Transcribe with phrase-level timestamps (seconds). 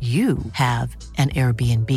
[0.00, 1.90] you have an Airbnb.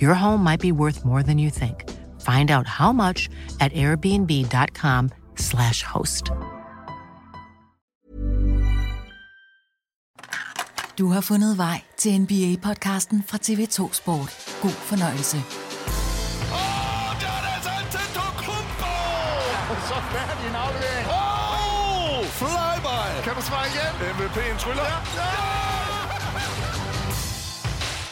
[0.00, 1.84] Your home might be worth more than you think.
[2.20, 3.28] Find out how much
[3.60, 6.30] at airbnb.com/slash host.
[10.98, 14.58] Du har fundet vej til NBA-podcasten fra TV2 Sport.
[14.62, 15.36] God fornøjelse.
[15.36, 15.42] Åh,
[17.20, 18.94] der er det altså Antetokounmpo!
[19.88, 21.06] Så færdig en aflevering.
[21.08, 23.00] Åh, flyby!
[23.24, 23.92] Kan du svare igen?
[24.14, 24.84] MVP'en tryller.
[24.84, 25.63] Ja, ja!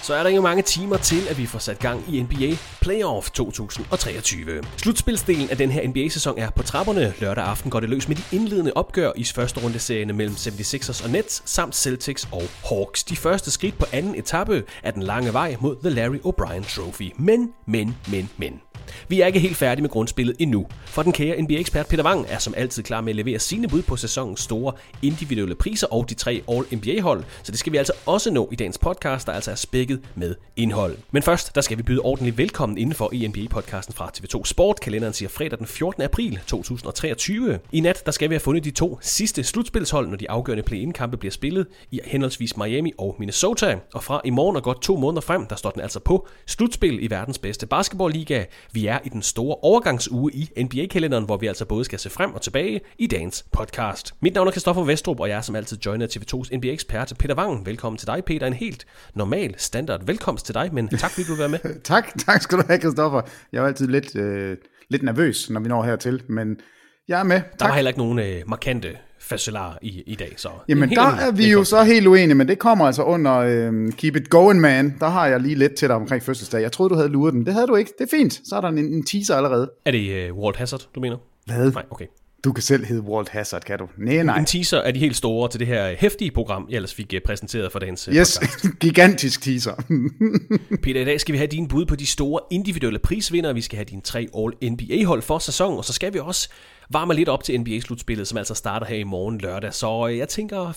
[0.02, 3.30] Så er der ikke mange timer til, at vi får sat gang i NBA Playoff
[3.30, 4.62] 2023.
[4.76, 7.14] Slutspilsdelen af den her NBA-sæson er på trapperne.
[7.20, 11.04] Lørdag aften går det løs med de indledende opgør i første runde serierne mellem 76ers
[11.04, 13.04] og Nets, samt Celtics og Hawks.
[13.04, 17.12] De første skridt på anden etape er den lange vej mod The Larry O'Brien Trophy.
[17.16, 18.71] Men, men, men, men.
[19.08, 22.38] Vi er ikke helt færdige med grundspillet endnu, for den kære NBA-ekspert Peter Wang er
[22.38, 24.72] som altid klar med at levere sine bud på sæsonens store
[25.02, 28.78] individuelle priser og de tre All-NBA-hold, så det skal vi altså også nå i dagens
[28.78, 30.98] podcast, der altså er spækket med indhold.
[31.10, 34.80] Men først, der skal vi byde ordentligt velkommen indenfor i NBA-podcasten fra TV2 Sport.
[34.80, 36.02] Kalenderen siger fredag den 14.
[36.02, 37.58] april 2023.
[37.72, 41.16] I nat, der skal vi have fundet de to sidste slutspilshold, når de afgørende play-in-kampe
[41.16, 43.78] bliver spillet i henholdsvis Miami og Minnesota.
[43.94, 47.04] Og fra i morgen og godt to måneder frem, der står den altså på slutspil
[47.04, 48.44] i verdens bedste basketballliga.
[48.74, 52.34] Vi er i den store overgangsuge i NBA-kalenderen, hvor vi altså både skal se frem
[52.34, 54.14] og tilbage i dagens podcast.
[54.20, 57.66] Mit navn er Kristoffer Vestrup, og jeg er som altid joiner TV2's NBA-ekspert Peter Wang.
[57.66, 58.46] Velkommen til dig, Peter.
[58.46, 61.80] En helt normal standard velkomst til dig, men tak fordi du vil være med.
[61.84, 63.22] tak, tak skal du have, Kristoffer.
[63.52, 64.56] Jeg er altid lidt, øh,
[64.88, 66.56] lidt nervøs, når vi når hertil, men
[67.08, 67.40] jeg er med.
[67.40, 67.58] Tak.
[67.58, 68.88] Der var heller ikke nogen øh, markante
[69.22, 70.48] fødselar i, i dag, så...
[70.68, 74.16] Jamen, der er vi jo så helt uenige, men det kommer altså under øh, Keep
[74.16, 74.94] It Going Man.
[75.00, 76.62] Der har jeg lige lidt til dig omkring fødselsdag.
[76.62, 77.46] Jeg troede, du havde luret den.
[77.46, 77.92] Det havde du ikke.
[77.98, 78.40] Det er fint.
[78.44, 79.70] Så er der en, en teaser allerede.
[79.84, 81.16] Er det uh, Walt Hazard, du mener?
[81.46, 81.72] Hvad?
[81.72, 82.06] Nej, okay.
[82.44, 83.88] Du kan selv hedde Walt Hazard, kan du?
[83.98, 84.38] Nej, nej.
[84.38, 87.20] En teaser er de helt store til det her hæftige program, jeg ellers fik uh,
[87.26, 88.78] præsenteret for dagens uh, Yes, podcast.
[88.80, 89.74] gigantisk teaser.
[90.82, 93.54] Peter, i dag skal vi have dine bud på de store individuelle prisvindere.
[93.54, 96.48] Vi skal have dine tre All-NBA-hold for sæsonen, og så skal vi også
[96.90, 99.74] varme lidt op til NBA-slutspillet, som altså starter her i morgen lørdag.
[99.74, 100.72] Så øh, jeg tænker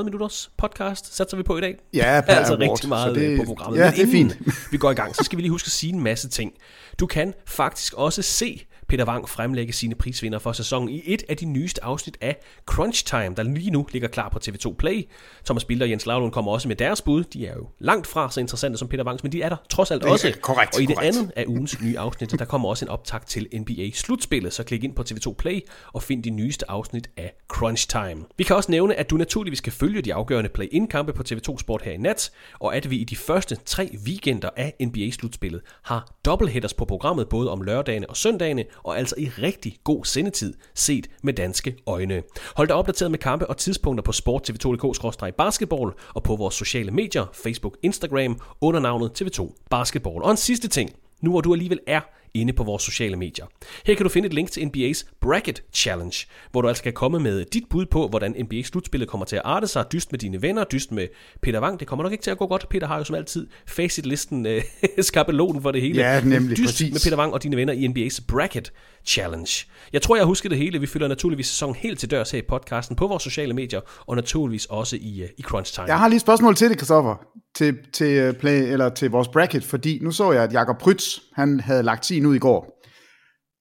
[0.00, 1.76] 25-30 minutters podcast satser vi på i dag.
[1.94, 3.78] Ja, per altså award, rigtig meget så det- det, på programmet.
[3.78, 4.38] ja, Men det er fint.
[4.70, 6.52] vi går i gang, så skal vi lige huske at sige en masse ting.
[7.00, 11.36] Du kan faktisk også se Peter Wang fremlægge sine prisvinder for sæsonen i et af
[11.36, 12.36] de nyeste afsnit af
[12.66, 15.08] Crunch Time, der lige nu ligger klar på TV2 Play.
[15.44, 17.24] Thomas Bilder og Jens Lavlund kommer også med deres bud.
[17.24, 19.90] De er jo langt fra så interessante som Peter Wangs, men de er der trods
[19.90, 20.34] alt Det også.
[20.42, 21.16] korrekt, og i det korrekt.
[21.16, 24.94] andet af ugens nye afsnit, der kommer også en optag til NBA-slutspillet, så klik ind
[24.94, 25.60] på TV2 Play
[25.92, 28.24] og find de nyeste afsnit af Crunch Time.
[28.38, 31.82] Vi kan også nævne, at du naturligvis kan følge de afgørende play-in-kampe på TV2 Sport
[31.82, 36.74] her i nat, og at vi i de første tre weekender af NBA-slutspillet har dobbelthitters
[36.74, 41.32] på programmet både om lørdagene og søndagene, og altså i rigtig god sendetid set med
[41.32, 42.22] danske øjne.
[42.56, 47.76] Hold dig opdateret med kampe og tidspunkter på sport.tv2.dk-basketball og på vores sociale medier, Facebook,
[47.82, 50.22] Instagram, under navnet TV2 Basketball.
[50.22, 50.90] Og en sidste ting,
[51.20, 52.00] nu hvor du alligevel er
[52.34, 53.46] inde på vores sociale medier.
[53.86, 57.20] Her kan du finde et link til NBA's Bracket Challenge, hvor du altså kan komme
[57.20, 59.84] med dit bud på, hvordan NBA-slutspillet kommer til at arte sig.
[59.92, 61.08] Dyst med dine venner, dyst med
[61.42, 61.80] Peter Wang.
[61.80, 62.68] Det kommer nok ikke til at gå godt.
[62.68, 64.62] Peter har jo som altid facit-listen, øh,
[65.00, 66.02] skabelonen for det hele.
[66.02, 66.92] Ja, nemlig, dyst præcis.
[66.92, 68.72] med Peter Wang og dine venner i NBA's Bracket
[69.08, 69.66] Challenge.
[69.92, 70.80] Jeg tror, jeg husker det hele.
[70.80, 74.16] Vi følger naturligvis sæsonen helt til dørs her i podcasten på vores sociale medier, og
[74.16, 75.86] naturligvis også i, øh, i Crunch Time.
[75.86, 77.16] Jeg har lige et spørgsmål til det, Christoffer,
[77.54, 81.18] til, til, øh, play, eller til vores bracket, fordi nu så jeg, at Jakob Prytz,
[81.32, 82.82] han havde lagt sin ud i går.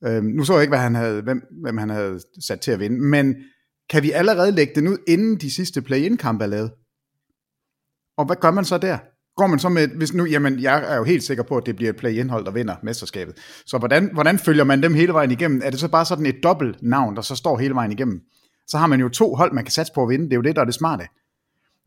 [0.06, 2.80] Øhm, nu så jeg ikke, hvad han havde, hvem, hvem han havde sat til at
[2.80, 3.36] vinde, men
[3.90, 6.72] kan vi allerede lægge den ud, inden de sidste play-in-kampe er lavet?
[8.18, 8.98] Og hvad gør man så der?
[9.38, 11.76] Går man så med, hvis nu, jamen jeg er jo helt sikker på, at det
[11.76, 13.36] bliver et play-in-hold, der vinder mesterskabet.
[13.66, 15.62] Så hvordan, hvordan følger man dem hele vejen igennem?
[15.64, 18.22] Er det så bare sådan et dobbelt navn, der så står hele vejen igennem?
[18.68, 20.26] Så har man jo to hold, man kan satse på at vinde.
[20.26, 21.04] Det er jo det, der er det smarte.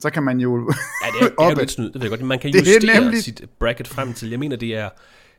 [0.00, 0.72] Så kan man jo...
[1.04, 2.22] Ja, det er, det er jo lidt snyd, det ved jeg godt.
[2.22, 4.88] Man kan Det er justere nemlig- sit bracket frem til, jeg mener, det er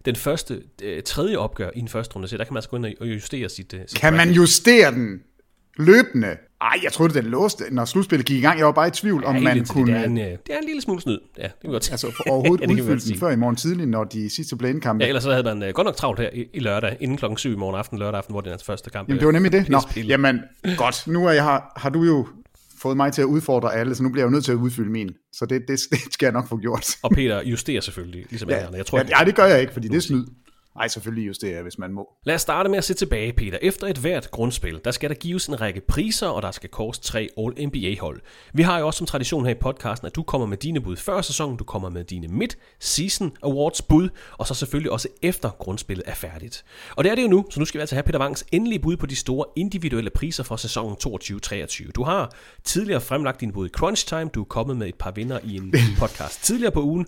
[0.05, 2.77] den første, øh, tredje opgør i en første runde, så der kan man altså gå
[2.77, 4.35] ind og justere sit, øh, sit Kan man bracket.
[4.35, 5.19] justere den
[5.77, 6.37] løbende?
[6.61, 8.57] Ej, jeg troede, den låste, når slutspillet gik i gang.
[8.57, 10.25] Jeg var bare i tvivl, om Ja, man helt indtil kunne Det er, en, øh,
[10.25, 11.19] det er en lille smule snyd.
[11.37, 14.03] Ja, det kan godt altså, for overhovedet Ja, godt den før i morgen tidlig, når
[14.03, 15.03] de sidste play-in-kampe.
[15.03, 17.37] Ja, ellers så havde man øh, godt nok travlt her i, i lørdag, inden klokken
[17.37, 19.07] 7 i morgen aften, lørdag aften, hvor det er den første kamp.
[19.07, 19.69] Jamen, det var nemlig det.
[19.69, 20.39] Nå, jamen,
[20.77, 21.07] godt.
[21.07, 22.27] Nu er jeg, har, har du jo
[22.81, 24.91] fået mig til at udfordre alle, så nu bliver jeg jo nødt til at udfylde
[24.91, 25.09] min.
[25.33, 26.87] Så det, det, det skal jeg nok få gjort.
[27.03, 28.77] Og Peter justerer selvfølgelig, ligesom ja, andre.
[28.77, 30.25] Jeg tror, ja, ja, det gør jeg ikke, fordi det er snyd.
[30.75, 32.09] Nej, selvfølgelig justerer jeg, hvis man må.
[32.23, 33.57] Lad os starte med at se tilbage, Peter.
[33.61, 36.99] Efter et hvert grundspil, der skal der gives en række priser, og der skal kores
[36.99, 38.21] tre All-NBA-hold.
[38.53, 40.97] Vi har jo også som tradition her i podcasten, at du kommer med dine bud
[40.97, 46.03] før sæsonen, du kommer med dine Mid-Season Awards bud, og så selvfølgelig også efter grundspillet
[46.07, 46.65] er færdigt.
[46.95, 48.79] Og det er det jo nu, så nu skal vi altså have Peter Wangs endelige
[48.79, 51.91] bud på de store individuelle priser for sæsonen 22-23.
[51.91, 52.33] Du har
[52.63, 55.55] tidligere fremlagt dine bud i Crunch Time, du er kommet med et par vinder i
[55.55, 57.07] en podcast tidligere på ugen,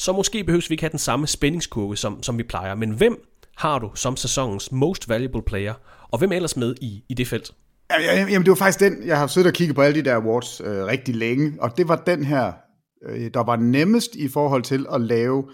[0.00, 2.74] så måske behøves vi ikke have den samme spændingskurve, som, som vi plejer.
[2.74, 3.26] Men hvem
[3.56, 5.74] har du som sæsonens most valuable player,
[6.08, 7.50] og hvem er ellers med i, i det felt?
[7.90, 10.16] Ja, Jamen, det var faktisk den, jeg har siddet og kigget på alle de der
[10.16, 12.52] awards øh, rigtig længe, og det var den her,
[13.06, 15.50] øh, der var nemmest i forhold til at lave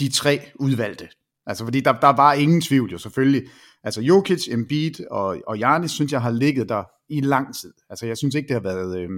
[0.00, 1.08] de tre udvalgte.
[1.46, 3.42] Altså, fordi der, der var ingen tvivl jo selvfølgelig.
[3.84, 7.72] Altså, Jokic, Embiid og, og Giannis, synes jeg har ligget der i lang tid.
[7.90, 9.08] Altså, jeg synes ikke, det har været øh,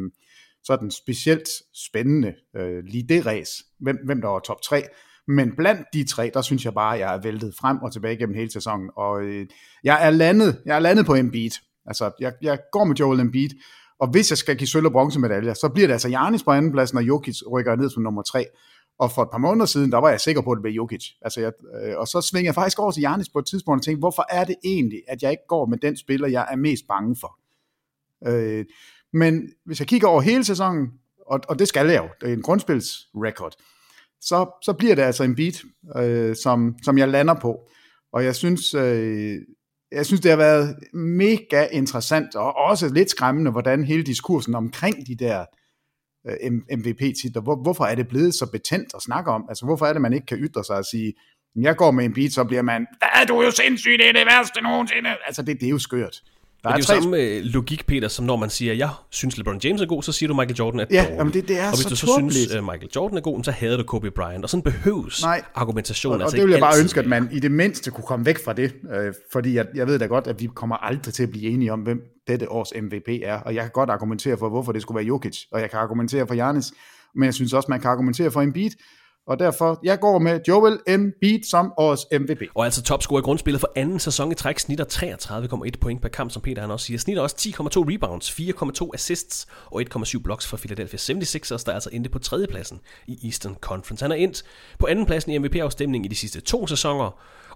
[0.65, 1.49] sådan specielt
[1.89, 4.83] spændende, øh, lige det race, hvem, hvem der var top 3.
[5.29, 8.17] Men blandt de tre, der synes jeg bare, at jeg er væltet frem og tilbage
[8.17, 8.91] gennem hele sæsonen.
[8.97, 9.47] Og øh,
[9.85, 11.51] jeg er landet, jeg er landet på Embiid.
[11.87, 13.51] Altså, jeg, jeg går med Joel Embiid,
[14.01, 16.99] og hvis jeg skal give sølv og bronzemedaljer, så bliver det altså Janis på andenpladsen,
[16.99, 18.47] og Jokic rykker ned som nummer tre.
[18.99, 21.05] Og for et par måneder siden, der var jeg sikker på, at det blev Jokic.
[21.23, 21.53] Altså jeg,
[21.83, 24.27] øh, og så svinger jeg faktisk over til Janis på et tidspunkt og tænkte, hvorfor
[24.31, 27.39] er det egentlig, at jeg ikke går med den spiller, jeg er mest bange for?
[28.27, 28.65] Øh,
[29.13, 30.89] men hvis jeg kigger over hele sæsonen,
[31.27, 33.53] og, og det skal jeg jo, det er en grundspilsrekord,
[34.21, 35.63] så, så bliver det altså en beat,
[35.97, 37.69] øh, som, som jeg lander på.
[38.13, 39.37] Og jeg synes, øh,
[39.93, 45.07] jeg synes, det har været mega interessant, og også lidt skræmmende, hvordan hele diskursen omkring
[45.07, 45.45] de der
[46.29, 49.47] øh, MVP-titler, hvor, hvorfor er det blevet så betændt at snakke om?
[49.49, 51.15] Altså, hvorfor er det, man ikke kan ytre sig og sige,
[51.57, 54.13] jeg går med en beat, så bliver man, hvad, du er jo sindssyg, det er
[54.13, 55.11] det værste nogensinde.
[55.27, 56.23] Altså, det, det er jo skørt.
[56.63, 59.39] Der Men det er jo samme øh, logik, Peter, som når man siger, jeg synes
[59.39, 61.17] LeBron James er god, så siger du Michael Jordan er ja, dårlig.
[61.17, 62.35] Jamen det, det er og hvis så du så tåbeligt.
[62.35, 64.45] synes, uh, Michael Jordan er god, så hader du Kobe Bryant.
[64.45, 65.43] Og sådan behøves Nej.
[65.55, 68.05] argumentationen og, altså og det vil jeg bare ønske, at man i det mindste kunne
[68.05, 71.15] komme væk fra det, øh, fordi jeg, jeg ved da godt, at vi kommer aldrig
[71.15, 74.39] til at blive enige om, hvem dette års MVP er, og jeg kan godt argumentere
[74.39, 76.73] for, hvorfor det skulle være Jokic, og jeg kan argumentere for Giannis,
[77.15, 78.71] men jeg synes også, man kan argumentere for Embiid,
[79.29, 82.43] og derfor, jeg går med Joel Embiid som årets MVP.
[82.55, 86.31] Og altså topscorer i grundspillet for anden sæson i træk, snitter 33,1 point per kamp,
[86.31, 86.99] som Peter han også siger.
[86.99, 91.91] Snitter også 10,2 rebounds, 4,2 assists og 1,7 blocks for Philadelphia 76ers, der er altså
[91.93, 94.05] endte på tredjepladsen i Eastern Conference.
[94.05, 94.43] Han er endt
[94.79, 97.11] på andenpladsen i MVP-afstemningen i de sidste to sæsoner,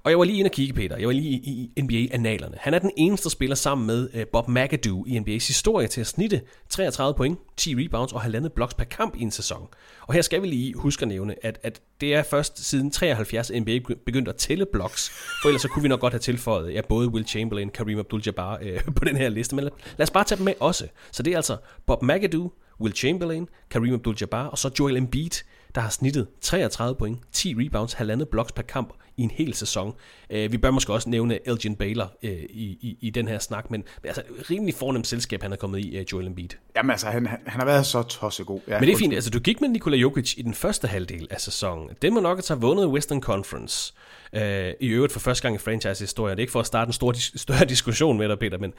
[0.05, 0.97] og jeg var lige inde og kigge, Peter.
[0.97, 2.57] Jeg var lige i, i NBA-analerne.
[2.61, 6.07] Han er den eneste spiller sammen med øh, Bob McAdoo i NBA's historie til at
[6.07, 9.69] snitte 33 point, 10 rebounds og halvandet blocks per kamp i en sæson.
[10.07, 13.51] Og her skal vi lige huske at nævne, at, at det er først siden 73
[13.51, 15.11] NBA begyndte at tælle blocks,
[15.43, 17.99] for ellers så kunne vi nok godt have tilføjet ja, både Will Chamberlain, og Kareem
[17.99, 20.89] Abdul-Jabbar øh, på den her liste, men lad, lad os bare tage dem med også.
[21.13, 21.57] Så det er altså
[21.87, 25.31] Bob McAdoo, Will Chamberlain, Kareem Abdul-Jabbar og så Joel Embiid,
[25.75, 29.95] der har snittet 33 point, 10 rebounds, halvandet blocks per kamp i en hel sæson.
[30.35, 33.71] Uh, vi bør måske også nævne Elgin Baylor uh, i, i, i den her snak,
[33.71, 36.49] men altså rimelig fornemt selskab, han er kommet i, uh, Joel Embiid.
[36.77, 38.61] Jamen altså, han, han, har været så tossegod.
[38.69, 41.29] Ja, men det er fint, altså du gik med Nikola Jokic i den første halvdel
[41.31, 41.89] af sæsonen.
[42.03, 43.95] Den må nok have vundet Western Conference.
[44.33, 44.41] Uh,
[44.81, 46.37] I øvrigt for første gang i franchise-historien.
[46.37, 48.73] Det er ikke for at starte en stor, større diskussion med dig, Peter, men,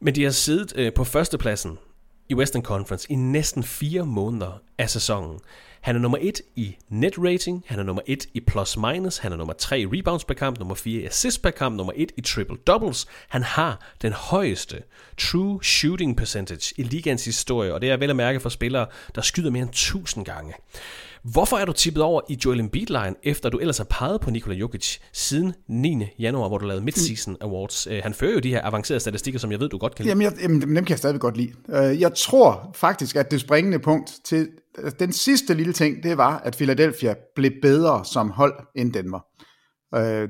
[0.00, 1.78] men de har siddet uh, på førstepladsen
[2.28, 5.40] i Western Conference i næsten fire måneder af sæsonen.
[5.80, 9.32] Han er nummer 1 i net rating, han er nummer 1 i plus minus, han
[9.32, 12.12] er nummer 3 i rebounds per kamp, nummer 4 i assists per kamp, nummer 1
[12.16, 13.06] i triple doubles.
[13.28, 14.82] Han har den højeste
[15.18, 19.20] true shooting percentage i ligans historie, og det er vel at mærke for spillere, der
[19.20, 20.54] skyder mere end 1000 gange.
[21.22, 24.56] Hvorfor er du tippet over i Joel Embiid-line, efter du ellers har peget på Nikola
[24.56, 26.04] Jokic siden 9.
[26.18, 27.86] januar, hvor du lavede Midseason Awards?
[27.86, 30.10] Øh, han fører jo de her avancerede statistikker, som jeg ved, du godt kan lide.
[30.10, 31.52] Jamen, jeg, jamen dem kan jeg stadig godt lide.
[31.68, 36.16] Øh, jeg tror faktisk, at det springende punkt til Altså, den sidste lille ting, det
[36.16, 39.20] var, at Philadelphia blev bedre som hold end Denver.
[39.94, 40.28] Øh,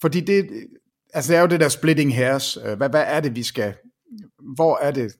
[0.00, 0.50] fordi det,
[1.14, 2.56] altså det er jo det der splitting hairs.
[2.56, 3.74] Øh, hvad, hvad er det, vi skal...
[4.56, 5.12] Hvor er det,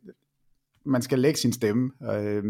[0.86, 1.90] man skal lægge sin stemme?
[2.12, 2.42] Øh,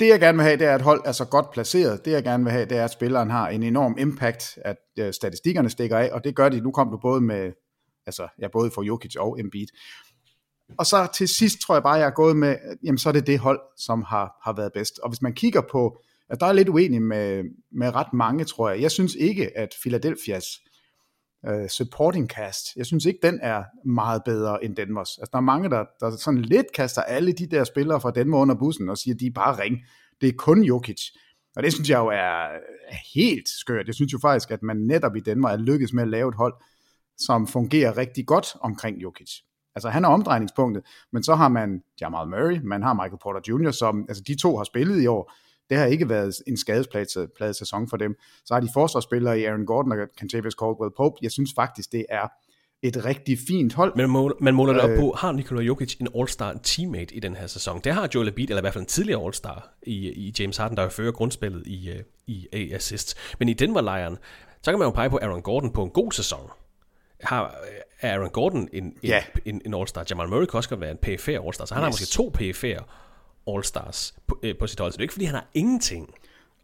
[0.00, 2.04] det jeg gerne vil have, det er, at hold er så godt placeret.
[2.04, 5.12] Det jeg gerne vil have, det er, at spilleren har en enorm impact, at øh,
[5.12, 6.60] statistikkerne stikker af, og det gør de.
[6.60, 7.52] Nu kom du både med,
[8.06, 9.66] altså, ja, både for Jokic og Embiid.
[10.78, 13.26] Og så til sidst tror jeg bare, jeg er gået med, jamen så er det
[13.26, 14.98] det hold, som har, har været bedst.
[14.98, 15.98] Og hvis man kigger på,
[16.30, 18.82] at der er lidt uenig med, med ret mange, tror jeg.
[18.82, 20.46] Jeg synes ikke, at Philadelphias
[21.48, 25.18] uh, supporting cast, jeg synes ikke, den er meget bedre end Denvers.
[25.18, 28.38] Altså, der er mange, der, der sådan lidt kaster alle de der spillere fra Denver
[28.38, 29.76] under bussen og siger, de er bare ring.
[30.20, 31.02] Det er kun Jokic.
[31.56, 32.44] Og det synes jeg jo er,
[32.88, 33.86] er helt skørt.
[33.86, 36.34] Jeg synes jo faktisk, at man netop i Danmark er lykkedes med at lave et
[36.34, 36.54] hold,
[37.18, 39.30] som fungerer rigtig godt omkring Jokic.
[39.74, 43.70] Altså han er omdrejningspunktet, men så har man Jamal Murray, man har Michael Porter Jr.,
[43.70, 45.32] som altså de to har spillet i år,
[45.70, 48.16] det har ikke været en skadespladet sæson for dem.
[48.44, 51.16] Så har de forsvarsspillere i Aaron Gordon og Cantavius Caldwell Pope.
[51.22, 52.28] Jeg synes faktisk, det er
[52.82, 53.96] et rigtig fint hold.
[53.96, 57.20] Men man, man måler det op øh, på, har Nikola Jokic en All-Star teammate i
[57.20, 57.80] den her sæson?
[57.84, 60.76] Det har Joel Embiid, eller i hvert fald en tidligere All-Star i, i James Harden,
[60.76, 63.18] der fører grundspillet i, øh, i, assist.
[63.38, 64.18] Men i Denver-lejren,
[64.62, 66.50] så kan man jo pege på Aaron Gordon på en god sæson.
[67.22, 67.54] Har
[68.00, 69.22] Aaron Gordon en, en, ja.
[69.44, 70.04] en, en All-Star?
[70.10, 71.84] Jamal Murray kan også være en PFR All-Star, så han yes.
[71.84, 72.82] har måske to PFR
[73.50, 74.92] All-Stars på, øh, på sit hold.
[74.92, 76.14] Så det er ikke, fordi han har ingenting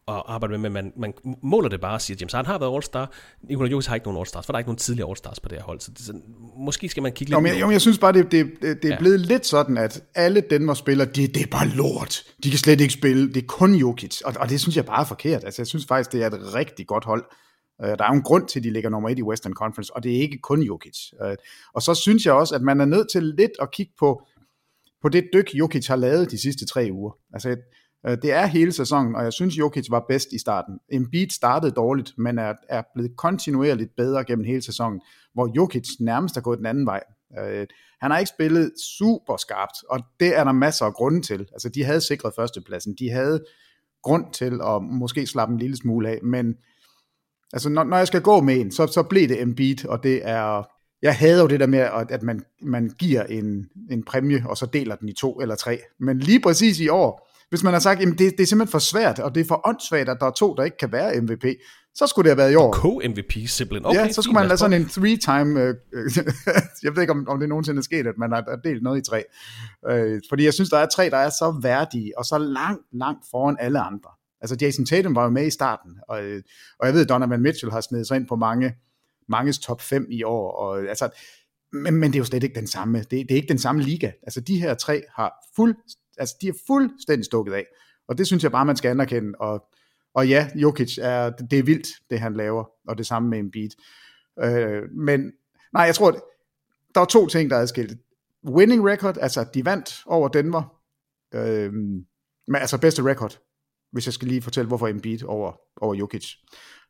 [0.08, 2.58] at arbejde med, men man, man måler det bare og siger, at James Harden har
[2.58, 3.10] været All-Star,
[3.42, 5.58] Nikola Jokic har ikke nogen All-Stars, for der er ikke nogen tidligere All-Stars på det
[5.58, 6.12] her hold, så, det, så
[6.56, 7.36] måske skal man kigge lidt...
[7.36, 8.98] Jo, men, jo, jeg synes bare, det, det, det er ja.
[8.98, 12.22] blevet lidt sådan, at alle Denver spiller, det, det er bare lort.
[12.44, 15.00] De kan slet ikke spille, det er kun Jokic, og, og det synes jeg bare
[15.00, 15.44] er forkert.
[15.44, 17.24] Altså, jeg synes faktisk, det er et rigtig godt hold.
[17.82, 19.96] Øh, der er jo en grund til, at de ligger nummer et i Western Conference,
[19.96, 21.12] og det er ikke kun Jokic.
[21.22, 21.36] Øh,
[21.74, 24.22] og så synes jeg også, at man er nødt til lidt at kigge på,
[25.02, 27.12] på det dyk, Jokic har lavet de sidste tre uger.
[27.32, 27.56] Altså,
[28.06, 30.78] øh, det er hele sæsonen, og jeg synes, Jokic var bedst i starten.
[30.92, 35.00] Embiid startede dårligt, men er, er blevet kontinuerligt bedre gennem hele sæsonen,
[35.34, 37.02] hvor Jokic nærmest er gået den anden vej.
[37.38, 37.66] Øh,
[38.00, 41.40] han har ikke spillet super skarpt, og det er der masser af grunde til.
[41.52, 43.44] Altså, de havde sikret førstepladsen, de havde
[44.02, 46.54] grund til at måske slappe en lille smule af, men
[47.52, 50.20] altså, når, når jeg skal gå med en, så, så blev det Embiid, og det
[50.22, 50.62] er
[51.02, 51.78] jeg hader jo det der med,
[52.10, 55.78] at man, man giver en, en præmie, og så deler den i to eller tre.
[56.00, 58.78] Men lige præcis i år, hvis man har sagt, at det, det er simpelthen for
[58.78, 61.44] svært, og det er for åndssvagt, at der er to, der ikke kan være MVP,
[61.94, 62.72] så skulle det have været i år.
[62.72, 63.86] Co-MVP simpelthen.
[63.86, 65.74] Okay, ja, så skulle man lade sådan en three-time, øh,
[66.84, 69.10] jeg ved ikke, om, om det nogensinde er sket, at man har delt noget i
[69.10, 69.24] tre.
[69.90, 73.24] Øh, fordi jeg synes, der er tre, der er så værdige, og så langt, langt
[73.30, 74.10] foran alle andre.
[74.40, 76.18] Altså Jason Tatum var jo med i starten, og,
[76.78, 78.74] og jeg ved, Donovan Mitchell har snedet sig ind på mange
[79.28, 80.52] manges top 5 i år.
[80.52, 81.10] Og, altså,
[81.72, 82.98] men, men det er jo slet ikke den samme.
[82.98, 84.10] Det, det er ikke den samme liga.
[84.22, 85.76] Altså de her tre har fuld,
[86.18, 87.66] altså, de er fuldstændig stukket af.
[88.08, 89.34] Og det synes jeg bare, man skal anerkende.
[89.38, 89.64] Og,
[90.14, 92.64] og ja, Jokic er, det er vildt, det han laver.
[92.88, 93.70] Og det samme med Embiid.
[94.42, 95.32] Øh, men
[95.72, 96.10] nej, jeg tror,
[96.94, 97.98] der er to ting, der er adskilt.
[98.48, 100.80] Winning record, altså de vandt over Denver.
[101.34, 103.38] Øh, men altså bedste record,
[103.92, 106.34] hvis jeg skal lige fortælle, hvorfor Embiid over, over Jokic.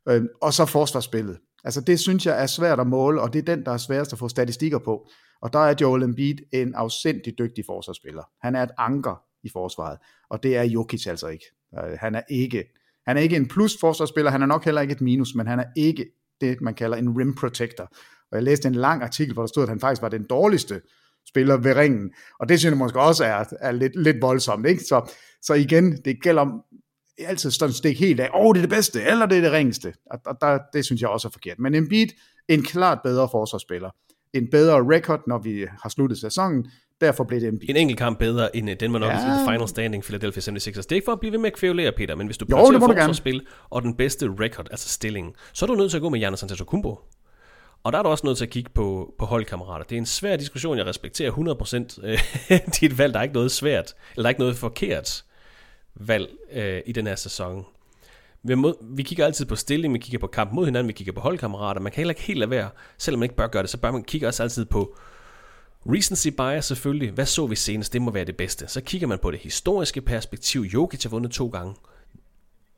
[0.08, 1.38] Øh, og så forsvarsspillet.
[1.64, 4.12] Altså det synes jeg er svært at måle, og det er den, der er sværest
[4.12, 5.08] at få statistikker på.
[5.42, 8.22] Og der er Joel Embiid en afsindig dygtig forsvarsspiller.
[8.42, 9.98] Han er et anker i forsvaret,
[10.30, 11.44] og det er Jokic altså ikke.
[11.78, 12.64] Øh, han er ikke,
[13.06, 15.58] han er ikke en plus forsvarsspiller, han er nok heller ikke et minus, men han
[15.58, 16.06] er ikke
[16.40, 17.88] det, man kalder en rim protector.
[18.30, 20.80] Og jeg læste en lang artikel, hvor der stod, at han faktisk var den dårligste
[21.28, 24.66] spiller ved ringen, og det synes jeg måske også er, er lidt, lidt voldsomt.
[24.66, 24.82] Ikke?
[24.82, 26.62] Så, så igen, det gælder om
[27.26, 29.52] altid sådan stik helt af, åh, oh, det er det bedste, eller det er det
[29.52, 29.92] ringeste.
[30.10, 31.58] Og, og der, det synes jeg også er forkert.
[31.58, 32.08] Men Embiid,
[32.48, 33.90] en klart bedre forsvarsspiller.
[34.34, 36.66] En bedre record, når vi har sluttet sæsonen.
[37.00, 37.70] Derfor blev det Embiid.
[37.70, 39.52] En enkelt kamp bedre end den man nok ja.
[39.52, 40.76] final standing Philadelphia 76ers.
[40.76, 42.80] Det er ikke for at blive ved med at kvævlere, Peter, men hvis du prioriterer
[42.80, 46.18] forsvarsspil og den bedste record, altså stilling, så er du nødt til at gå med
[46.18, 46.98] Giannis Antetokounmpo.
[47.82, 49.84] Og der er du også nødt til at kigge på, på holdkammerater.
[49.84, 52.76] Det er en svær diskussion, jeg respekterer 100%.
[52.80, 55.24] Dit valg, der er ikke noget svært, eller der er ikke noget forkert
[55.94, 57.66] valg øh, i den her sæson.
[58.42, 61.12] Vi, mod, vi kigger altid på stilling, vi kigger på kamp mod hinanden, vi kigger
[61.12, 61.80] på holdkammerater.
[61.80, 63.90] Man kan heller ikke helt lade være, selvom man ikke bør gøre det, så bør
[63.90, 64.96] man kigge også altid på,
[65.86, 67.10] Recency bias selvfølgelig.
[67.10, 67.92] Hvad så vi senest?
[67.92, 68.68] Det må være det bedste.
[68.68, 70.60] Så kigger man på det historiske perspektiv.
[70.60, 71.74] Jokic har vundet to gange.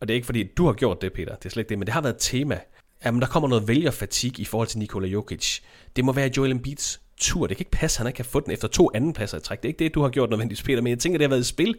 [0.00, 1.34] Og det er ikke fordi, du har gjort det, Peter.
[1.34, 1.78] Det er slet ikke det.
[1.78, 2.60] Men det har været et tema.
[3.04, 5.60] Jamen, der kommer noget vælgerfatig i forhold til Nikola Jokic.
[5.96, 7.46] Det må være Joel Embiid's tur.
[7.46, 9.62] Det kan ikke passe, at han ikke kan få den efter to andenpladser i træk.
[9.62, 10.82] Det er ikke det, du har gjort nødvendigvis, Peter.
[10.82, 11.78] Men jeg tænker, det har været et spil.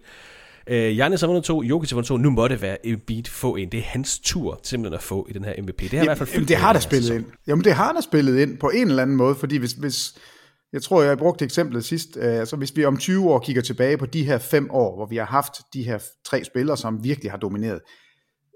[0.68, 2.18] Giannis har vundet to, Jokic har vundet to.
[2.18, 3.72] Nu må det være Embiid få en.
[3.72, 5.80] Det er hans tur simpelthen at få i den her MVP.
[5.80, 7.26] Det har i hvert fald Jamen, det har der spillet ind.
[7.48, 10.16] Jamen, det har der spillet ind på en eller anden måde, fordi hvis, hvis
[10.74, 13.98] jeg tror, jeg brugte eksemplet sidst, uh, altså hvis vi om 20 år kigger tilbage
[13.98, 17.32] på de her fem år, hvor vi har haft de her tre spillere, som virkelig
[17.32, 17.80] har domineret,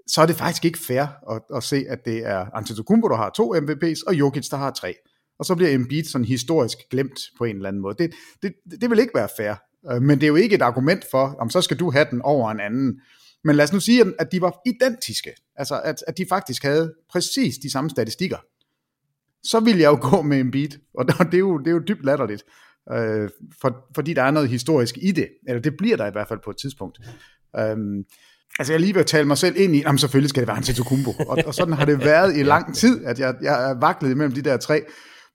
[0.06, 3.30] så er det faktisk ikke fair at, at se, at det er Antetokounmpo, der har
[3.30, 4.94] to MVP's, og Jokic, der har tre.
[5.38, 7.94] Og så bliver Embiid sådan historisk glemt på en eller anden måde.
[7.98, 8.10] Det,
[8.42, 9.54] det, det vil ikke være fair.
[9.90, 12.22] Øh, men det er jo ikke et argument for, om så skal du have den
[12.22, 13.00] over en anden.
[13.44, 15.30] Men lad os nu sige, at de var identiske.
[15.56, 18.36] Altså, at, at de faktisk havde præcis de samme statistikker.
[19.42, 22.04] Så ville jeg jo gå med Embiid, og det er jo, det er jo dybt
[22.04, 22.44] latterligt.
[22.92, 23.28] Øh,
[23.60, 25.28] for, fordi der er noget historisk i det.
[25.48, 26.98] Eller det bliver der i hvert fald på et tidspunkt.
[27.58, 28.04] Øhm,
[28.58, 31.10] altså jeg lige vil tale mig selv ind i, jamen selvfølgelig skal det være Antetokounmpo.
[31.10, 34.34] og, og sådan har det været i lang tid, at jeg, jeg er vaklet mellem
[34.34, 34.82] de der tre.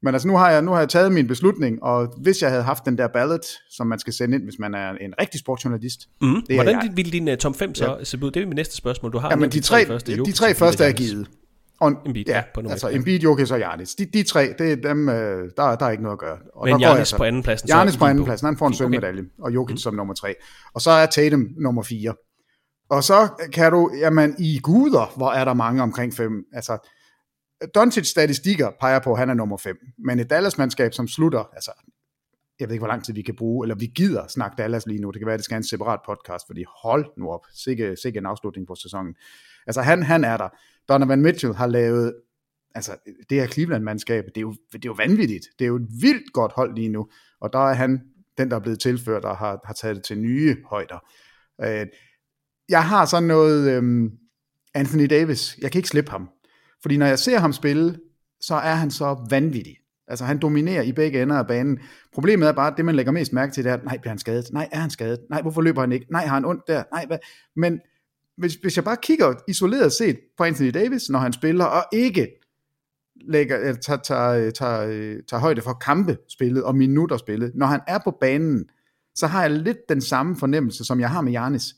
[0.04, 2.64] Men altså nu har, jeg, nu har jeg taget min beslutning, og hvis jeg havde
[2.64, 6.00] haft den der ballot, som man skal sende ind, hvis man er en rigtig sportsjournalist.
[6.22, 6.42] Mm.
[6.48, 6.92] Det Hvordan jeg.
[6.94, 8.04] ville din uh, top 5 så ja.
[8.04, 8.32] se ud?
[8.32, 9.14] Det er mit næste spørgsmål.
[9.14, 11.28] Du har Jamen de, de tre, første, de tre første er givet.
[11.80, 13.96] Og, Embiid, ja, på altså Embiid, Jokic og Giannis.
[13.96, 16.38] De, de tre, det er dem, øh, der, der er ikke noget at gøre.
[16.56, 17.68] Og Men Giannis på anden pladsen?
[17.68, 19.30] Giannis på anden pladsen, han får en sølvmedalje, okay.
[19.40, 19.78] og Jokic mm.
[19.78, 20.36] som nummer tre.
[20.74, 22.14] Og så er Tatum nummer fire.
[22.90, 26.32] Og så kan du, jamen i guder, hvor er der mange omkring fem.
[26.54, 26.90] Altså,
[27.76, 29.78] Doncic statistikker peger på, at han er nummer 5.
[29.98, 31.72] Men et Dallas-mandskab, som slutter, altså,
[32.60, 35.02] jeg ved ikke, hvor lang tid vi kan bruge, eller vi gider snakke Dallas lige
[35.02, 35.12] nu.
[35.12, 37.46] Det kan være, at det skal have en separat podcast, fordi hold nu op.
[37.54, 39.16] Sikke, sikke en afslutning på sæsonen.
[39.68, 40.50] Altså, han, han er der.
[40.90, 42.16] Donovan Mitchell har lavet,
[42.76, 42.92] altså,
[43.30, 45.48] det her Cleveland-mandskab, det er, jo, det er jo vanvittigt.
[45.60, 47.08] Det er jo et vildt godt hold lige nu.
[47.42, 48.02] Og der er han,
[48.38, 51.00] den der er blevet tilført, og har, har taget det til nye højder.
[51.62, 51.88] Øh,
[52.70, 54.12] jeg har sådan noget, øhm,
[54.74, 56.30] Anthony Davis, jeg kan ikke slippe ham.
[56.84, 58.00] Fordi når jeg ser ham spille,
[58.42, 59.78] så er han så vanvittig.
[60.08, 61.80] Altså han dominerer i begge ender af banen.
[62.14, 64.20] Problemet er bare, at det man lægger mest mærke til, det er, nej, bliver han
[64.20, 64.46] skadet?
[64.52, 65.20] Nej, er han skadet?
[65.30, 66.06] Nej, hvorfor løber han ikke?
[66.12, 66.84] Nej, har han ondt der?
[66.92, 67.18] Nej, hvad?
[67.56, 67.80] Men
[68.38, 72.28] hvis, hvis jeg bare kigger isoleret set på Anthony Davis, når han spiller, og ikke
[73.28, 77.80] lægger, eller tager, tager, tager, tager højde for kampe spillet og minutter spillet, når han
[77.88, 78.66] er på banen,
[79.16, 81.76] så har jeg lidt den samme fornemmelse, som jeg har med Janis,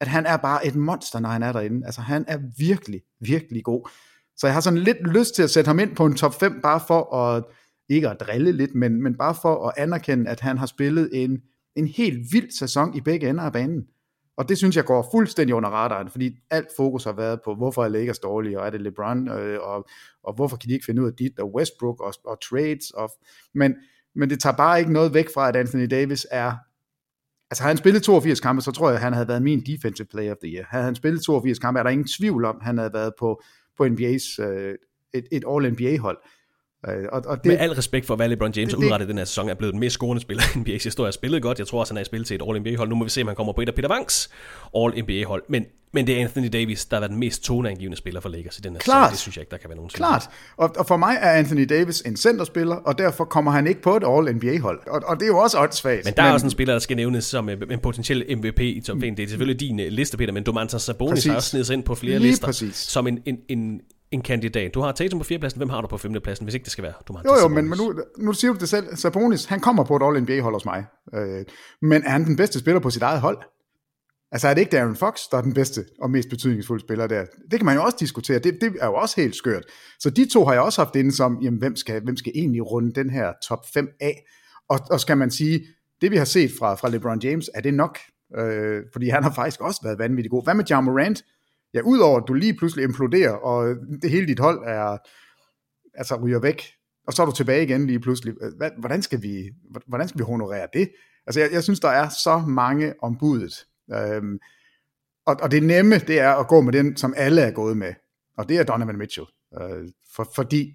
[0.00, 1.86] at han er bare et monster, når han er derinde.
[1.86, 3.88] Altså han er virkelig, virkelig god.
[4.36, 6.60] Så jeg har sådan lidt lyst til at sætte ham ind på en top 5,
[6.62, 7.44] bare for at,
[7.88, 11.38] ikke at drille lidt, men, men bare for at anerkende, at han har spillet en,
[11.76, 13.86] en helt vild sæson i begge ender af banen.
[14.36, 17.84] Og det synes jeg går fuldstændig under radaren, fordi alt fokus har været på, hvorfor
[17.84, 19.88] er Lakers dårlige, og er det LeBron, øh, og,
[20.24, 22.90] og hvorfor kan de ikke finde ud af dit, og Westbrook, og, og trades.
[22.90, 23.10] Og,
[23.54, 23.74] men,
[24.14, 26.52] men det tager bare ikke noget væk fra, at Anthony Davis er
[27.50, 30.06] Altså havde han spillet 82 kampe, så tror jeg, at han havde været min defensive
[30.06, 30.66] player of the year.
[30.70, 33.42] Havde han spillet 82 kampe, er der ingen tvivl om, at han havde været på
[33.78, 34.74] på NBA's, øh,
[35.14, 36.18] et, et All-NBA-hold.
[36.88, 39.24] Øh, og, og det, Med al respekt for, hvad LeBron James har udrettet den her
[39.24, 41.06] sæson, er blevet den mest scorende spiller i NBA's historie.
[41.06, 41.58] har spillet godt.
[41.58, 42.88] Jeg tror også, han er spillet til et All-NBA-hold.
[42.88, 44.30] Nu må vi se, om han kommer på et af Peter Wangs
[44.76, 45.42] All-NBA-hold.
[45.48, 48.58] Men, men det er Anthony Davis, der har været den mest toneangivende spiller for Lakers
[48.58, 49.10] i den her Klart.
[49.10, 50.28] Det synes jeg ikke, der kan være nogen Klart.
[50.56, 53.96] Og, og for mig er Anthony Davis en centerspiller, og derfor kommer han ikke på
[53.96, 54.80] et All-NBA-hold.
[54.88, 56.04] Og, og det er jo også åndssvagt.
[56.04, 58.80] Men der er men, også en spiller, der skal nævnes som en potentiel MVP i
[58.80, 59.16] top 5.
[59.16, 61.30] Det er selvfølgelig din øh, liste, Peter, men Domantas Sabonis præcis.
[61.30, 62.76] har også snedet sig ind på flere Lige lister præcis.
[62.76, 63.80] som en, en, en,
[64.10, 64.74] en kandidat.
[64.74, 66.92] Du har Tatum på fjerdepladsen, hvem har du på femtepladsen, hvis ikke det skal være
[67.08, 68.96] du Jo, jo, men, men nu, nu siger du det selv.
[68.96, 70.84] Sabonis, han kommer på et All-NBA-hold hos mig.
[71.14, 71.44] Øh,
[71.82, 73.38] men er han den bedste spiller på sit eget hold?
[74.32, 77.24] Altså er det ikke Darren Fox, der er den bedste og mest betydningsfulde spiller der?
[77.50, 78.38] Det kan man jo også diskutere.
[78.38, 79.64] Det, det er jo også helt skørt.
[80.00, 82.70] Så de to har jeg også haft inde som, jamen hvem skal, hvem skal egentlig
[82.70, 84.26] runde den her top 5 af?
[84.68, 85.66] Og, og skal man sige,
[86.00, 87.98] det vi har set fra, fra LeBron James, er det nok?
[88.38, 90.44] Øh, fordi han har faktisk også været vanvittig god.
[90.44, 91.22] Hvad med Ja Morant?
[91.76, 94.98] ja, udover at du lige pludselig imploderer, og det hele dit hold er,
[95.94, 96.62] altså ryger væk,
[97.06, 98.34] og så er du tilbage igen lige pludselig.
[98.42, 99.50] Øh, hvordan skal vi,
[99.86, 100.88] hvordan skal vi honorere det?
[101.26, 103.52] Altså, jeg, jeg synes, der er så mange ombudet.
[103.92, 104.38] Øhm,
[105.26, 107.94] og, og det nemme, det er at gå med den, som alle er gået med.
[108.38, 109.26] Og det er Donovan Mitchell.
[109.60, 110.74] Øh, for, fordi,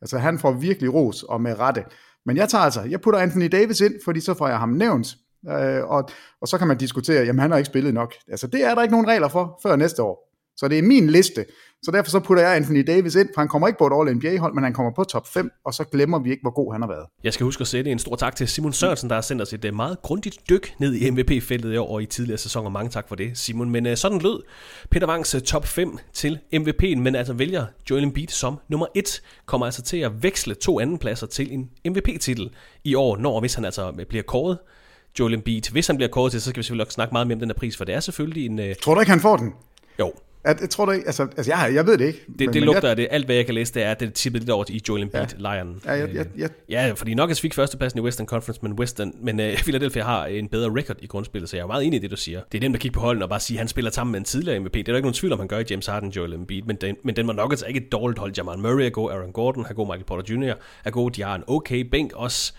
[0.00, 1.84] altså han får virkelig ros, og med rette.
[2.26, 5.16] Men jeg tager altså, jeg putter Anthony Davis ind, fordi så får jeg ham nævnt,
[5.46, 6.08] Øh, og,
[6.40, 8.14] og så kan man diskutere, jamen han har ikke spillet nok.
[8.28, 10.27] Altså det er der ikke nogen regler for før næste år.
[10.58, 11.44] Så det er min liste.
[11.82, 14.54] Så derfor så putter jeg Anthony Davis ind, for han kommer ikke på et All-NBA-hold,
[14.54, 16.88] men han kommer på top 5, og så glemmer vi ikke, hvor god han har
[16.88, 17.06] været.
[17.24, 19.52] Jeg skal huske at sætte en stor tak til Simon Sørensen, der har sendt os
[19.52, 22.70] et øh, meget grundigt dyk ned i MVP-feltet i år og i tidligere sæsoner.
[22.70, 23.70] Mange tak for det, Simon.
[23.70, 24.42] Men uh, sådan lød
[24.90, 29.22] Peter Wangs uh, top 5 til MVP'en, men altså vælger Joel Embiid som nummer 1,
[29.46, 32.50] kommer altså til at veksle to andenpladser til en MVP-titel
[32.84, 34.58] i år, når hvis han altså bliver kåret
[35.18, 35.72] Joel Embiid.
[35.72, 37.48] Hvis han bliver kåret til, så skal vi selvfølgelig også snakke meget mere om den
[37.48, 38.58] her pris, for det er selvfølgelig en...
[38.58, 38.64] Uh...
[38.82, 39.52] Tror du ikke, han får den?
[39.98, 40.12] Jo,
[40.44, 42.24] at, jeg tror ikke, altså, altså jeg, jeg ved det ikke.
[42.38, 43.08] Det, men, det lugter af det.
[43.10, 45.02] Alt hvad jeg kan læse, det er, at det er tippet lidt over i Joel
[45.02, 45.82] Embiid-lejren.
[45.84, 46.48] Ja, ja, ja, ja.
[46.68, 50.48] ja, fordi Nuggets fik førstepladsen i Western Conference, men, Western, men uh, Philadelphia har en
[50.48, 52.40] bedre record i grundspillet, så jeg er meget enig i det, du siger.
[52.52, 54.20] Det er nemt at kigge på holden og bare sige, at han spiller sammen med
[54.20, 54.72] en tidligere MVP.
[54.72, 56.76] Det er der ikke nogen tvivl om, han gør i James Harden, Joel Embiid, men,
[56.76, 58.32] den, men den var Nuggets er ikke et dårligt hold.
[58.36, 60.54] Jamal Murray er god, Aaron Gordon er god, Michael Porter Jr.
[60.84, 62.52] er god, de har en okay bænk også.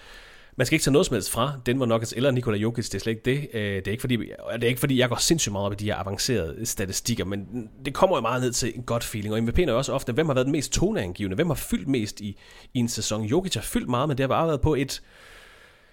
[0.60, 3.00] Man skal ikke tage noget som helst fra Denver Nuggets eller Nikola Jokic, det er
[3.00, 3.48] slet ikke det.
[3.54, 5.76] Øh, det er ikke fordi, det er ikke fordi jeg går sindssygt meget op i
[5.76, 9.34] de her avancerede statistikker, men det kommer jo meget ned til en godt feeling.
[9.34, 11.36] Og MVP'en er jo også ofte, hvem har været den mest toneangivende?
[11.36, 12.38] Hvem har fyldt mest i,
[12.74, 13.24] i en sæson?
[13.24, 15.02] Jokic har fyldt meget, men det har bare været på et,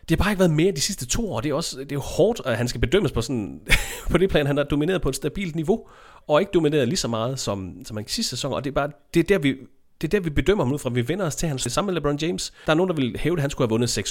[0.08, 1.40] det har bare ikke været mere de sidste to år.
[1.40, 3.60] Det er, også, det er jo hårdt, at han skal bedømmes på, sådan,
[4.10, 4.46] på det plan.
[4.46, 5.88] Han har domineret på et stabilt niveau,
[6.28, 8.52] og ikke domineret lige så meget som, som han sidste sæson.
[8.52, 9.56] Og det er, bare, det er der, vi
[10.00, 10.90] det er der, vi bedømmer ham ud fra.
[10.90, 12.52] Vi vender os til hans samme LeBron James.
[12.66, 14.02] Der er nogen, der vil hæve, at han skulle have vundet 6-8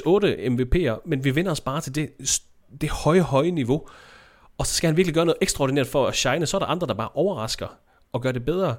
[0.49, 2.09] MVP'er, men vi vender os bare til det,
[2.81, 3.87] det høje, høje niveau.
[4.57, 6.45] Og så skal han virkelig gøre noget ekstraordinært for at shine.
[6.45, 7.67] Så er der andre, der bare overrasker
[8.11, 8.75] og gør det bedre.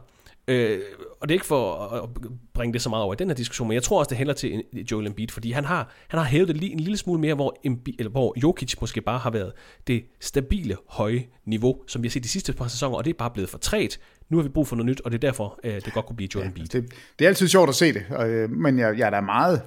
[0.48, 0.80] Øh,
[1.20, 2.08] og det er ikke for at
[2.54, 4.34] bringe det så meget over i den her diskussion, men jeg tror også, det hælder
[4.34, 7.34] til Joel Embiid, fordi han har, han har hævet det lige en lille smule mere,
[7.34, 9.52] hvor, Embiid, eller hvor Jokic måske bare har været
[9.86, 13.18] det stabile, høje niveau, som vi har set de sidste par sæsoner, og det er
[13.18, 13.98] bare blevet for træt.
[14.30, 16.16] Nu har vi brug for noget nyt, og det er derfor, øh, det godt kunne
[16.16, 16.66] blive Joel Embiid.
[16.74, 19.20] Ja, det, det er altid sjovt at se det, øh, men jeg, jeg er da
[19.20, 19.62] meget...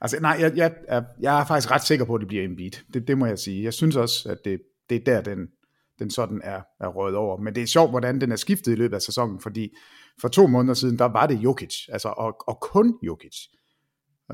[0.00, 2.70] Altså, nej, jeg, jeg, er, jeg er faktisk ret sikker på, at det bliver Embiid.
[2.94, 3.64] Det, det må jeg sige.
[3.64, 5.46] Jeg synes også, at det, det er der, den,
[5.98, 7.36] den sådan er, er røget over.
[7.36, 9.76] Men det er sjovt, hvordan den er skiftet i løbet af sæsonen, fordi
[10.20, 13.36] for to måneder siden, der var det Jokic, altså, og, og kun Jokic.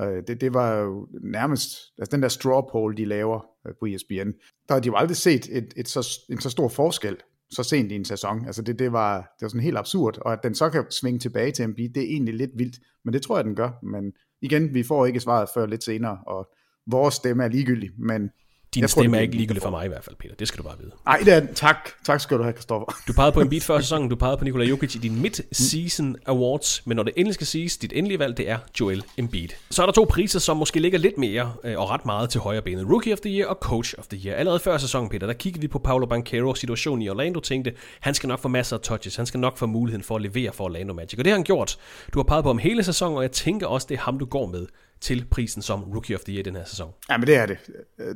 [0.01, 3.87] Øh, det, det var jo nærmest, altså den der straw poll, de laver øh, på
[3.87, 4.31] ESPN,
[4.69, 7.17] der har de jo aldrig set et, et så, en så stor forskel
[7.51, 8.47] så sent i en sæson.
[8.47, 11.19] Altså det, det, var, det var sådan helt absurd, og at den så kan svinge
[11.19, 13.71] tilbage til Embiid, det er egentlig lidt vildt, men det tror jeg, den gør.
[13.83, 16.49] Men igen, vi får ikke svaret før lidt senere, og
[16.87, 18.31] vores stemme er ligegyldig, men
[18.75, 20.35] din jeg stemme tror, er ikke ligegyldig for mig i hvert fald, Peter.
[20.35, 20.91] Det skal du bare vide.
[21.07, 21.91] Nej, det er Tak.
[22.05, 22.87] Tak skal du have, Kristoffer.
[23.09, 24.09] Du pegede på en beat før sæsonen.
[24.09, 26.87] Du pegede på Nikola Jokic i din mid-season awards.
[26.87, 29.49] Men når det endelig skal siges, dit endelige valg, det er Joel Embiid.
[29.71, 32.41] Så er der to priser, som måske ligger lidt mere øh, og ret meget til
[32.41, 32.87] højre benet.
[32.91, 34.37] Rookie of the Year og Coach of the Year.
[34.37, 37.41] Allerede før sæsonen, Peter, der kiggede vi på Paolo Banquero situationen i Orlando.
[37.41, 39.17] Tænkte, han skal nok få masser af touches.
[39.17, 41.19] Han skal nok få muligheden for at levere for Orlando Magic.
[41.19, 41.79] Og det har han gjort.
[42.15, 44.25] Du har peget på ham hele sæsonen, og jeg tænker også, det er ham, du
[44.25, 44.67] går med
[45.03, 46.91] til prisen som Rookie of the Year den her sæson.
[47.11, 47.59] Ja, men det er det.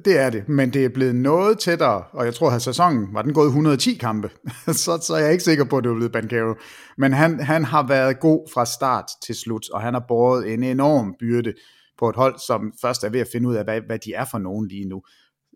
[0.05, 0.49] Det er det.
[0.49, 3.95] Men det er blevet noget tættere, og jeg tror, at sæsonen var den gået 110
[3.95, 4.31] kampe.
[4.85, 6.55] så, så er jeg ikke sikker på, at det er blevet Bancaro.
[6.99, 10.63] Men han, han har været god fra start til slut, og han har båret en
[10.63, 11.55] enorm byrde
[11.99, 14.25] på et hold, som først er ved at finde ud af, hvad, hvad de er
[14.25, 15.03] for nogen lige nu.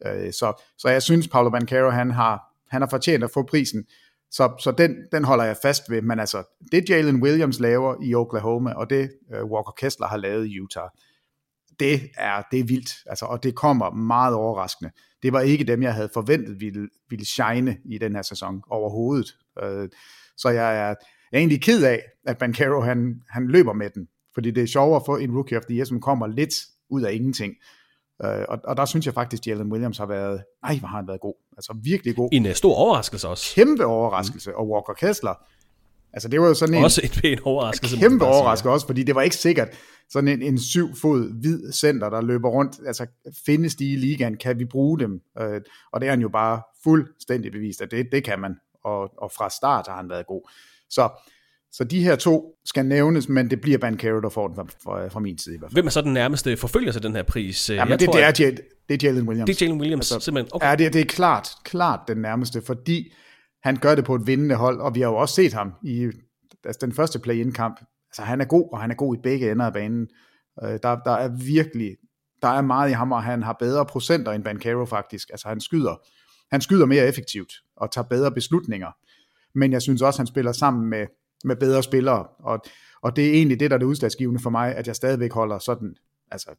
[0.06, 2.40] Øh, så, så jeg synes, Paulo Bancaro, han har,
[2.70, 3.84] han har fortjent at få prisen.
[4.30, 6.02] Så, så den, den holder jeg fast ved.
[6.02, 10.46] Men altså, det Jalen Williams laver i Oklahoma, og det uh, Walker Kessler har lavet
[10.46, 10.88] i Utah,
[11.80, 14.90] det er, det er vildt, altså, og det kommer meget overraskende.
[15.22, 19.36] Det var ikke dem, jeg havde forventet ville, ville shine i den her sæson overhovedet.
[19.62, 19.88] Øh,
[20.36, 20.96] så jeg er, jeg
[21.32, 24.96] er egentlig ked af, at Bancaro han, han løber med den, fordi det er sjovere
[24.96, 26.54] at få en Rookie of the Year, som kommer lidt
[26.90, 27.54] ud af ingenting.
[28.24, 31.08] Øh, og, og der synes jeg faktisk, Jalen Williams har været, ej, hvor har han
[31.08, 31.34] været god.
[31.56, 32.28] Altså virkelig god.
[32.32, 33.54] En uh, stor overraskelse også.
[33.54, 34.50] Kæmpe overraskelse.
[34.50, 34.56] Mm.
[34.56, 35.34] Og Walker Kessler,
[36.12, 36.84] altså det var jo sådan en...
[36.84, 37.96] Også et pænt overraskelse.
[37.96, 39.68] Kæmpe overraskelse også, fordi det var ikke sikkert,
[40.10, 43.06] sådan en, en syv fod hvid center, der løber rundt, altså
[43.46, 45.20] findes de i ligaen, kan vi bruge dem?
[45.40, 45.60] Øh,
[45.92, 49.32] og det er han jo bare fuldstændig bevist, at det, det kan man, og, og
[49.36, 50.50] fra start har han været god.
[50.90, 51.08] Så,
[51.72, 55.08] så de her to skal nævnes, men det bliver Bancaro, der får den fra, fra,
[55.08, 55.76] fra min side i hvert fald.
[55.76, 57.70] Hvem er så den nærmeste forfølger til den her pris?
[57.70, 58.60] Ja, men det, tror, det, er, at...
[58.88, 59.46] det er Jalen Williams.
[59.46, 60.50] Det er Jalen Williams, altså, simpelthen.
[60.54, 60.66] Okay.
[60.66, 63.12] Ja, det, det er klart, klart den nærmeste, fordi
[63.62, 66.10] han gør det på et vindende hold, og vi har jo også set ham i
[66.64, 69.66] altså den første play-in-kamp altså han er god, og han er god i begge ender
[69.66, 70.08] af banen.
[70.62, 71.96] Øh, der, der er virkelig,
[72.42, 75.30] der er meget i ham, og han har bedre procenter end Bancaro faktisk.
[75.30, 75.96] Altså han skyder,
[76.50, 78.90] han skyder mere effektivt, og tager bedre beslutninger.
[79.54, 81.06] Men jeg synes også, han spiller sammen med,
[81.44, 82.60] med bedre spillere, og,
[83.02, 85.58] og det er egentlig det, der er det udslagsgivende for mig, at jeg stadigvæk holder
[85.58, 85.94] sådan,
[86.30, 86.50] altså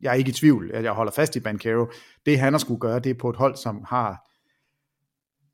[0.00, 1.86] jeg er ikke i tvivl, at jeg holder fast i Bancaro.
[2.26, 4.28] Det han har skulle gøre, det er på et hold, som har,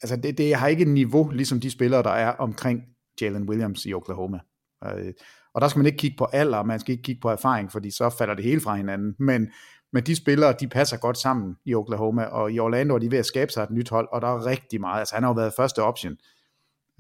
[0.03, 2.83] altså det, det har ikke et niveau, ligesom de spillere, der er omkring
[3.21, 4.39] Jalen Williams i Oklahoma.
[4.85, 5.13] Øh,
[5.55, 7.91] og der skal man ikke kigge på alder, man skal ikke kigge på erfaring, fordi
[7.91, 9.15] så falder det hele fra hinanden.
[9.19, 9.51] Men,
[9.93, 13.19] men de spillere, de passer godt sammen i Oklahoma, og i Orlando er de ved
[13.19, 14.99] at skabe sig et nyt hold, og der er rigtig meget.
[14.99, 16.17] Altså han har jo været første option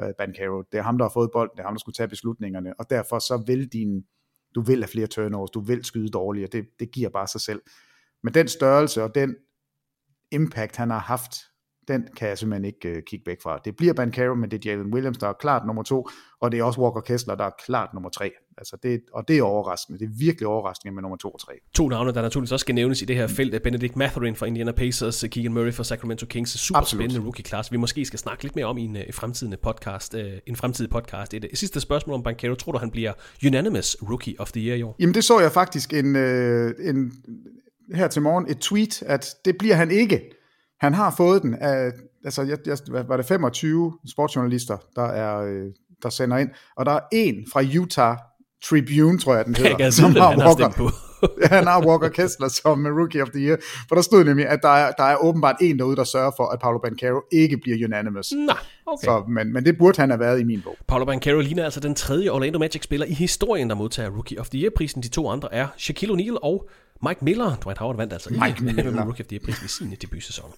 [0.00, 0.62] øh, uh, Bancaro.
[0.72, 2.90] Det er ham, der har fået bolden, det er ham, der skulle tage beslutningerne, og
[2.90, 4.04] derfor så vil din,
[4.54, 7.62] du vil have flere turnovers, du vil skyde dårligere, det, det giver bare sig selv.
[8.22, 9.36] Men den størrelse og den
[10.30, 11.32] impact, han har haft
[11.88, 13.58] den kan jeg simpelthen ikke uh, kigge væk fra.
[13.64, 16.08] Det bliver Bancaro, men det er Jalen Williams, der er klart nummer to,
[16.40, 18.32] og det er også Walker Kessler, der er klart nummer tre.
[18.58, 19.98] Altså det, og det er overraskende.
[19.98, 21.52] Det er virkelig overraskende med nummer to og tre.
[21.74, 24.46] To navne, der naturligvis også skal nævnes i det her felt, er Benedict Matherin fra
[24.46, 26.50] Indiana Pacers, Keegan Murray fra Sacramento Kings.
[26.60, 27.02] Super Absolut.
[27.02, 27.72] spændende rookie class.
[27.72, 30.14] Vi måske skal snakke lidt mere om i en, uh, fremtidig podcast.
[30.14, 31.34] Uh, en fremtidig podcast.
[31.34, 32.54] Et, et sidste spørgsmål om Bancaro.
[32.54, 33.12] Tror du, han bliver
[33.46, 34.96] unanimous rookie of the year i år?
[34.98, 37.12] Jamen det så jeg faktisk en, en
[37.94, 40.22] her til morgen et tweet, at det bliver han ikke.
[40.82, 41.92] Han har fået den af,
[42.24, 45.66] altså jeg, jeg, var det 25 sportsjournalister, der, er, øh,
[46.02, 48.16] der sender ind, og der er en fra Utah
[48.64, 50.90] Tribune, tror jeg den hedder, jeg som har han Walker, på.
[51.54, 53.56] han har Walker Kessler som Rookie of the Year,
[53.88, 56.46] for der stod nemlig, at der er, der er åbenbart en derude, der sørger for,
[56.52, 58.32] at Paolo Bancaro ikke bliver unanimous.
[58.32, 59.04] Nej, okay.
[59.04, 60.76] Så, men, men det burde han have været i min bog.
[60.88, 64.58] Paolo Bancaro ligner altså den tredje Orlando Magic-spiller i historien, der modtager Rookie of the
[64.58, 65.02] Year-prisen.
[65.02, 66.68] De to andre er Shaquille O'Neal og
[67.08, 69.04] Mike Miller, Dwight Howard vandt altså Mike Miller.
[69.04, 70.50] Rookie of the Year-prisen i sin debutsæson.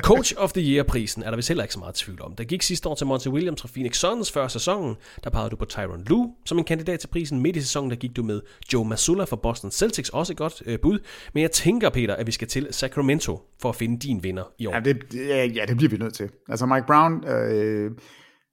[0.00, 2.34] Coach of the Year-prisen er der vist heller ikke så meget tvivl om.
[2.34, 4.96] Der gik sidste år til Monty Williams fra Phoenix Suns før sæsonen.
[5.24, 7.40] Der pegede du på Tyron Lue som en kandidat til prisen.
[7.40, 8.40] Midt i sæsonen der gik du med
[8.72, 10.98] Joe Mazzulla fra Boston Celtics, også et godt øh, bud.
[11.34, 14.66] Men jeg tænker, Peter, at vi skal til Sacramento for at finde din vinder i
[14.66, 14.74] år.
[14.74, 16.28] Ja, det, ja, ja, det bliver vi nødt til.
[16.48, 17.90] Altså Mike Brown, øh, Øh,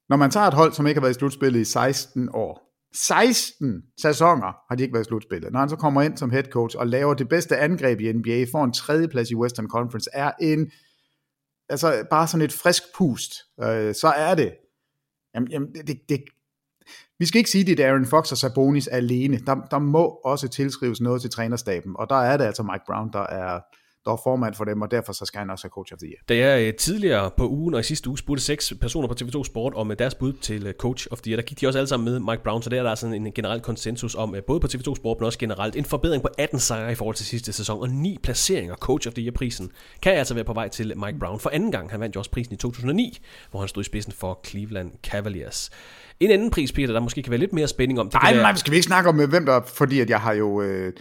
[0.08, 3.82] når man tager et hold, som ikke har været i slutspillet i 16 år, 16
[4.02, 5.52] sæsoner har de ikke været i slutspillet.
[5.52, 8.46] Når han så kommer ind som head coach og laver det bedste angreb i NBA,
[8.52, 10.70] får en tredjeplads i Western Conference, er en,
[11.68, 14.52] altså bare sådan et frisk pust, øh, så er det,
[15.34, 16.20] jamen, jamen det, det,
[17.18, 19.38] vi skal ikke sige, det er Aaron Fox og Sabonis alene.
[19.38, 23.12] Der, der må også tilskrives noget til trænerstaben, og der er det altså Mike Brown,
[23.12, 23.60] der er,
[24.04, 26.08] der er formand for dem, og derfor så skal han også have coach of the
[26.08, 26.20] year.
[26.28, 29.44] Da jeg øh, tidligere på ugen og i sidste uge spurgte seks personer på TV2
[29.44, 31.78] Sport om øh, deres bud til øh, coach of the year, der gik de også
[31.78, 34.60] alle sammen med Mike Brown, så der er der sådan en generel konsensus om, både
[34.60, 37.52] på TV2 Sport, men også generelt, en forbedring på 18 sejre i forhold til sidste
[37.52, 39.70] sæson, og 9 placeringer coach of the year prisen,
[40.02, 41.90] kan altså være på vej til Mike Brown for anden gang.
[41.90, 43.18] Han vandt jo også prisen i 2009,
[43.50, 45.70] hvor han stod i spidsen for Cleveland Cavaliers.
[46.20, 48.10] En anden pris, Peter, der måske kan være lidt mere spænding om.
[48.10, 48.42] Det nej, være...
[48.42, 50.62] nej, skal vi ikke snakke om, hvem der, fordi at jeg har jo...
[50.62, 50.92] Øh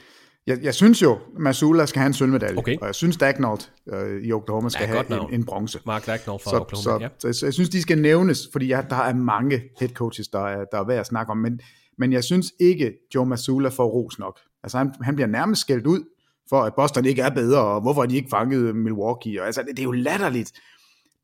[0.50, 2.78] jeg, jeg synes jo, Masula skal have en sølvmedalje, okay.
[2.78, 5.80] og jeg synes Dagnault øh, i Oklahoma skal ja, have en, en bronze.
[5.86, 7.34] Mark Dagnault fra så, Oklahoma, så, ja.
[7.34, 10.40] så, så jeg synes, de skal nævnes, fordi ja, der er mange head coaches, der
[10.40, 11.60] er, der er værd at snakke om, men,
[11.98, 14.40] men jeg synes ikke, Joe Masula får ros nok.
[14.64, 16.04] Altså han, han bliver nærmest skældt ud,
[16.50, 19.70] for at Boston ikke er bedre, og hvorfor de ikke fanget Milwaukee, og altså det,
[19.70, 20.52] det er jo latterligt.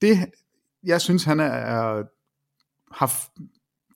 [0.01, 0.17] Det,
[0.83, 2.03] jeg synes, han er, er
[2.91, 3.11] har,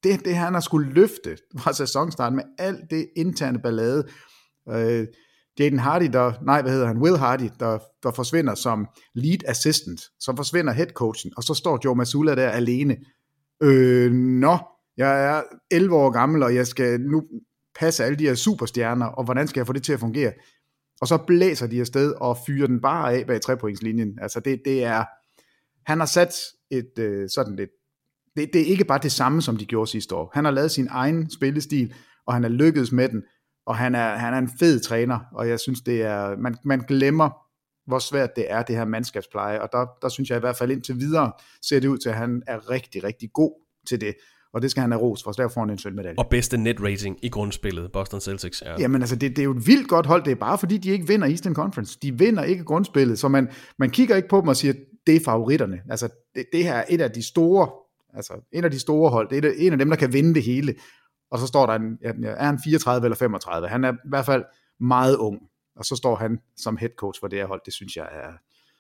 [0.04, 4.08] det, det han har skulle løfte fra sæsonstarten med alt det interne ballade,
[4.72, 5.08] Øh,
[5.60, 10.02] Jaden Hardy, der, nej, hvad hedder han, Will Hardy, der, der forsvinder som lead assistant,
[10.20, 12.98] så forsvinder head coachen, og så står Joe Masula der alene.
[13.64, 14.58] Øh, nå,
[14.98, 17.24] jeg er 11 år gammel, og jeg skal nu
[17.80, 20.34] passe alle de her superstjerner, og hvordan skal jeg få det til at fungere?
[21.02, 24.20] Og så blæser de afsted og fyrer den bare af bag trepointslinjen.
[24.22, 25.06] Altså det, det er,
[25.86, 26.34] han har sat
[26.72, 27.70] et øh, sådan lidt,
[28.36, 30.32] det, det er ikke bare det samme, som de gjorde sidste år.
[30.34, 31.94] Han har lavet sin egen spillestil,
[32.28, 33.24] og han er lykkedes med den,
[33.66, 36.80] og han er, han er en fed træner, og jeg synes, det er, man, man
[36.80, 37.30] glemmer,
[37.88, 40.72] hvor svært det er, det her mandskabspleje, og der, der synes jeg i hvert fald
[40.72, 43.52] indtil videre, ser det ud til, at han er rigtig, rigtig god
[43.88, 44.16] til det,
[44.54, 46.16] og det skal han have ros for, så derfor får han en sølvmedalje.
[46.18, 48.64] Og bedste net rating i grundspillet, Boston Celtics.
[48.66, 48.76] Ja.
[48.80, 50.90] Jamen altså, det, det er jo et vildt godt hold, det er bare fordi, de
[50.90, 52.00] ikke vinder Eastern Conference.
[52.02, 54.74] De vinder ikke grundspillet, så man, man kigger ikke på dem og siger,
[55.08, 55.80] det er favoritterne.
[55.90, 57.70] Altså, det, det her er et af de store,
[58.14, 60.44] altså en af de store hold, det er en af dem, der kan vinde det
[60.44, 60.76] hele
[61.32, 63.68] og så står der, en, er han 34 eller 35?
[63.68, 64.44] Han er i hvert fald
[64.80, 65.40] meget ung,
[65.76, 68.32] og så står han som head coach for det her hold, det synes jeg er,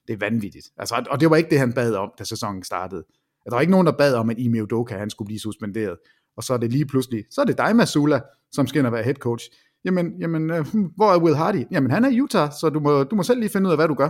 [0.07, 0.67] det er vanvittigt.
[0.77, 2.99] Altså, og det var ikke det, han bad om, da sæsonen startede.
[2.99, 5.97] Altså, der var ikke nogen, der bad om, at Ime Udoka, han skulle blive suspenderet.
[6.37, 8.93] Og så er det lige pludselig, så er det dig, Masula, som skal ind og
[8.93, 9.49] være head coach.
[9.85, 11.63] Jamen, jamen øh, hvor er Will Hardy?
[11.71, 13.77] Jamen, han er i Utah, så du må, du må selv lige finde ud af,
[13.77, 14.09] hvad du gør.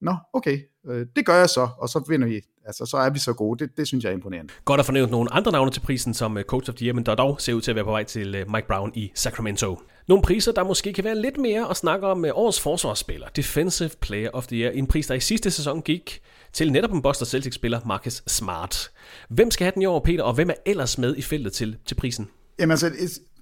[0.00, 0.58] Nå, okay,
[0.88, 2.40] øh, det gør jeg så, og så vinder vi.
[2.66, 3.64] Altså, så er vi så gode.
[3.64, 4.52] Det, det synes jeg er imponerende.
[4.64, 6.94] Godt at få nævnt nogle andre navne til prisen som uh, Coach of the Year,
[6.94, 9.12] men der dog ser ud til at være på vej til uh, Mike Brown i
[9.14, 9.80] Sacramento.
[10.08, 13.90] Nogle priser, der måske kan være lidt mere at snakke om uh, årets forsvarsspiller, Defensive
[14.00, 16.20] Player of the Year, en pris, der i sidste sæson gik
[16.52, 18.90] til netop en Boston Celtics-spiller, Marcus Smart.
[19.28, 21.76] Hvem skal have den i år, Peter, og hvem er ellers med i feltet til,
[21.86, 22.28] til prisen?
[22.58, 22.90] Jamen altså,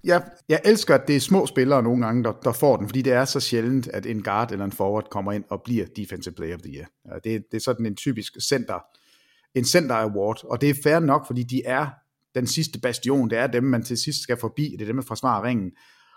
[0.06, 3.02] jeg, jeg elsker, at det er små spillere nogle gange, der, der får den, fordi
[3.02, 6.34] det er så sjældent, at en guard eller en forward kommer ind og bliver Defensive
[6.34, 7.18] Player of the Year.
[7.24, 8.84] Det, det er sådan en typisk center,
[9.54, 11.86] en center award, og det er fair nok, fordi de er
[12.34, 15.02] den sidste bastion, det er dem, man til sidst skal forbi, det er dem, der
[15.02, 15.72] forsvarer ringen.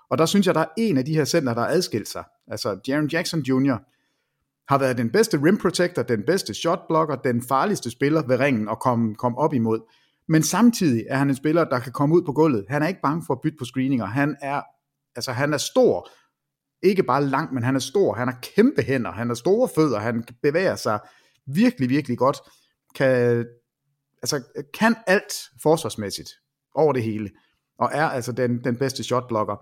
[0.10, 2.24] Og der synes jeg, der er en af de her center, der adskiller adskilt sig.
[2.48, 3.78] Altså, Jaron Jackson Jr.
[4.70, 8.68] har været den bedste rim protector, den bedste shot blocker, den farligste spiller ved ringen
[8.68, 9.80] og kom, kom op imod
[10.30, 12.66] men samtidig er han en spiller, der kan komme ud på gulvet.
[12.70, 14.06] Han er ikke bange for at bytte på screeninger.
[14.06, 14.62] Han er,
[15.16, 16.10] altså, han er stor,
[16.84, 18.14] ikke bare lang, men han er stor.
[18.14, 21.00] Han har kæmpe hænder, han har store fødder, han bevæger sig
[21.48, 22.38] virkelig, virkelig godt.
[22.96, 23.46] Kan,
[24.22, 26.30] altså, kan alt forsvarsmæssigt
[26.76, 27.30] over det hele,
[27.80, 29.56] og er altså den, den bedste shotblocker.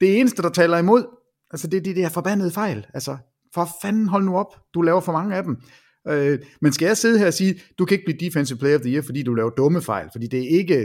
[0.00, 1.06] Det eneste, der taler imod,
[1.50, 2.86] altså det er de der forbandede fejl.
[2.94, 3.16] Altså,
[3.54, 5.56] for fanden hold nu op, du laver for mange af dem.
[6.08, 8.80] Øh, men skal jeg sidde her og sige, du kan ikke blive defensive player of
[8.80, 10.78] the year, fordi du laver dumme fejl, fordi det er ikke,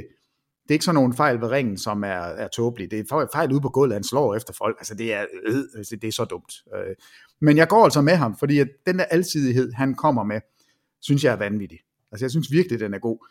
[0.64, 2.90] det er ikke sådan nogle fejl ved ringen, som er, er tåbelige.
[2.90, 4.76] Det er fejl ude på gulvet, han slår efter folk.
[4.80, 6.54] Altså det er, øh, det er så dumt.
[6.76, 6.96] Øh,
[7.42, 10.42] men jeg går altså med ham, fordi at den der alsidighed, han kommer med,
[11.02, 11.80] synes jeg er vanvittig.
[12.12, 13.28] Altså jeg synes virkelig, den er god.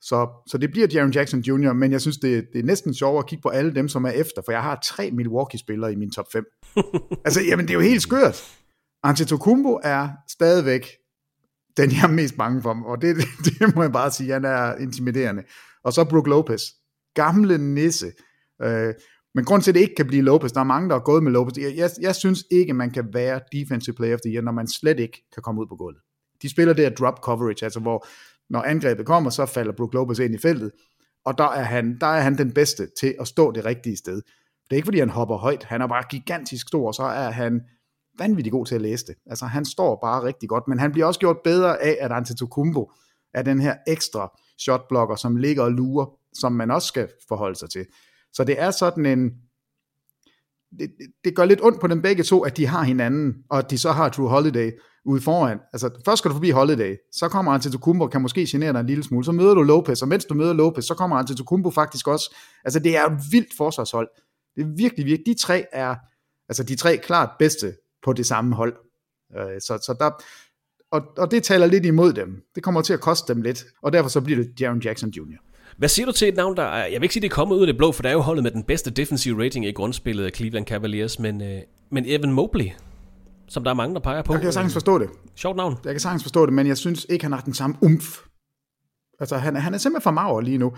[0.00, 3.18] Så, så det bliver Jaron Jackson Jr., men jeg synes, det, det er næsten sjovere
[3.18, 6.10] at kigge på alle dem, som er efter, for jeg har tre Milwaukee-spillere i min
[6.10, 6.44] top 5.
[7.24, 8.56] altså, jamen, det er jo helt skørt.
[9.02, 10.86] Antetokounmpo er stadigvæk
[11.76, 14.76] den, jeg er mest bange for, og det, det må jeg bare sige, han er
[14.76, 15.42] intimiderende.
[15.84, 16.62] Og så Brook Lopez,
[17.14, 18.12] gamle nisse.
[18.62, 18.94] Øh,
[19.34, 21.22] men grund til, at det ikke kan blive Lopez, der er mange, der har gået
[21.22, 21.58] med Lopez.
[21.58, 24.68] Jeg, jeg, jeg synes ikke, man kan være defensive player of the year, når man
[24.68, 26.02] slet ikke kan komme ud på gulvet.
[26.42, 28.06] De spiller det her drop coverage, altså hvor
[28.50, 30.70] når angrebet kommer, så falder Brook Lopez ind i feltet,
[31.24, 34.16] og der er, han, der er han den bedste til at stå det rigtige sted.
[34.16, 37.30] Det er ikke, fordi han hopper højt, han er bare gigantisk stor, og så er
[37.30, 37.60] han
[38.20, 39.14] vanvittig god til at læse det.
[39.26, 42.92] Altså, han står bare rigtig godt, men han bliver også gjort bedre af, at Antetokounmpo
[43.34, 47.70] er den her ekstra shotblocker, som ligger og lurer, som man også skal forholde sig
[47.70, 47.86] til.
[48.32, 49.30] Så det er sådan en,
[50.78, 50.90] det,
[51.24, 53.78] det gør lidt ondt på dem begge to, at de har hinanden, og at de
[53.78, 54.70] så har True Holiday
[55.04, 55.58] ude foran.
[55.72, 58.86] Altså, først skal du forbi Holiday, så kommer Antetokounmpo og kan måske genere dig en
[58.86, 62.08] lille smule, så møder du Lopez, og mens du møder Lopez, så kommer Antetokounmpo faktisk
[62.08, 62.36] også.
[62.64, 64.08] Altså, det er et vildt forsvarshold.
[64.56, 65.94] Det er virkelig, virkelig, de tre er,
[66.48, 68.76] altså de tre klart bedste på det samme hold.
[69.36, 70.10] Øh, så, så der,
[70.92, 72.42] og, og det taler lidt imod dem.
[72.54, 75.36] Det kommer til at koste dem lidt, og derfor så bliver det Jaron Jackson Jr.
[75.78, 77.56] Hvad siger du til et navn, der er, jeg vil ikke sige, det er kommet
[77.56, 79.72] ud af det blå, for der er jo holdet med den bedste defensive rating i
[79.72, 81.60] grundspillet af Cleveland Cavaliers, men, øh,
[81.90, 82.70] men Evan Mobley,
[83.48, 84.32] som der er mange, der peger på.
[84.32, 85.08] Jeg kan sagtens forstå det.
[85.36, 85.76] Sjovt navn.
[85.84, 88.18] Jeg kan sagtens forstå det, men jeg synes ikke, han har den samme umf.
[89.20, 90.72] Altså, han, han er simpelthen for mager lige nu.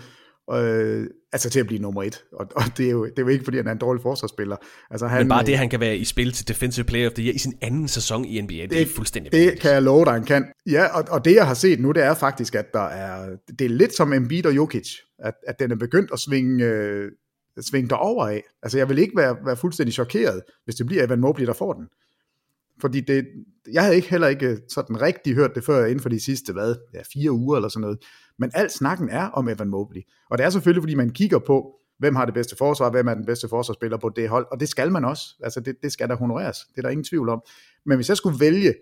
[0.51, 2.23] Øh, altså til at blive nummer et.
[2.33, 4.55] Og, og det, er jo, det er jo ikke, fordi han er en dårlig forsvarsspiller.
[4.91, 7.23] Altså, han, Men bare det, han kan være i spil til Defensive Player of the
[7.25, 9.61] Year i sin anden sæson i NBA, det, det er fuldstændig Det vanligt.
[9.61, 10.45] kan jeg love dig, han kan.
[10.69, 13.29] Ja, og, og det jeg har set nu, det er faktisk, at der er,
[13.59, 17.11] det er lidt som Embiid og Jokic, at, at den er begyndt at svinge, øh,
[17.61, 18.43] svinge derover af.
[18.63, 21.73] Altså jeg vil ikke være, være fuldstændig chokeret, hvis det bliver Evan Mobley, der får
[21.73, 21.87] den.
[22.81, 23.25] Fordi det,
[23.73, 26.75] jeg havde ikke heller ikke sådan rigtig hørt det før inden for de sidste, hvad,
[26.93, 27.99] ja, fire uger eller sådan noget.
[28.39, 30.01] Men alt snakken er om Evan Mobley.
[30.29, 33.13] Og det er selvfølgelig, fordi man kigger på, hvem har det bedste forsvar, hvem er
[33.13, 35.35] den bedste forsvarsspiller på det hold, og det skal man også.
[35.43, 37.41] Altså det, det skal der honoreres, det er der ingen tvivl om.
[37.85, 38.73] Men hvis jeg skulle vælge,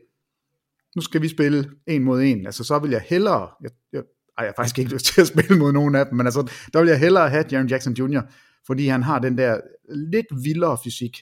[0.95, 4.03] nu skal vi spille en mod en, altså så vil jeg hellere, jeg, jeg,
[4.37, 6.51] ej, jeg har faktisk ikke lyst til at spille mod nogen af dem, men altså,
[6.73, 8.21] der vil jeg hellere have Jaron Jackson Jr.,
[8.67, 9.61] fordi han har den der
[9.95, 11.17] lidt vildere fysik.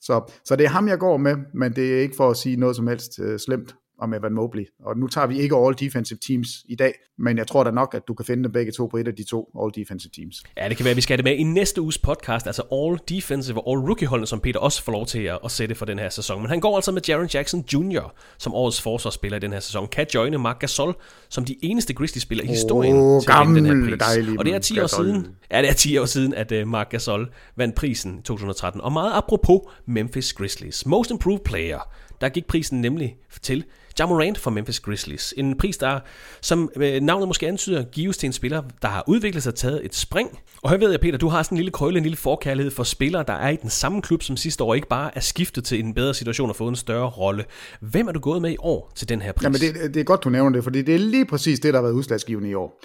[0.00, 2.56] Så, så det er ham, jeg går med, men det er ikke for at sige
[2.56, 4.66] noget som helst øh, slemt om Evan Mobley.
[4.84, 7.94] Og nu tager vi ikke all defensive teams i dag, men jeg tror da nok,
[7.94, 10.42] at du kan finde dem begge to på et af de to all defensive teams.
[10.56, 12.62] Ja, det kan være, at vi skal have det med i næste uges podcast, altså
[12.72, 15.74] all defensive og all rookie holdene, som Peter også får lov til at, at sætte
[15.74, 16.40] for den her sæson.
[16.40, 18.14] Men han går altså med Jaron Jackson Jr.
[18.38, 19.88] som årets forsvarsspiller i den her sæson.
[19.88, 20.94] Kan joine Mark Gasol
[21.28, 23.98] som de eneste Grizzlies-spillere i historien oh, til at den her pris.
[23.98, 26.68] Dejlige og det er 10 år siden, ja, det er 10 år siden, at uh,
[26.68, 28.80] Mark Gasol vandt prisen i 2013.
[28.80, 30.86] Og meget apropos Memphis Grizzlies.
[30.86, 31.78] Most Improved Player,
[32.20, 33.64] der gik prisen nemlig til
[33.98, 35.34] Ja Morant for Memphis Grizzlies.
[35.36, 36.00] En pris, der,
[36.40, 39.84] som øh, navnet måske antyder, gives til en spiller, der har udviklet sig og taget
[39.84, 40.38] et spring.
[40.62, 42.82] Og her ved jeg, Peter, du har sådan en lille krølle, en lille forkærlighed for
[42.82, 45.80] spillere, der er i den samme klub som sidste år, ikke bare er skiftet til
[45.80, 47.44] en bedre situation og fået en større rolle.
[47.80, 49.44] Hvem er du gået med i år til den her pris?
[49.44, 51.78] Jamen det, det er godt, du nævner det, fordi det er lige præcis det, der
[51.78, 52.82] har været udslagsgivende i år.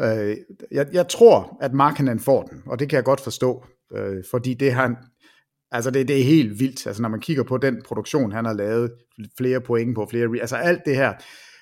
[0.00, 0.36] Øh,
[0.72, 3.64] jeg, jeg tror, at Markkanen får den, og det kan jeg godt forstå,
[3.96, 4.96] øh, fordi det han,
[5.74, 8.52] Altså det, det er helt vildt, altså når man kigger på den produktion, han har
[8.52, 8.92] lavet,
[9.38, 11.12] flere point på flere, altså alt det her.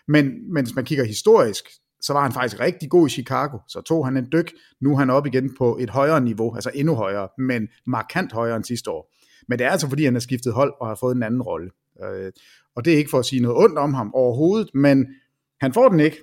[0.08, 1.64] Men, men hvis man kigger historisk,
[2.00, 4.96] så var han faktisk rigtig god i Chicago, så tog han en dyk, nu er
[4.96, 8.90] han op igen på et højere niveau, altså endnu højere, men markant højere end sidste
[8.90, 9.14] år.
[9.48, 11.70] Men det er altså fordi, han har skiftet hold og har fået en anden rolle.
[12.04, 12.32] Øh,
[12.76, 15.06] og det er ikke for at sige noget ondt om ham overhovedet, men
[15.60, 16.16] han får den ikke,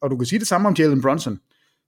[0.00, 1.38] og du kan sige det samme om Jalen Brunson,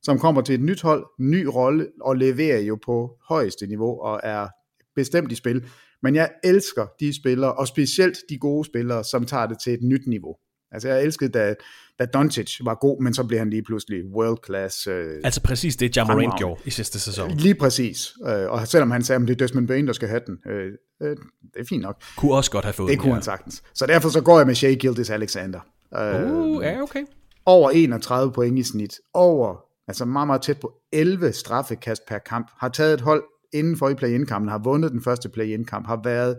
[0.03, 4.21] som kommer til et nyt hold, ny rolle, og leverer jo på højeste niveau, og
[4.23, 4.49] er
[4.97, 5.65] bestemt i spil.
[6.03, 9.83] Men jeg elsker de spillere, og specielt de gode spillere, som tager det til et
[9.83, 10.37] nyt niveau.
[10.73, 11.55] Altså jeg elskede, da,
[11.99, 14.87] da Doncic var god, men så blev han lige pludselig world class.
[14.87, 17.31] Øh, altså præcis det, Jamarant gjorde i sidste sæson.
[17.31, 18.13] Lige præcis.
[18.27, 20.73] Øh, og selvom han sagde, at det er Desmond Bain, der skal have den, øh,
[21.03, 21.17] øh,
[21.55, 22.03] det er fint nok.
[22.17, 23.15] Kunne også godt have fået Det den, kunne ja.
[23.15, 23.63] han sagtens.
[23.75, 25.61] Så derfor så går jeg med Shea Gildes Alexander.
[25.93, 27.05] Uh, ja, okay.
[27.47, 28.95] Over 31 point i snit.
[29.15, 29.57] Over
[29.89, 33.23] altså meget, meget tæt på 11 straffekast per kamp, har taget et hold
[33.59, 36.39] inden for i play-in-kampen, har vundet den første play-in-kamp, har været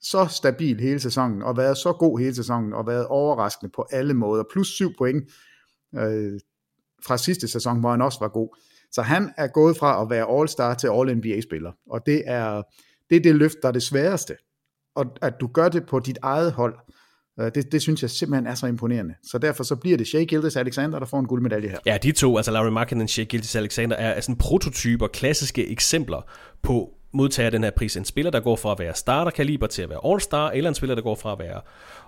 [0.00, 4.14] så stabil hele sæsonen, og været så god hele sæsonen, og været overraskende på alle
[4.14, 4.44] måder.
[4.52, 5.24] Plus syv point
[5.94, 6.40] øh,
[7.06, 8.56] fra sidste sæson, hvor han også var god.
[8.92, 12.62] Så han er gået fra at være All-Star til All-NBA-spiller, og det er,
[13.10, 14.36] det er det løft, der er det sværeste.
[14.94, 17.05] Og at du gør det på dit eget hold, øh,
[17.44, 19.14] det, det synes jeg simpelthen er så imponerende.
[19.22, 21.78] Så derfor så bliver det Shea Gildes Alexander, der får en guldmedalje her.
[21.86, 26.30] Ja, de to, altså Larry Markin og Shea Gildes Alexander, er sådan prototyper, klassiske eksempler
[26.62, 27.96] på modtager den her pris.
[27.96, 30.94] En spiller, der går fra at være starterkaliber til at være all-star, eller en spiller,
[30.94, 31.60] der går fra at være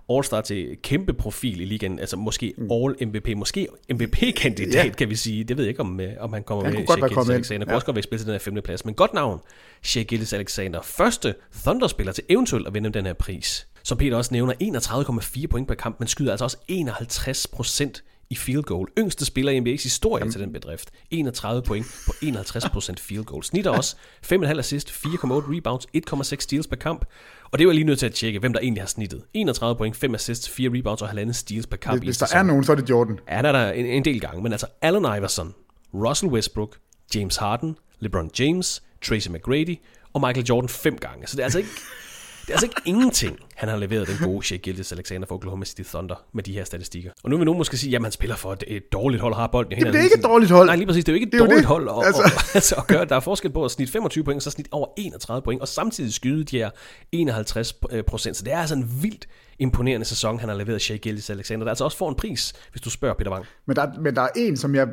[0.09, 2.71] all-star til kæmpe profil i ligaen, altså måske mm.
[2.71, 4.91] all-MVP, måske MVP-kandidat, ja.
[4.91, 5.45] kan vi sige.
[5.45, 6.87] Det ved jeg ikke, om, øh, om han kommer han med.
[6.87, 7.61] Kunne godt Shea Alexander.
[7.61, 8.85] Han kunne også godt være til den her femte plads.
[8.85, 9.41] Men godt navn,
[9.83, 10.83] Shea Gildes Alexander.
[10.83, 13.69] Første Thunder-spiller til eventuelt at vinde den her pris.
[13.89, 14.55] Som Peter også nævner,
[15.43, 18.89] 31,4 point per kamp, men skyder altså også 51 procent i field goal.
[18.99, 20.33] Yngste spiller i NBA's historie Jamen.
[20.33, 20.91] til den bedrift.
[21.11, 23.45] 31 point på 51% field goal.
[23.45, 23.97] Snitter også
[24.33, 25.87] 5,5 assist, 4,8 rebounds,
[26.33, 27.05] 1,6 steals per kamp.
[27.51, 29.23] Og det var lige nødt til at tjekke, hvem der egentlig har snittet.
[29.35, 32.05] 31 point, 5 assists, 4 rebounds og 1,5 steals per kamp.
[32.05, 33.19] Hvis der er nogen, så er det Jordan.
[33.31, 34.43] Ja, der er der en, en del gange.
[34.43, 35.55] Men altså Allen Iverson,
[35.95, 36.77] Russell Westbrook,
[37.15, 39.77] James Harden, LeBron James, Tracy McGrady
[40.13, 41.27] og Michael Jordan fem gange.
[41.27, 41.71] Så det er altså ikke...
[42.49, 45.65] Det er altså ikke ingenting, han har leveret den gode Shea Gildes Alexander for Oklahoma
[45.65, 47.11] City Thunder med de her statistikker.
[47.25, 49.39] Og nu vil nogen måske sige, at han spiller for et, et dårligt hold og
[49.39, 49.93] har bolden hænderne.
[49.93, 50.67] Det er ikke et dårligt hold.
[50.67, 51.05] Nej, lige præcis.
[51.05, 51.67] Det er jo ikke et det er dårligt det.
[51.67, 52.23] hold at, Altså.
[52.25, 52.51] altså.
[52.55, 53.05] altså, at gøre.
[53.05, 55.69] Der er forskel på at snit 25 point, og så snit over 31 point, og
[55.69, 56.71] samtidig skyde de her
[57.13, 57.75] 51
[58.07, 58.37] procent.
[58.37, 59.29] Så det er altså en vildt
[59.59, 62.83] imponerende sæson, han har leveret Shea Gildes Alexander, der altså også får en pris, hvis
[62.83, 63.45] du spørger Peter Wang.
[63.67, 64.89] Men der, men der er en, som jeg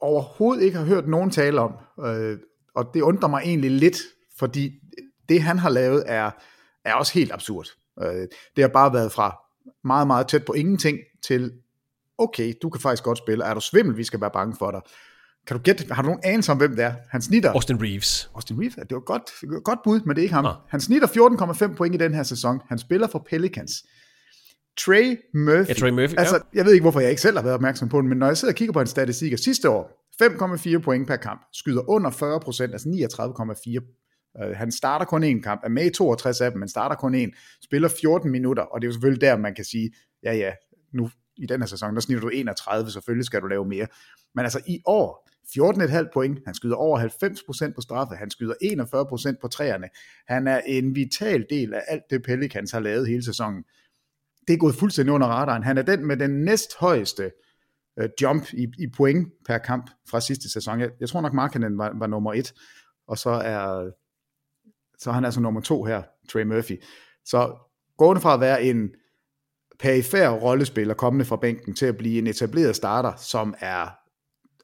[0.00, 1.72] overhovedet ikke har hørt nogen tale om,
[2.06, 2.38] øh,
[2.76, 3.98] og det undrer mig egentlig lidt,
[4.38, 4.70] fordi
[5.28, 6.30] det han har lavet er,
[6.84, 7.66] er også helt absurd.
[8.02, 9.36] Øh, det har bare været fra
[9.84, 11.52] meget, meget tæt på ingenting til,
[12.18, 14.80] okay, du kan faktisk godt spille, er du svimmel, vi skal være bange for dig.
[15.46, 16.94] Kan du gætte, har du nogen anelse om, hvem det er?
[17.10, 17.52] Han snitter...
[17.52, 18.30] Austin Reeves.
[18.34, 20.46] Austin Reeves, det var godt, godt bud, men det er ikke ham.
[20.46, 20.54] Ah.
[20.68, 21.08] Han snitter
[21.68, 22.60] 14,5 point i den her sæson.
[22.68, 23.72] Han spiller for Pelicans.
[24.78, 25.68] Trey Murphy.
[25.68, 26.40] Ja, Trey Murphy, Altså, ja.
[26.54, 28.36] jeg ved ikke, hvorfor jeg ikke selv har været opmærksom på den, men når jeg
[28.36, 32.40] sidder og kigger på en statistik sidste år, 5,4 point per kamp, skyder under 40
[32.40, 33.22] procent, altså 39,4
[33.76, 34.01] Uh,
[34.40, 37.14] Øh, han starter kun én kamp, er med i 62 af dem, men starter kun
[37.14, 39.90] én, spiller 14 minutter, og det er jo selvfølgelig der, man kan sige,
[40.22, 40.52] ja ja,
[40.92, 43.86] nu i den her sæson, der snitter du 31, selvfølgelig skal du lave mere.
[44.34, 45.28] Men altså i år,
[46.04, 46.98] 14,5 point, han skyder over
[47.70, 48.54] 90% på straffe, han skyder
[49.34, 49.88] 41% på træerne,
[50.28, 53.64] han er en vital del af alt det Pelicans har lavet hele sæsonen.
[54.48, 55.62] Det er gået fuldstændig under radaren.
[55.62, 57.30] Han er den med den næsthøjeste
[57.98, 60.80] øh, jump i, i point per kamp fra sidste sæson.
[60.80, 62.54] Jeg, jeg tror nok, Markkanen var, var nummer et,
[63.08, 63.90] og så er
[65.02, 66.82] så er han altså nummer to her, Trey Murphy.
[67.24, 67.56] Så
[67.96, 68.90] gående fra at være en
[69.78, 73.88] perifær rollespiller kommende fra bænken til at blive en etableret starter, som er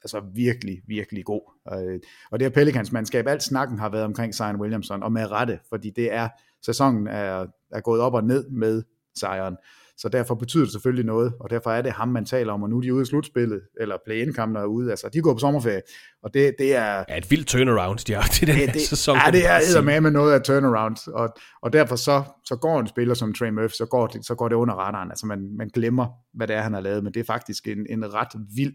[0.03, 1.41] altså virkelig, virkelig god.
[1.73, 1.99] Øh,
[2.31, 5.59] og det her Pelicans mandskab, alt snakken har været omkring Zion Williamson, og med rette,
[5.69, 6.29] fordi det er,
[6.65, 8.83] sæsonen er, er gået op og ned med
[9.19, 9.57] Zion.
[10.01, 12.69] Så derfor betyder det selvfølgelig noget, og derfor er det ham, man taler om, og
[12.69, 15.81] nu er de ude i slutspillet, eller play-in-kampen er ude, altså de går på sommerferie,
[16.23, 17.03] og det, det er...
[17.09, 19.17] Ja, et vildt turnaround, de har i den det, sæson.
[19.25, 21.29] Ja, det er med med noget af turnaround, og,
[21.61, 24.47] og derfor så, så går en spiller som Trey Murphy, så går det, så går
[24.47, 27.19] det under radaren, altså man, man glemmer, hvad det er, han har lavet, men det
[27.19, 28.73] er faktisk en, en ret vild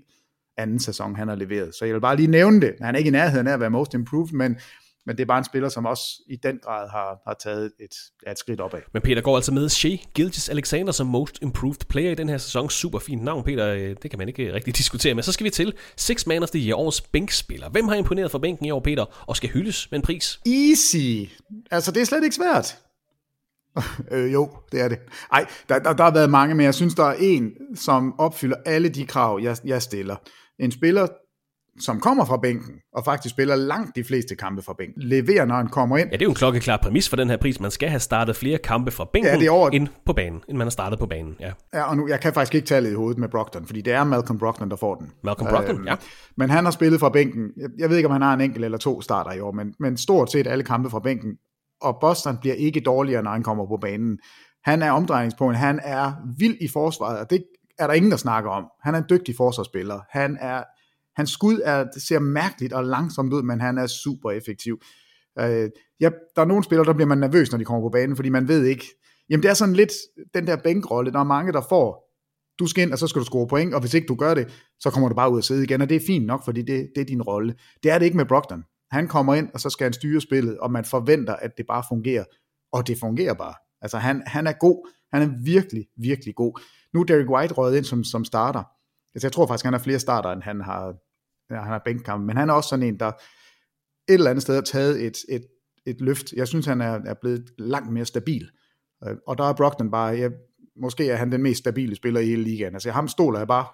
[0.58, 1.74] anden sæson, han har leveret.
[1.74, 2.74] Så jeg vil bare lige nævne det.
[2.80, 4.56] Han er ikke i nærheden af at være most improved, men,
[5.06, 8.30] men det er bare en spiller, som også i den grad har, har taget et,
[8.30, 8.80] et skridt opad.
[8.92, 12.38] Men Peter går altså med Shea Gilgis Alexander som most improved player i den her
[12.38, 12.70] sæson.
[12.70, 13.68] Super fint navn, Peter.
[13.68, 15.14] Øh, Det kan man ikke rigtig diskutere.
[15.14, 17.68] Men så skal vi til Six Man of the Year, årets bænkspiller.
[17.70, 20.40] Hvem har imponeret for bænken i år, Peter, og skal hyldes med en pris?
[20.46, 21.30] Easy.
[21.70, 22.78] Altså, det er slet ikke svært.
[24.12, 24.98] øh, jo, det er det.
[25.32, 28.56] Ej, der, der, der har været mange, men jeg synes, der er en, som opfylder
[28.66, 30.16] alle de krav, jeg, jeg stiller.
[30.58, 31.06] En spiller,
[31.80, 35.02] som kommer fra bænken, og faktisk spiller langt de fleste kampe fra bænken.
[35.02, 36.08] Leverer, når han kommer ind.
[36.08, 37.60] Ja, det er jo en klokkeklar præmis for den her pris.
[37.60, 40.40] Man skal have startet flere kampe fra bænken Ja, det er over- ind på banen,
[40.48, 41.36] end man har startet på banen.
[41.40, 41.52] Ja.
[41.74, 44.04] Ja, og nu, jeg kan faktisk ikke tale i hovedet med Brogdon, fordi det er
[44.04, 45.10] Malcolm Brogdon, der får den.
[45.24, 45.94] Malcolm Brogdon, ja.
[46.36, 47.42] Men han har spillet fra bænken.
[47.56, 49.74] Jeg, jeg ved ikke, om han har en enkelt eller to starter i år, men,
[49.80, 51.30] men stort set alle kampe fra bænken.
[51.82, 54.18] Og Boston bliver ikke dårligere, når han kommer på banen.
[54.64, 55.56] Han er omdrejningspunkt.
[55.56, 57.44] Han er vild i forsvaret, og det
[57.78, 58.64] er der ingen, der snakker om.
[58.82, 60.00] Han er en dygtig forsvarsspiller.
[60.10, 60.62] Han er,
[61.16, 64.80] hans skud er, det ser mærkeligt og langsomt ud, men han er super effektiv.
[65.38, 68.16] Øh, ja, der er nogle spillere, der bliver man nervøs, når de kommer på banen,
[68.16, 68.86] fordi man ved ikke,
[69.30, 69.92] jamen det er sådan lidt
[70.34, 72.04] den der bænkrolle, der er mange, der får,
[72.58, 74.72] du skal ind, og så skal du score point, og hvis ikke du gør det,
[74.80, 76.90] så kommer du bare ud og sidde igen, og det er fint nok, fordi det,
[76.94, 77.54] det er din rolle.
[77.82, 78.64] Det er det ikke med Brogdon.
[78.90, 81.84] Han kommer ind, og så skal han styre spillet, og man forventer, at det bare
[81.88, 82.24] fungerer,
[82.72, 83.54] og det fungerer bare.
[83.82, 86.60] Altså han, han er god, han er virkelig, virkelig god.
[86.94, 88.62] Nu er Derek White røget ind som, som starter.
[89.14, 90.94] Altså jeg tror faktisk, han har flere starter, end han har,
[91.50, 93.12] ja, han har bænkkamp, men han er også sådan en, der
[94.08, 95.46] et eller andet sted har taget et, et,
[95.86, 96.32] et løft.
[96.32, 98.50] Jeg synes, han er, er blevet langt mere stabil.
[99.06, 100.30] Øh, og der er Brogdon bare, jeg,
[100.82, 102.74] måske er han den mest stabile spiller i hele ligaen.
[102.74, 103.64] Altså ham stoler jeg bare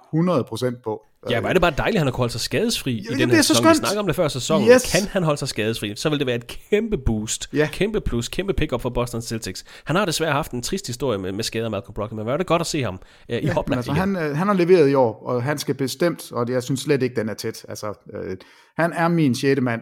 [0.75, 1.03] 100% på.
[1.31, 3.35] Ja, er det bare dejligt, at han har holde sig skadesfri i det den er
[3.35, 3.69] her sæson.
[3.69, 4.69] Vi snakker om det før sæsonen.
[4.69, 4.93] Yes.
[4.93, 7.49] Kan han holde sig skadesfri, så vil det være et kæmpe boost.
[7.53, 7.69] Ja.
[7.73, 9.65] Kæmpe plus, kæmpe pick-up for Boston Celtics.
[9.85, 12.47] Han har desværre haft en trist historie med, med skader Malcolm Brogdon, men er det
[12.47, 14.01] godt at se ham uh, i Ja, hopla men altså, igen.
[14.01, 17.03] han, øh, han har leveret i år, og han skal bestemt, og jeg synes slet
[17.03, 17.67] ikke, den er tæt.
[17.69, 18.37] Altså, øh,
[18.79, 19.81] han er min sjette mand,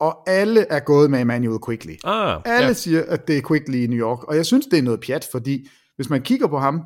[0.00, 1.94] og alle er gået med Emmanuel Quickly.
[2.04, 2.72] Ah, Alle ja.
[2.72, 5.28] siger, at det er Quickly i New York, og jeg synes, det er noget pjat,
[5.32, 6.84] fordi hvis man kigger på ham,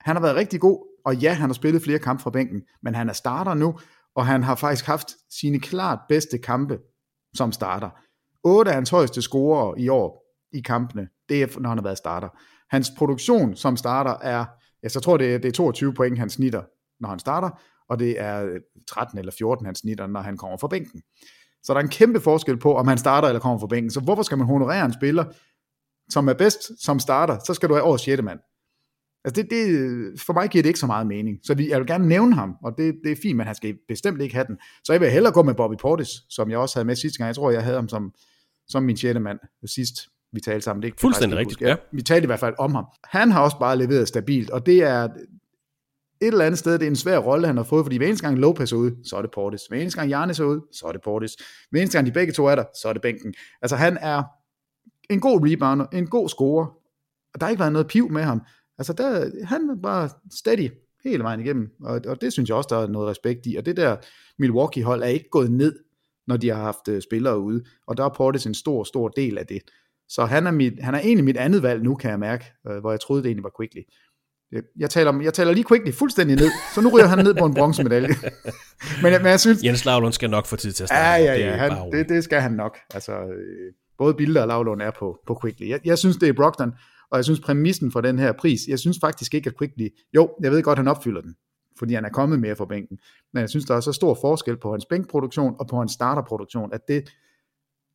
[0.00, 2.94] han har været rigtig god, og ja, han har spillet flere kampe fra bænken, men
[2.94, 3.78] han er starter nu,
[4.14, 5.08] og han har faktisk haft
[5.40, 6.78] sine klart bedste kampe
[7.34, 7.90] som starter.
[8.44, 11.98] 8 af hans højeste scorer i år i kampene, det er, når han har været
[11.98, 12.28] starter.
[12.70, 14.44] Hans produktion som starter er,
[14.82, 16.62] jeg så tror, det er, det er 22 point, han snitter,
[17.00, 17.50] når han starter,
[17.88, 21.02] og det er øh, 13 eller 14, han snitter, når han kommer fra bænken.
[21.62, 23.90] Så der er en kæmpe forskel på, om han starter eller kommer fra bænken.
[23.90, 25.24] Så hvorfor skal man honorere en spiller,
[26.10, 28.38] som er bedst som starter, så skal du have årets sjette mand.
[29.24, 31.38] Altså det, det, for mig giver det ikke så meget mening.
[31.44, 33.76] Så vi, jeg vil gerne nævne ham, og det, det er fint, men han skal
[33.88, 34.56] bestemt ikke have den.
[34.84, 37.26] Så jeg vil hellere gå med Bobby Portis, som jeg også havde med sidste gang.
[37.28, 38.12] Jeg tror, jeg havde ham som,
[38.68, 40.82] som min sjette mand sidst, vi talte sammen.
[40.82, 41.96] Det er ikke- Fuldstændig rigtigt, ikke huske.
[41.96, 42.84] Vi talte i hvert fald om ham.
[43.04, 45.04] Han har også bare leveret stabilt, og det er
[46.22, 48.26] et eller andet sted, det er en svær rolle, han har fået, fordi hver eneste
[48.26, 49.60] gang Lopez er ude, så er det Portis.
[49.68, 51.36] Hver eneste gang Giannis er ude, så er det Portis.
[51.70, 53.34] Hver eneste gang de begge to er der, så er det bænken.
[53.62, 54.22] Altså han er
[55.10, 56.66] en god rebounder, en god scorer,
[57.34, 58.42] og der har ikke været noget piv med ham.
[58.78, 60.70] Altså der, han bare steady
[61.04, 63.56] hele vejen igennem, og, og det synes jeg også, der er noget respekt i.
[63.56, 63.96] Og det der
[64.38, 65.78] Milwaukee-hold er ikke gået ned,
[66.26, 69.38] når de har haft øh, spillere ude, og der er Portis en stor, stor del
[69.38, 69.62] af det.
[70.08, 72.78] Så han er, mit, han er egentlig mit andet valg nu, kan jeg mærke, øh,
[72.78, 73.80] hvor jeg troede, det egentlig var Quickly.
[74.52, 77.44] Jeg- Jeg taler, jeg taler lige Quickly fuldstændig ned, så nu ryger han ned på
[77.46, 78.08] en bronzemedalje.
[79.02, 81.24] men, men jeg synes, Jens Lavlund skal nok få tid til at snakke.
[81.24, 81.40] Ja, ja, det.
[81.40, 82.78] ja, er han, det, det skal han nok.
[82.94, 85.68] Altså, øh, både Bilder og Lavlund er på, på Quickly.
[85.68, 86.72] Jeg, jeg synes, det er Brogdon,
[87.10, 90.30] og jeg synes præmissen for den her pris, jeg synes faktisk ikke, at Quickly, jo,
[90.42, 91.34] jeg ved godt, han opfylder den,
[91.78, 92.98] fordi han er kommet mere fra bænken,
[93.32, 96.72] men jeg synes, der er så stor forskel på hans bænkproduktion og på hans starterproduktion,
[96.72, 97.08] at det,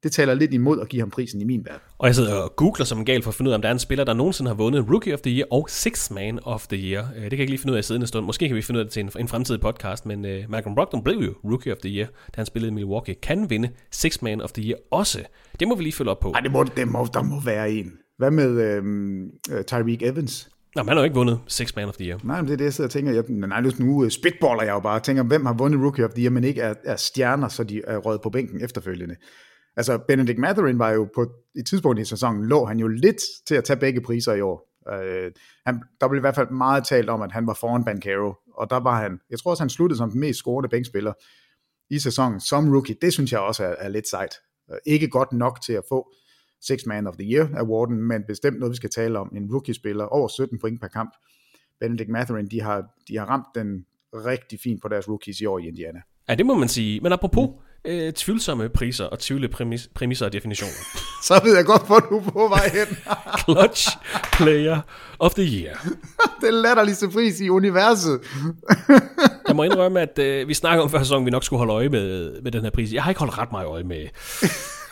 [0.05, 1.81] det taler lidt imod at give ham prisen i min verden.
[1.97, 3.69] Og jeg sidder og googler som en gal for at finde ud af, om der
[3.69, 6.67] er en spiller, der nogensinde har vundet Rookie of the Year og Six Man of
[6.67, 7.03] the Year.
[7.03, 8.25] Øh, Det kan jeg ikke lige finde ud af i siddende stund.
[8.25, 10.75] Måske kan vi finde ud af det til en, en fremtidig podcast, men uh, Malcolm
[10.75, 13.15] Brogdon blev jo Rookie of the Year, da han spillede i Milwaukee.
[13.15, 15.19] Kan vinde Six Man of the Year også.
[15.59, 16.31] Det må vi lige følge op på.
[16.31, 17.91] Ej, det må, det må, der må være en.
[18.17, 20.49] Hvad med øhm, øh, Tyreek Evans?
[20.75, 22.19] Nå, han har jo ikke vundet Six Man of the Year.
[22.23, 23.11] Nej, men det er det, jeg sidder og tænker.
[23.11, 24.93] Jeg, nej, nu, spitballer jeg jo bare.
[24.93, 27.63] Jeg tænker, hvem har vundet Rookie of the Year, men ikke er, er stjerner, så
[27.63, 29.15] de er røget på bænken efterfølgende.
[29.77, 33.55] Altså, Benedict Matherin var jo på et tidspunkt i sæsonen, lå han jo lidt til
[33.55, 34.75] at tage begge priser i år.
[34.93, 35.31] Øh,
[35.65, 38.69] han, der blev i hvert fald meget talt om, at han var foran Bancaro, og
[38.69, 41.13] der var han, jeg tror også, han sluttede som den mest scorende bænkspiller
[41.89, 42.95] i sæsonen som rookie.
[43.01, 44.33] Det synes jeg også er, er lidt sejt.
[44.71, 46.11] Øh, Ikke godt nok til at få
[46.61, 49.31] Six Man of the Year awarden, men bestemt noget, vi skal tale om.
[49.35, 51.13] En rookie-spiller over 17 point per kamp.
[51.79, 55.59] Benedict Matherin, de har, de har ramt den rigtig fint på deres rookies i år
[55.59, 56.01] i Indiana.
[56.29, 56.99] Ja, det må man sige.
[56.99, 57.49] Men apropos
[57.85, 60.73] øh, tvivlsomme priser og tvivle præmis, præmisser og definitioner.
[61.27, 62.97] Så ved jeg godt, hvor du er på vej hen.
[63.43, 63.97] Clutch
[64.33, 64.79] Player
[65.19, 65.87] of the Year.
[66.45, 68.19] Den latterligste pris i universet.
[69.47, 71.89] Jeg må indrømme, at øh, vi snakker om før sæsonen, vi nok skulle holde øje
[71.89, 72.93] med, med den her pris.
[72.93, 74.07] Jeg har ikke holdt ret meget øje med,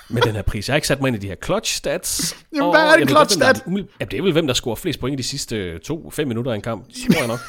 [0.09, 0.67] med den her pris.
[0.67, 2.37] Jeg har ikke sat mig ind i de her clutch stats.
[2.55, 3.63] Jamen, hvad er ved clutch stat?
[3.65, 6.55] Jamen, det er vel, hvem der scorer flest point i de sidste to-fem minutter af
[6.55, 6.87] en kamp.
[6.87, 7.39] Det tror jeg nok.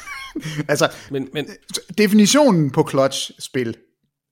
[0.67, 1.47] altså, Men, men
[1.97, 3.75] definitionen på clutch-spil,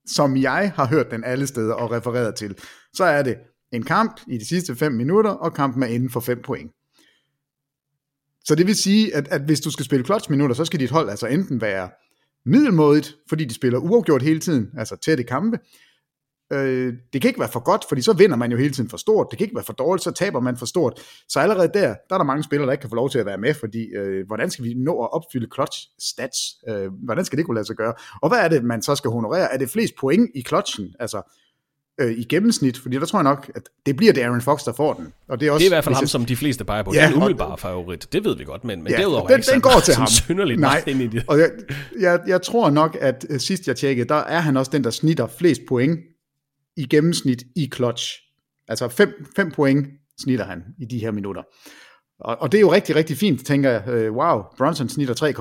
[0.06, 2.58] som jeg har hørt den alle steder og refereret til,
[2.94, 3.38] så er det
[3.72, 6.72] en kamp i de sidste 5 minutter, og kampen er inden for 5 point.
[8.46, 11.10] Så det vil sige, at, at hvis du skal spille clutch-minutter, så skal dit hold
[11.10, 11.90] altså enten være
[12.46, 15.58] middelmådigt, fordi de spiller uafgjort hele tiden, altså tætte kampe.
[16.54, 18.98] Øh, det kan ikke være for godt, fordi så vinder man jo hele tiden for
[18.98, 19.28] stort.
[19.32, 20.94] Det kan ikke være for dårligt, så taber man for stort.
[21.30, 23.26] Så allerede der, der er der mange spillere, der ikke kan få lov til at
[23.26, 26.38] være med, fordi øh, hvordan skal vi nå at opfylde clutch stats?
[26.70, 27.94] Øh, hvordan skal det kunne lade sig gøre?
[28.22, 29.54] Og hvad er det, man så skal honorere?
[29.54, 30.88] Er det flest point i clutchen?
[31.00, 31.22] Altså,
[32.02, 34.94] øh, i gennemsnit, fordi der tror jeg nok, at det bliver Darren Fox, der får
[34.94, 35.14] den.
[35.30, 36.84] Og det er, også, det er i hvert fald ham, jeg- som de fleste peger
[36.84, 36.94] på.
[36.94, 38.14] Ja, det er en umiddelbar favorit.
[38.14, 40.08] Det ved vi godt, men, men Ja, derudover den, er den går til ham.
[40.08, 41.24] synderligt meget ind i det.
[41.28, 41.50] Og jeg,
[42.00, 44.90] jeg, jeg tror nok, at øh, sidst jeg tjekkede, der er han også den, der
[44.90, 46.00] snitter flest point
[46.78, 48.20] i gennemsnit i clutch.
[48.68, 48.88] Altså
[49.36, 49.88] 5 point
[50.20, 51.44] snitter han i de her minutter.
[52.20, 53.88] Og, og det er jo rigtig, rigtig fint, tænker jeg.
[53.88, 55.34] Øh, wow, Bronson snitter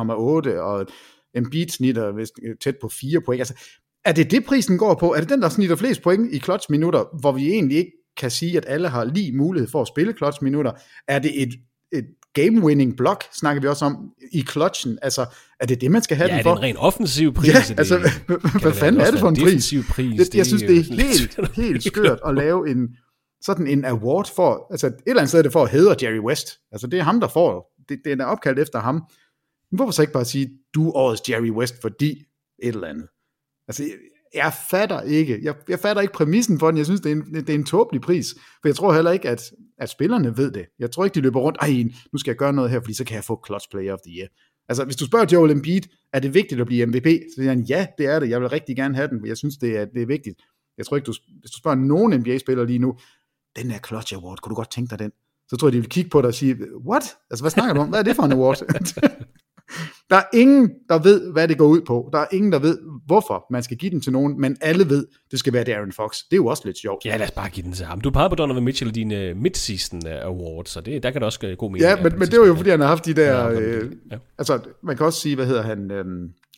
[0.52, 0.86] 3,8, og
[1.34, 3.40] Embiid snitter vist, øh, tæt på 4 point.
[3.40, 3.54] Altså,
[4.04, 5.14] er det det, prisen går på?
[5.14, 8.56] Er det den, der snitter flest point i clutch-minutter, hvor vi egentlig ikke kan sige,
[8.56, 10.72] at alle har lige mulighed for at spille clutch-minutter?
[11.08, 11.54] Er det et,
[11.92, 12.06] et
[12.38, 14.98] game-winning block, snakker vi også om, i clutchen.
[15.02, 15.26] Altså,
[15.60, 16.50] er det det, man skal have ja, den for?
[16.50, 17.48] Ja, det er en ren offensiv pris.
[17.48, 17.98] Ja, det, altså,
[18.62, 19.74] hvad fanden er det for en pris?
[19.90, 20.28] pris?
[20.28, 22.88] Det, jeg synes, det er helt, helt skørt at lave en,
[23.42, 26.18] sådan en award for, altså et eller andet sted er det for at hedre Jerry
[26.18, 26.48] West.
[26.72, 28.94] Altså det er ham, der får, det, det er opkaldt efter ham.
[29.70, 32.10] Men hvorfor så ikke bare sige, du er årets Jerry West, fordi
[32.62, 33.08] et eller andet.
[33.68, 33.84] Altså,
[34.34, 37.34] jeg fatter ikke, jeg, jeg fatter ikke præmissen for den, jeg synes, det er en,
[37.34, 40.66] det er en tåbelig pris, for jeg tror heller ikke, at, at spillerne ved det.
[40.78, 43.04] Jeg tror ikke, de løber rundt, ej, nu skal jeg gøre noget her, fordi så
[43.04, 44.28] kan jeg få clutch player of the year.
[44.68, 47.04] Altså, hvis du spørger Joel Embiid, er det vigtigt at blive MVP?
[47.04, 49.36] Så siger han, ja, det er det, jeg vil rigtig gerne have den, for jeg
[49.36, 50.42] synes, det er, det er vigtigt.
[50.78, 52.96] Jeg tror ikke, du, hvis du spørger nogen NBA-spillere lige nu,
[53.56, 55.12] den der clutch award, kunne du godt tænke dig den?
[55.48, 56.56] Så tror jeg, de vil kigge på dig og sige,
[56.88, 57.04] what?
[57.30, 57.88] Altså, hvad snakker du om?
[57.88, 58.56] Hvad er det for en award?
[60.10, 62.08] Der er ingen, der ved, hvad det går ud på.
[62.12, 65.06] Der er ingen, der ved, hvorfor man skal give den til nogen, men alle ved,
[65.30, 66.16] det skal være Darren Fox.
[66.16, 67.04] Det er jo også lidt sjovt.
[67.04, 68.00] Ja, lad os bare give den til ham.
[68.00, 71.20] Du pegede på Donovan Mitchell i din uh, mid-season uh, award, så det, der kan
[71.20, 71.82] det også uh, god mening.
[71.82, 73.48] Ja, men, men det var jo, fordi han har haft de der...
[73.48, 74.18] Ja, øh, ja.
[74.38, 75.90] Altså, man kan også sige, hvad hedder han...
[75.90, 76.04] Øh,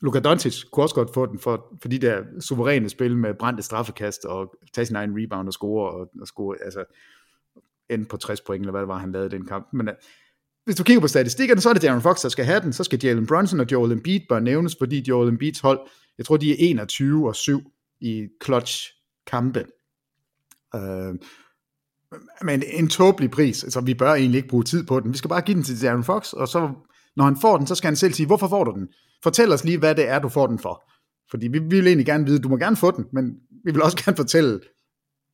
[0.02, 3.62] Luka Doncic kunne også godt få den for, for de der suveræne spil med brændte
[3.62, 6.84] straffekast og tage sin egen rebound og score, og, og score altså,
[7.90, 9.68] end på 60 point, eller hvad det var, han lavede den kamp.
[9.72, 9.88] Men
[10.64, 12.72] hvis du kigger på statistikkerne, så er det Darren Fox, der skal have den.
[12.72, 15.80] Så skal Jalen Brunson og Joel Embiid bør nævnes, fordi Joel Embiids hold,
[16.18, 17.60] jeg tror, de er 21 og 7
[18.00, 18.90] i clutch
[19.26, 19.64] kampe.
[20.74, 21.14] Øh,
[22.42, 23.64] men en tåbelig pris.
[23.64, 25.12] Altså, vi bør egentlig ikke bruge tid på den.
[25.12, 26.70] Vi skal bare give den til Darren Fox, og så,
[27.16, 28.88] når han får den, så skal han selv sige, hvorfor får du den?
[29.22, 30.90] Fortæl os lige, hvad det er, du får den for.
[31.30, 33.34] Fordi vi, vi vil egentlig gerne vide, du må gerne få den, men
[33.64, 34.60] vi vil også gerne fortælle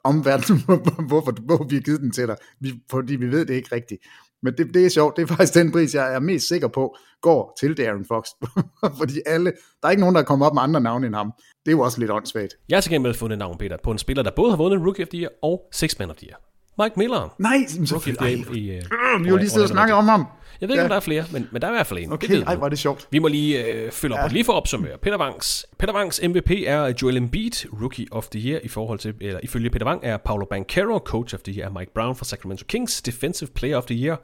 [0.05, 0.63] omverdenen,
[1.09, 2.37] hvorfor, hvorfor vi har givet den til dig.
[2.61, 4.03] Vi, fordi vi ved det ikke rigtigt.
[4.43, 6.97] Men det, det er sjovt, det er faktisk den pris, jeg er mest sikker på,
[7.23, 8.27] går til Darren Fox.
[8.99, 11.33] Fordi alle, der er ikke nogen, der er kommet op med andre navne end ham.
[11.65, 12.55] Det er jo også lidt åndssvagt.
[12.69, 15.05] Jeg har til gengæld fundet navn, Peter, på en spiller, der både har vundet Rookie
[15.05, 16.41] of the Year og Six Man of the Year.
[16.83, 17.35] Mike Miller.
[17.39, 18.47] Nej, selvfølgelig.
[18.57, 20.27] I, i, uh, vi har lige siddet og snakket om ham.
[20.61, 20.85] Jeg ved ikke, ja.
[20.85, 22.13] om der er flere, men, men der er i hvert fald en.
[22.13, 23.09] Okay, det ej, var det sjovt.
[23.11, 24.29] Vi må lige øh, følge op ja.
[24.29, 24.99] lige for at opsummere.
[24.99, 27.53] Peter Wangs, Peter Wangs MVP er Joel Embiid,
[27.83, 31.35] Rookie of the Year, i forhold til, eller ifølge Peter Wang er Paolo Banchero, Coach
[31.35, 34.17] of the Year, Mike Brown fra Sacramento Kings, Defensive Player of the Year,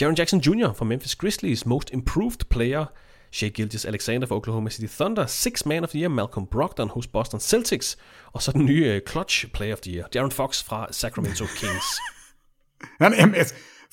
[0.00, 0.72] Jaron Jackson Jr.
[0.72, 2.84] fra Memphis Grizzlies, Most Improved Player,
[3.32, 7.06] Shea Gilgis Alexander fra Oklahoma City Thunder, Six Man of the Year, Malcolm Brogdon hos
[7.06, 7.96] Boston Celtics,
[8.32, 11.84] og så den nye uh, Clutch Player of the Year, Darren Fox fra Sacramento Kings.
[13.00, 13.34] Han, jamen,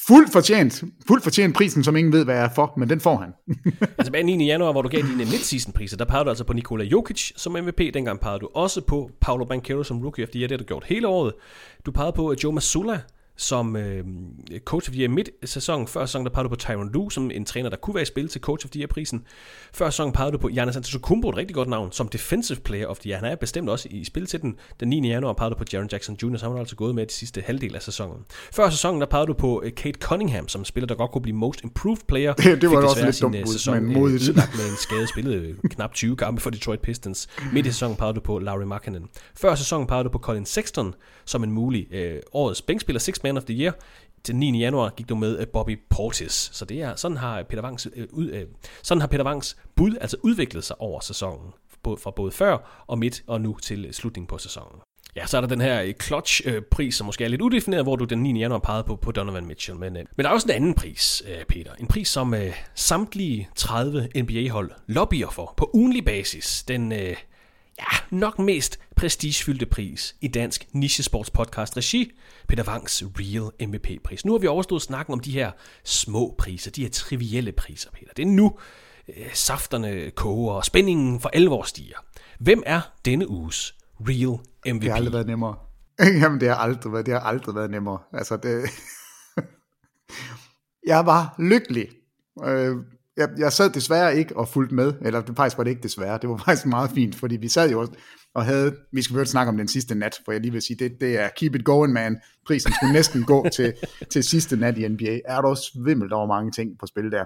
[0.08, 3.18] fuldt fortjent, fuldt fortjent prisen, som ingen ved, hvad jeg er for, men den får
[3.18, 3.34] han.
[3.97, 4.45] altså bag 9.
[4.45, 7.54] januar, hvor du gav dine midseason priser, der pegede du altså på Nikola Jokic som
[7.54, 7.80] MVP.
[7.93, 10.47] Dengang pegede du også på Paolo Banchero som Rookie of the Year.
[10.47, 11.34] Det har du gjort hele året.
[11.86, 12.99] Du pegede på Joe Mazzulla
[13.42, 14.04] som øh,
[14.66, 15.88] coach of the year midt sæsonen.
[15.88, 18.06] Før sæsonen der pegede du på Tyron Lue, som en træner, der kunne være i
[18.06, 19.26] spil til coach of the year-prisen.
[19.74, 23.00] Før sæsonen pegede du på Giannis Antetokounmpo, et rigtig godt navn, som defensive player of
[23.00, 23.20] the year.
[23.20, 24.56] Han er bestemt også i spil til den.
[24.80, 25.10] Den 9.
[25.10, 27.76] januar pegede du på Jaron Jackson Jr., som han altså gået med de sidste halvdel
[27.76, 28.18] af sæsonen.
[28.54, 31.38] Før sæsonen der pegede du på øh, Kate Cunningham, som spiller, der godt kunne blive
[31.38, 32.34] most improved player.
[32.62, 34.30] det var også lidt dumt, øh, sæson, men øh, modigt.
[34.30, 37.28] Øh, med en skade spillede knap 20 kampe for Detroit Pistons.
[37.54, 39.04] Midt i sæsonen pegede du på Larry Markkinen.
[39.36, 40.94] Før sæsonen pegede du på Colin Sexton,
[41.26, 43.74] som en mulig øh, årets bænkspiller, 6 Band of the Year.
[44.24, 44.60] Til 9.
[44.60, 46.50] januar gik du med øh, Bobby Portis.
[46.54, 48.46] Så det er, sådan, har Peter Wangs, øh, ud, øh,
[48.84, 51.54] sådan har Peter Wangs bud altså udviklet sig over sæsonen.
[51.86, 54.80] Fra både før og midt og nu til øh, slutningen på sæsonen.
[55.16, 58.06] Ja, så er der den her øh, clutch-pris, som måske er lidt udefineret, hvor du
[58.06, 58.40] den 9.
[58.40, 59.80] januar pegede på, på Donovan Mitchell.
[59.80, 61.72] Men, men der er også en anden pris, Peter.
[61.80, 62.36] En pris, som
[62.76, 66.64] samtlige 30 NBA-hold lobbyer for på ugenlig basis.
[66.64, 66.94] Den
[67.82, 72.12] ja, nok mest prestigefyldte pris i dansk nichesportspodcast regi,
[72.48, 74.26] Peter Wangs Real MVP-pris.
[74.26, 75.52] Nu har vi overstået snakken om de her
[75.84, 78.14] små priser, de her trivielle priser, Peter.
[78.18, 78.58] Det er nu
[79.08, 81.98] øh, safterne koger og spændingen for alvor stiger.
[82.40, 84.40] Hvem er denne uges Real
[84.76, 84.82] MVP?
[84.82, 85.56] Det har aldrig været nemmere.
[86.22, 88.00] Jamen, det har aldrig været, det har aldrig været nemmere.
[88.14, 88.70] Altså, det...
[90.92, 91.90] jeg var lykkelig.
[92.44, 92.78] Øh,
[93.18, 96.20] jeg, jeg sad desværre ikke og fulgte med, eller det faktisk var det ikke desværre,
[96.22, 97.93] det var faktisk meget fint, fordi vi sad jo også
[98.36, 100.91] og havde, vi skal snakke om den sidste nat, for jeg lige vil sige, det,
[101.01, 102.18] det er keep it going, man.
[102.47, 103.74] Prisen skulle næsten gå til,
[104.12, 105.20] til sidste nat i NBA.
[105.26, 107.26] Er der også svimmelt over mange ting på spil der.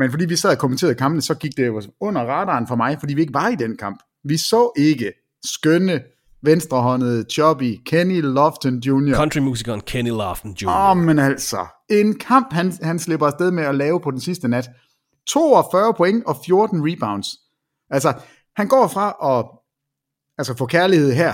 [0.00, 2.96] Men fordi vi sad og kommenterede kampene, så gik det jo under radaren for mig,
[3.00, 4.02] fordi vi ikke var i den kamp.
[4.24, 5.12] Vi så ikke
[5.44, 6.00] skønne,
[6.42, 9.14] venstrehåndede, chubby Kenny Lofton Jr.
[9.14, 10.68] Countrymusikeren Kenny Lofton Jr.
[10.68, 14.20] Åh, oh, men altså, en kamp, han, han slipper afsted med at lave på den
[14.20, 14.68] sidste nat.
[15.28, 17.28] 42 point og 14 rebounds.
[17.90, 18.12] Altså,
[18.56, 19.46] han går fra at
[20.38, 21.32] altså få kærlighed her.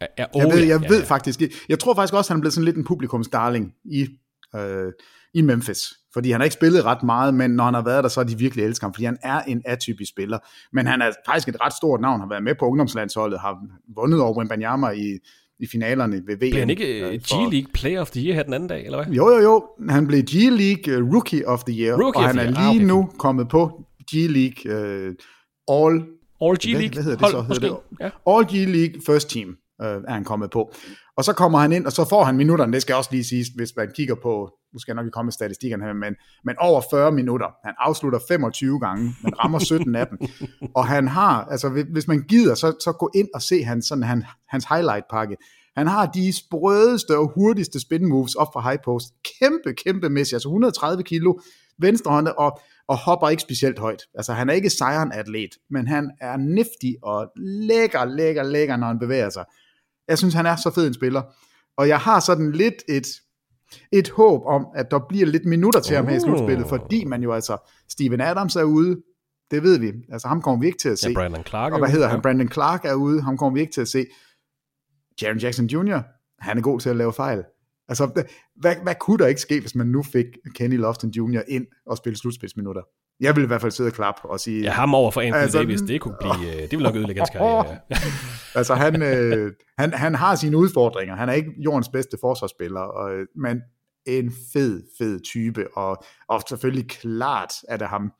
[0.00, 1.06] Ja, ja, oh, jeg ved, jeg ja, ved ja.
[1.06, 4.06] faktisk jeg tror faktisk også, at han er blevet sådan lidt en publikumsdarling i,
[4.54, 4.92] øh,
[5.34, 5.92] i Memphis.
[6.12, 8.24] Fordi han har ikke spillet ret meget, men når han har været der, så er
[8.24, 10.38] de virkelig elsket ham, fordi han er en atypisk spiller.
[10.72, 13.58] Men han er faktisk et ret stort navn, har været med på ungdomslandsholdet, har
[13.96, 15.18] vundet over Wembanyama i
[15.60, 16.38] i finalerne ved VM.
[16.38, 18.84] Blev han ikke øh, øh, for- G-League Player of the Year her den anden dag,
[18.84, 19.14] eller hvad?
[19.14, 19.64] Jo, jo, jo.
[19.88, 22.52] Han blev G-League uh, Rookie of the Year, Rookie og han er Year.
[22.52, 25.14] lige Ah, okay, nu kommet på G-League uh,
[25.68, 26.04] All
[26.40, 27.42] All G-League hvad, hvad hedder det hold, så?
[27.42, 27.76] Hedder det?
[28.00, 28.36] Ja.
[28.36, 29.48] All G-League First Team
[29.82, 30.72] øh, er han kommet på.
[31.16, 33.48] Og så kommer han ind, og så får han minutterne, det skal også lige siges,
[33.48, 36.14] hvis man kigger på, nu skal jeg nok ikke komme med statistikkerne her, men,
[36.44, 37.46] men over 40 minutter.
[37.64, 40.18] Han afslutter 25 gange, men rammer 17 af dem.
[40.74, 44.04] Og han har, altså hvis- man gider, så, så gå ind og se hans, sådan,
[44.04, 45.36] han, hans highlight-pakke.
[45.76, 49.06] Han har de sprødeste og hurtigste spin moves op fra high post.
[49.40, 50.34] Kæmpe, kæmpe mæssigt.
[50.34, 51.34] Altså 130 kilo
[51.78, 52.58] venstrehånde og,
[52.88, 54.02] og hopper ikke specielt højt.
[54.14, 58.86] Altså han er ikke sejren atlet, men han er nifty og lækker, lækker, lækker, når
[58.86, 59.44] han bevæger sig.
[60.08, 61.22] Jeg synes, han er så fed en spiller.
[61.76, 63.06] Og jeg har sådan lidt et,
[63.92, 66.68] et håb om, at der bliver lidt minutter til ham her i slutspillet, Oh.
[66.68, 69.02] fordi man jo altså, Steven Adams er ude,
[69.50, 69.92] det ved vi.
[70.12, 71.08] Altså ham kommer vi ikke til at se.
[71.08, 71.72] Ja, Brandon Clark.
[71.72, 72.12] Og hvad ude, hedder ja.
[72.12, 72.22] han?
[72.22, 74.06] Brandon Clark er ude, ham kommer vi ikke til at se.
[75.22, 75.98] Jaron Jackson Jr.,
[76.38, 77.44] han er god til at lave fejl.
[77.88, 78.24] Altså,
[78.56, 81.40] hvad, hvad kunne der ikke ske, hvis man nu fik Kenny Lofton Jr.
[81.48, 82.82] ind og spille slutspilsminutter?
[83.20, 84.62] Jeg vil i hvert fald sidde og klappe og sige...
[84.62, 87.20] Ja, ham over for Anthony Altså, Davis, det kunne blive, øh, det ville nok ødelægge
[87.20, 87.78] hans karriere.
[88.58, 91.16] altså han, øh, han, han har sine udfordringer.
[91.16, 93.60] Han er ikke jordens bedste forsvarsspiller, og, øh, men
[94.06, 98.12] en fed, fed type, og, og selvfølgelig klart er det ham,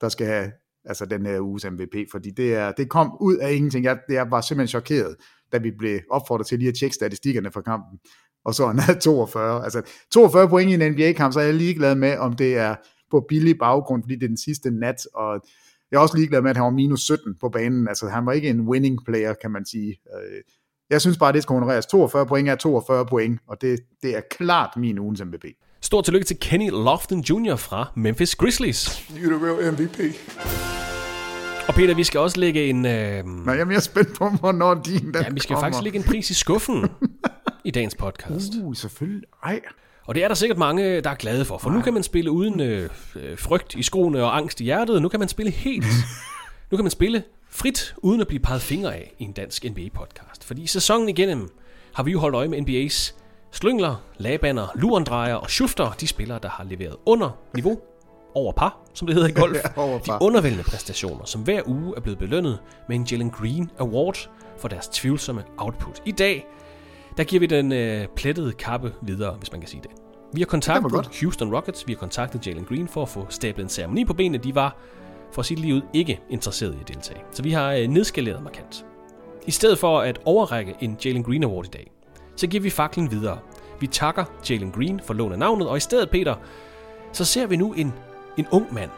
[0.00, 0.52] der skal have
[0.84, 3.84] altså den her uges MVP, fordi det, er, det kom ud af ingenting.
[3.84, 5.16] Jeg, jeg var simpelthen chokeret,
[5.52, 7.98] da vi blev opfordret til lige at tjekke statistikkerne fra kampen,
[8.44, 9.64] og så han havde 42.
[9.64, 9.82] Altså
[10.12, 12.74] 42 point i en NBA-kamp, så er jeg ligeglad med, om det er
[13.10, 15.40] på billig baggrund, fordi det er den sidste nat, og
[15.90, 17.88] jeg er også ligeglad med, at han var minus 17 på banen.
[17.88, 19.88] Altså, han var ikke en winning player, kan man sige.
[20.16, 20.40] Øh,
[20.90, 21.86] Jeg synes bare, det skal honoreres.
[21.86, 25.44] 42 point er 42 point, og det, det er klart min ugens MVP.
[25.80, 27.56] Stort tillykke til Kenny Lofton Jr.
[27.56, 28.88] fra Memphis Grizzlies.
[28.88, 29.98] You're the real MVP.
[31.68, 32.86] Og Peter, vi skal også lægge en...
[32.86, 35.66] Øh, Nå, jeg er mere spændt på, hvornår din den ja, vi skal kommer.
[35.66, 36.88] faktisk lægge en pris i skuffen
[37.64, 38.52] i dagens podcast.
[38.62, 39.22] Uh, selvfølgelig.
[39.44, 39.60] Ej.
[40.10, 42.30] Og det er der sikkert mange, der er glade for, for nu kan man spille
[42.30, 45.02] uden øh, øh, frygt i skoene og angst i hjertet.
[45.02, 45.86] Nu kan man spille helt.
[46.70, 50.44] Nu kan man spille frit, uden at blive peget fingre af i en dansk NBA-podcast.
[50.44, 51.48] Fordi sæsonen igennem
[51.94, 53.14] har vi jo holdt øje med NBA's
[53.52, 57.80] slyngler, labander, lurendrejer og shufter, de spillere, der har leveret under niveau,
[58.34, 59.58] over par, som det hedder i golf.
[60.06, 62.58] De undervældende præstationer, som hver uge er blevet belønnet
[62.88, 66.02] med en Jalen Green Award for deres tvivlsomme output.
[66.04, 66.46] I dag,
[67.16, 69.99] der giver vi den øh, plettede kappe videre, hvis man kan sige det.
[70.32, 71.20] Vi har kontaktet godt.
[71.20, 74.38] Houston Rockets, vi har kontaktet Jalen Green for at få stablet en ceremoni på benene.
[74.38, 74.76] De var,
[75.32, 77.20] for lige ud, ikke interesseret i at deltage.
[77.32, 78.86] Så vi har øh, nedskaleret markant.
[79.46, 81.90] I stedet for at overrække en Jalen Green Award i dag,
[82.36, 83.38] så giver vi faklen videre.
[83.80, 86.34] Vi takker Jalen Green for lån af navnet, og i stedet, Peter,
[87.12, 87.92] så ser vi nu en,
[88.36, 88.90] en ung mand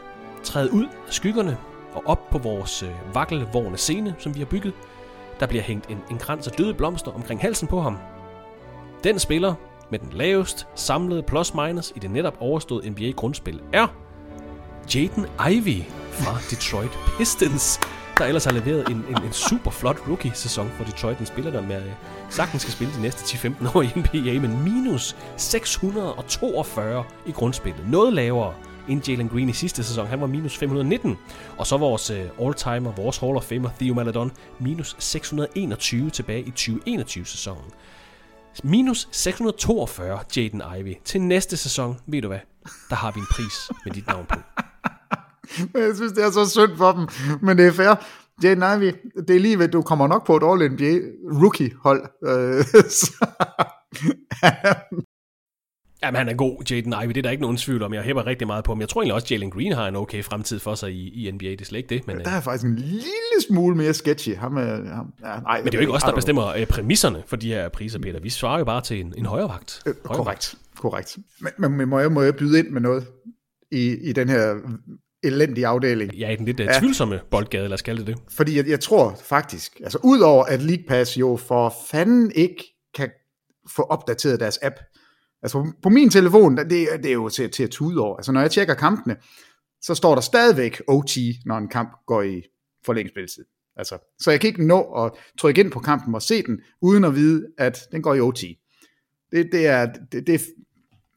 [0.43, 1.57] træde ud af skyggerne
[1.93, 4.73] og op på vores øh, vakkelvorne scene, som vi har bygget.
[5.39, 7.97] Der bliver hængt en, en krans af døde blomster omkring halsen på ham.
[9.03, 9.55] Den spiller
[9.93, 13.87] med den lavest samlede plus-minus i det netop overståede NBA-grundspil er
[14.95, 17.79] Jaden Ivey fra Detroit Pistons,
[18.17, 21.19] der ellers har leveret en, en, en super flot rookie-sæson for Detroit.
[21.19, 21.91] En spiller, der med øh,
[22.29, 27.89] sagtens skal spille de næste 10-15 år i NBA, men minus 642 i grundspillet.
[27.89, 28.53] Noget lavere
[28.89, 30.07] end Jalen Green i sidste sæson.
[30.07, 31.17] Han var minus 519.
[31.57, 36.53] Og så vores øh, all-timer, vores Hall of Famer Theo Maladon, minus 621 tilbage i
[36.59, 37.71] 2021-sæsonen.
[38.63, 40.93] Minus 642 Jaden Ivey.
[41.05, 42.39] Til næste sæson, ved du hvad,
[42.89, 44.35] der har vi en pris med dit navn på.
[45.73, 47.07] Men jeg synes, det er så synd for dem,
[47.41, 47.95] men det er fair.
[48.43, 48.93] Jaden Ivey,
[49.27, 50.99] det er lige ved, du kommer nok på et All-NBA
[51.41, 52.01] rookie-hold.
[52.25, 52.63] Øh,
[52.99, 53.25] så-
[56.03, 57.09] Jamen, han er god, Jaden Ivey.
[57.09, 57.93] Det er der ikke nogen tvivl om.
[57.93, 58.79] Jeg hæpper rigtig meget på ham.
[58.79, 61.45] Jeg tror egentlig også, Jalen Green har en okay fremtid for sig i, i NBA.
[61.45, 62.07] Det er slet ikke det.
[62.07, 64.35] Men, der øh, er faktisk en lille smule mere sketchy.
[64.35, 67.23] Ham, er, ham, ja, nej, men det er jo ikke os, der bestemmer øh, præmisserne
[67.27, 68.19] for de her priser, Peter.
[68.19, 69.81] Vi svarer jo bare til en, en højere vagt.
[69.85, 71.17] Øh, korrekt, korrekt.
[71.57, 73.07] Men, men, må, jeg, må jeg byde ind med noget
[73.71, 74.55] i, i den her
[75.23, 76.13] elendige afdeling?
[76.13, 76.65] Ja, i den lidt ja.
[76.65, 76.79] Ja.
[76.79, 78.17] tvivlsomme boldgade, lad os kalde det det.
[78.31, 82.63] Fordi jeg, jeg tror faktisk, altså udover at League Pass jo for fanden ikke
[82.95, 83.09] kan
[83.75, 84.75] få opdateret deres app.
[85.43, 88.01] Altså på, på min telefon, der- det, er- det er jo til, til at tude
[88.01, 88.17] over.
[88.17, 89.15] Altså når jeg tjekker kampene,
[89.81, 92.41] så står der stadigvæk OT, når en kamp går i
[92.85, 93.45] forlængspilletid.
[93.75, 97.03] Altså, så jeg kan ikke nå at trykke ind på kampen og se den, uden
[97.03, 98.43] at vide, at den går i OT.
[99.31, 100.41] Det, det er, det, det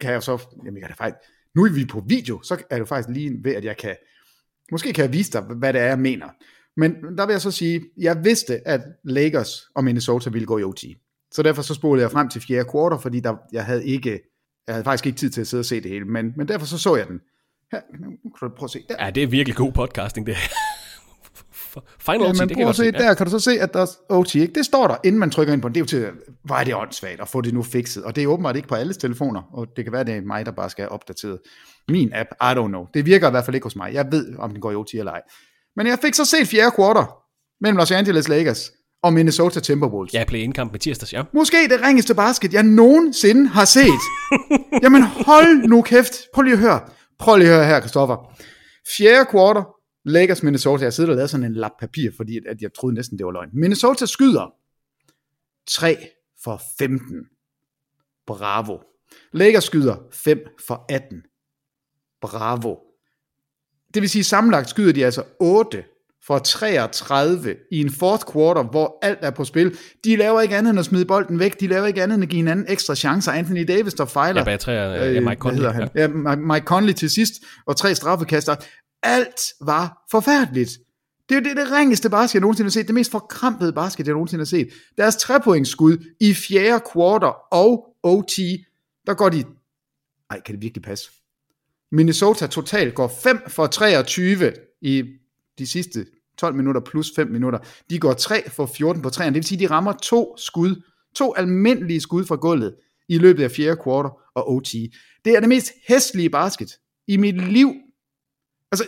[0.00, 1.16] kan jeg så, jamen jeg kan faktisk,
[1.54, 3.96] nu er vi på video, så er det faktisk lige ved, at jeg kan,
[4.72, 6.26] måske kan jeg vise dig, hvad det er, jeg mener.
[6.76, 10.62] Men der vil jeg så sige, jeg vidste, at Lakers og Minnesota ville gå i
[10.62, 10.84] OT.
[11.36, 14.20] Så derfor så spolede jeg frem til fjerde kvartal, fordi der, jeg havde ikke,
[14.66, 16.66] jeg havde faktisk ikke tid til at sidde og se det hele, men, men derfor
[16.66, 17.20] så så jeg den.
[17.72, 19.04] Her, nu kan du prøve at se der.
[19.04, 20.36] Ja, det er virkelig god podcasting, det.
[22.06, 22.92] Final Ja, OT, men det kan at se, se.
[22.92, 24.54] der kan du så se, at der er OT, ikke?
[24.54, 25.74] Det står der, inden man trykker ind på den.
[25.74, 26.10] Det er jo til,
[26.44, 28.04] hvor er det åndssvagt at få det nu fikset.
[28.04, 30.46] Og det er åbenbart ikke på alles telefoner, og det kan være, det er mig,
[30.46, 31.38] der bare skal have opdateret
[31.88, 32.28] min app.
[32.42, 32.86] I don't know.
[32.94, 33.94] Det virker i hvert fald ikke hos mig.
[33.94, 35.22] Jeg ved, om den går i OT eller ej.
[35.76, 37.22] Men jeg fik så set fjerde kvarter
[37.60, 38.70] mellem Los Angeles Lakers
[39.02, 40.14] og Minnesota Timberwolves.
[40.14, 41.22] Ja, play indkamp med tirsdags, ja.
[41.32, 44.02] Måske det ringeste basket, jeg nogensinde har set.
[44.82, 46.12] Jamen hold nu kæft.
[46.34, 46.80] Prøv lige at høre.
[47.18, 48.36] Prøv lige at høre her, Christoffer.
[48.96, 49.62] Fjerde kvartal,
[50.04, 50.84] Lakers Minnesota.
[50.84, 53.32] Jeg sidder og lavet sådan en lap papir, fordi at jeg troede næsten, det var
[53.32, 53.48] løgn.
[53.52, 54.54] Minnesota skyder
[55.68, 55.96] 3
[56.44, 57.00] for 15.
[58.26, 58.78] Bravo.
[59.32, 61.22] Lakers skyder 5 for 18.
[62.20, 62.76] Bravo.
[63.94, 65.84] Det vil sige, sammenlagt skyder de altså 8
[66.26, 69.78] for 33 i en fourth quarter, hvor alt er på spil.
[70.04, 71.60] De laver ikke andet end at smide bolden væk.
[71.60, 73.32] De laver ikke andet end at give hinanden ekstra chancer.
[73.32, 74.40] Anthony Davis, der fejler.
[74.40, 75.88] Ja, bag træerne, ja, Mike hvad Conley, han?
[75.94, 76.06] Ja.
[76.08, 77.32] Mike- Mike Conley til sidst,
[77.66, 78.56] og tre straffekaster.
[79.02, 80.70] Alt var forfærdeligt.
[81.28, 82.86] Det er det, det ringeste basket, jeg nogensinde har set.
[82.86, 84.68] Det mest forkrampede basket, jeg nogensinde har set.
[84.98, 88.36] Deres trepointsskud i fjerde quarter og OT,
[89.06, 89.44] der går de...
[90.30, 91.10] Ej, kan det virkelig passe?
[91.92, 94.52] Minnesota totalt går 5 for 23
[94.82, 95.04] i
[95.58, 96.06] de sidste
[96.38, 97.58] 12 minutter plus 5 minutter.
[97.90, 99.24] De går 3 for 14 på 3'eren.
[99.24, 100.82] Det vil sige, de rammer to skud,
[101.14, 102.74] to almindelige skud fra gulvet
[103.08, 104.72] i løbet af fjerde kvartal og OT.
[105.24, 106.78] Det er det mest hæstlige basket
[107.08, 107.72] i mit liv.
[108.72, 108.86] Altså,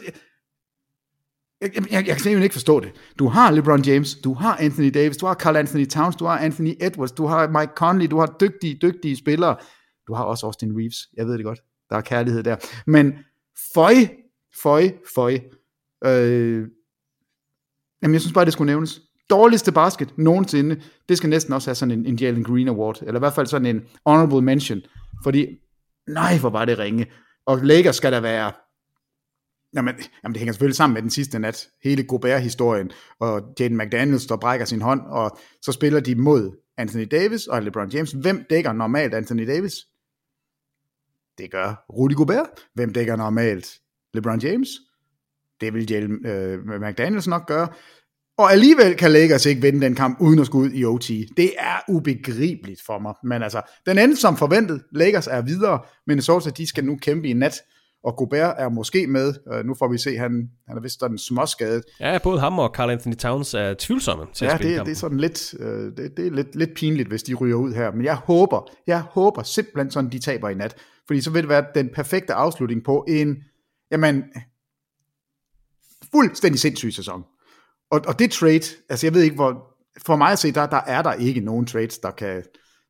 [1.61, 2.93] jeg, jeg, jeg, jeg kan simpelthen ikke forstå det.
[3.19, 6.39] Du har LeBron James, du har Anthony Davis, du har Carl Anthony Towns, du har
[6.39, 9.57] Anthony Edwards, du har Mike Conley, du har dygtige, dygtige spillere.
[10.07, 11.63] Du har også Austin Reeves, jeg ved det godt.
[11.91, 12.57] Der er kærlighed der.
[12.87, 13.13] Men
[13.75, 13.95] føj,
[14.63, 15.39] føj, føj.
[16.05, 16.69] Øh,
[18.03, 19.01] jamen, jeg synes bare, det skulle nævnes.
[19.31, 23.17] Dårligste basket nogensinde, det skal næsten også have sådan en, en Jalen Green Award, eller
[23.17, 24.81] i hvert fald sådan en honorable mention,
[25.23, 25.47] fordi,
[26.07, 27.07] nej, hvor var det ringe.
[27.47, 28.53] Og Lakers skal der være,
[29.75, 32.91] jamen, jamen det hænger selvfølgelig sammen med den sidste nat, hele Gobert-historien,
[33.21, 37.63] og Jaden McDaniels, der brækker sin hånd, og så spiller de mod Anthony Davis og
[37.63, 38.13] LeBron James.
[38.13, 39.75] Hvem dækker normalt Anthony Davis?
[41.39, 42.49] Det gør Rudy Gobert.
[42.75, 43.81] Hvem dækker normalt
[44.15, 44.69] LeBron James?
[45.61, 47.69] Det vil Jalen øh, McDaniels nok gøre.
[48.39, 51.09] Og alligevel kan Lakers ikke vinde den kamp uden at skulle ud i OT.
[51.37, 53.15] Det er ubegribeligt for mig.
[53.25, 54.83] Men altså, den endte som forventet.
[54.93, 55.81] Lakers er videre.
[56.07, 57.55] Minnesota, de skal nu kæmpe i nat.
[58.05, 59.35] Og Gobert er måske med.
[59.53, 61.83] Uh, nu får vi se, han, han er vist sådan småskadet.
[62.01, 64.91] Ja, både ham og Carl Anthony Towns er tvivlsomme til Ja, at spille det, kampen.
[64.91, 67.73] det er sådan lidt, øh, det, det er lidt, lidt pinligt, hvis de ryger ud
[67.73, 67.93] her.
[67.93, 70.75] Men jeg håber, jeg håber simpelthen sådan, de taber i nat.
[71.07, 73.37] Fordi så vil det være den perfekte afslutning på en,
[73.93, 74.25] jamen,
[76.13, 77.23] fuldstændig sindssyg sæson.
[77.91, 80.81] Og, og det trade, altså jeg ved ikke, hvor, for mig at se, der, der
[80.87, 82.43] er der ikke nogen trades, der kan,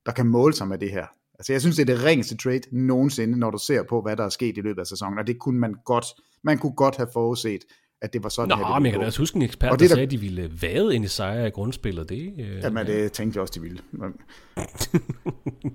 [0.07, 1.07] der kan måle sig med det her.
[1.39, 4.25] Altså jeg synes, det er det ringeste trade nogensinde, når du ser på, hvad der
[4.25, 5.19] er sket i løbet af sæsonen.
[5.19, 6.05] Og det kunne man godt,
[6.45, 7.61] man kunne godt have forudset,
[8.03, 9.79] at det var sådan Nå, her, det men jeg kan også huske en ekspert, Og
[9.79, 12.09] der det er sagde, at de ville vade ind i sejre i grundspillet.
[12.09, 13.79] Det, øh, Jamen, det tænkte jeg også, de ville.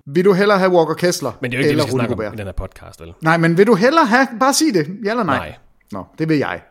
[0.16, 1.92] Vil du hellere have Walker Kessler Men det er jo ikke det, vi eller skal
[1.94, 2.34] snakke om Gobert?
[2.34, 3.14] i den her podcast, vel?
[3.22, 5.38] Nej, men vil du hellere have, bare sig det, ja eller nej?
[5.38, 5.56] Nej.
[5.92, 6.62] Nå, det vil jeg.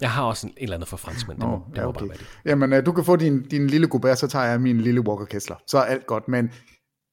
[0.00, 1.40] Jeg har også en, et eller andet for franskmænd.
[1.40, 1.98] Det må, Nå, det ja, må okay.
[1.98, 2.26] bare være det.
[2.44, 5.24] Jamen, uh, du kan få din, din lille Gobert, så tager jeg min lille Walker
[5.24, 5.56] Kessler.
[5.66, 6.50] Så er alt godt, men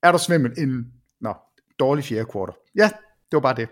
[0.04, 0.86] er der svimmel en
[1.22, 1.34] nå,
[1.80, 2.56] dårlig fjerde kvartal?
[2.76, 2.90] Ja,
[3.32, 3.70] det var bare det.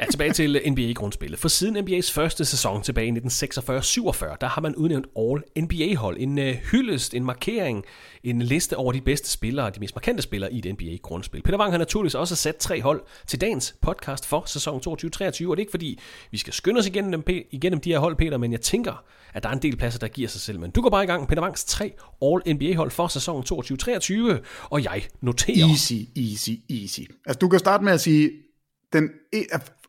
[0.00, 1.38] Ja, tilbage til NBA-grundspillet.
[1.38, 6.16] For siden NBA's første sæson tilbage i 1946-47, der har man udnævnt All-NBA-hold.
[6.20, 7.84] En uh, hyldest, en markering,
[8.24, 11.42] en liste over de bedste spillere, de mest markante spillere i et NBA-grundspil.
[11.42, 15.32] Peter Wang har naturligvis også sat tre hold til dagens podcast for sæson 22-23, og
[15.36, 15.98] det er ikke fordi,
[16.30, 19.42] vi skal skynde os igennem, dem, igennem de her hold, Peter, men jeg tænker, at
[19.42, 20.60] der er en del pladser, der giver sig selv.
[20.60, 21.28] Men du går bare i gang.
[21.28, 25.68] Peter Wangs tre All-NBA-hold for sæson 22-23, og jeg noterer...
[25.68, 27.00] Easy, easy, easy.
[27.26, 28.30] Altså, du kan starte med at sige,
[28.92, 29.10] den,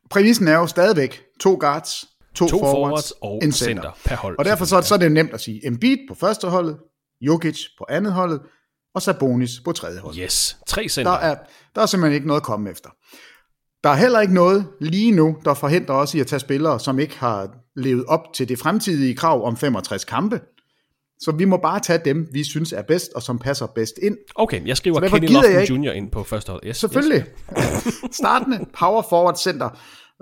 [0.10, 4.40] præmissen er jo stadigvæk to guards, to, To forwards, forwards og en center per hold,
[4.40, 6.78] Og derfor så, så er det nemt at sige Embiid på første holdet,
[7.22, 8.42] Jokic på andet holdet,
[8.96, 10.18] og Sabonis på tredje hold.
[10.18, 11.12] Yes, tre center.
[11.12, 11.36] Der er,
[11.76, 12.90] der er simpelthen ikke noget at komme efter.
[13.84, 17.00] Der er heller ikke noget lige nu, der forhindrer os i at tage spillere, som
[17.00, 20.42] ikke har levet op til det fremtidige krav om 65 kampe.
[21.20, 24.18] Så vi må bare tage dem, vi synes er bedst, og som passer bedst ind.
[24.36, 25.92] Okay, jeg skriver Kenny Lofton Jr.
[25.92, 26.62] ind på første hold.
[26.68, 27.26] Yes, Selvfølgelig.
[28.12, 29.70] Startende power forward center.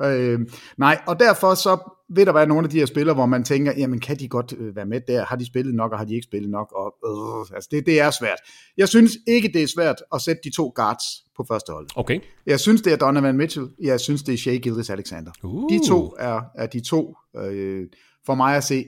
[0.03, 0.39] Øh,
[0.77, 3.73] nej, og derfor så vil der være nogle af de her spillere, hvor man tænker,
[3.77, 5.25] jamen kan de godt øh, være med der?
[5.25, 6.73] Har de spillet nok, og har de ikke spillet nok?
[6.75, 8.37] Og, øh, altså det, det er svært.
[8.77, 11.03] Jeg synes ikke, det er svært at sætte de to guards
[11.37, 11.87] på første hold.
[11.95, 12.19] Okay.
[12.45, 13.67] Jeg synes, det er Donovan Mitchell.
[13.81, 15.31] Jeg synes, det er Shea Gildas Alexander.
[15.43, 15.69] Uh.
[15.71, 17.87] De to er, er de to, øh,
[18.25, 18.85] for mig at se,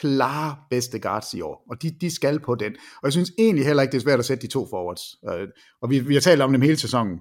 [0.00, 1.64] klare bedste guards i år.
[1.70, 2.72] Og de, de skal på den.
[2.72, 5.02] Og jeg synes egentlig heller ikke, det er svært at sætte de to forwards.
[5.28, 5.48] Øh,
[5.82, 7.20] og vi, vi har talt om dem hele sæsonen.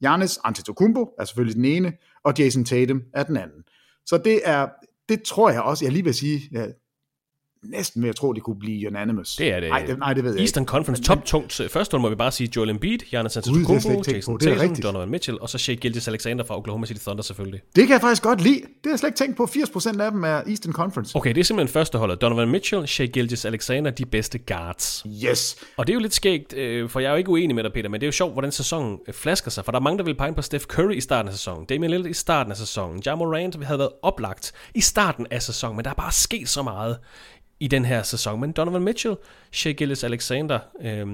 [0.00, 1.92] Giannis Antetokounmpo er selvfølgelig den ene,
[2.24, 3.62] og Jason Tatum er den anden.
[4.06, 4.68] Så det er,
[5.08, 6.66] det tror jeg også, jeg lige vil sige, ja,
[7.62, 9.36] næsten ved at tro, det kunne blive unanimous.
[9.36, 9.68] Det er det.
[9.68, 10.70] Nej, det, nej, det ved jeg Eastern ikke.
[10.70, 11.60] Conference top tungt.
[11.70, 14.76] Første hold må vi bare sige Joel Embiid, Giannis Antetokounmpo, Jason Tatum.
[14.76, 17.60] Donovan Mitchell, og så Shea Gilgis Alexander fra Oklahoma City Thunder selvfølgelig.
[17.76, 18.60] Det kan jeg faktisk godt lide.
[18.60, 19.44] Det har jeg slet ikke tænkt på.
[19.44, 21.16] 80% af dem er Eastern Conference.
[21.16, 22.20] Okay, det er simpelthen første holdet.
[22.20, 25.06] Donovan Mitchell, Shea Gilgis Alexander, de bedste guards.
[25.24, 25.56] Yes.
[25.76, 27.72] Og det er jo lidt skægt, øh, for jeg er jo ikke uenig med dig,
[27.72, 29.64] Peter, men det er jo sjovt, hvordan sæsonen øh, flasker sig.
[29.64, 31.90] For der er mange, der vil pege på Steph Curry i starten af sæsonen, Damian
[31.90, 35.84] Lillard i starten af sæsonen, Ja Morant havde været oplagt i starten af sæsonen, men
[35.84, 36.98] der er bare sket så meget
[37.62, 38.40] i den her sæson.
[38.40, 39.16] Men Donovan Mitchell,
[39.52, 41.08] Shea Gillis Alexander, øhm,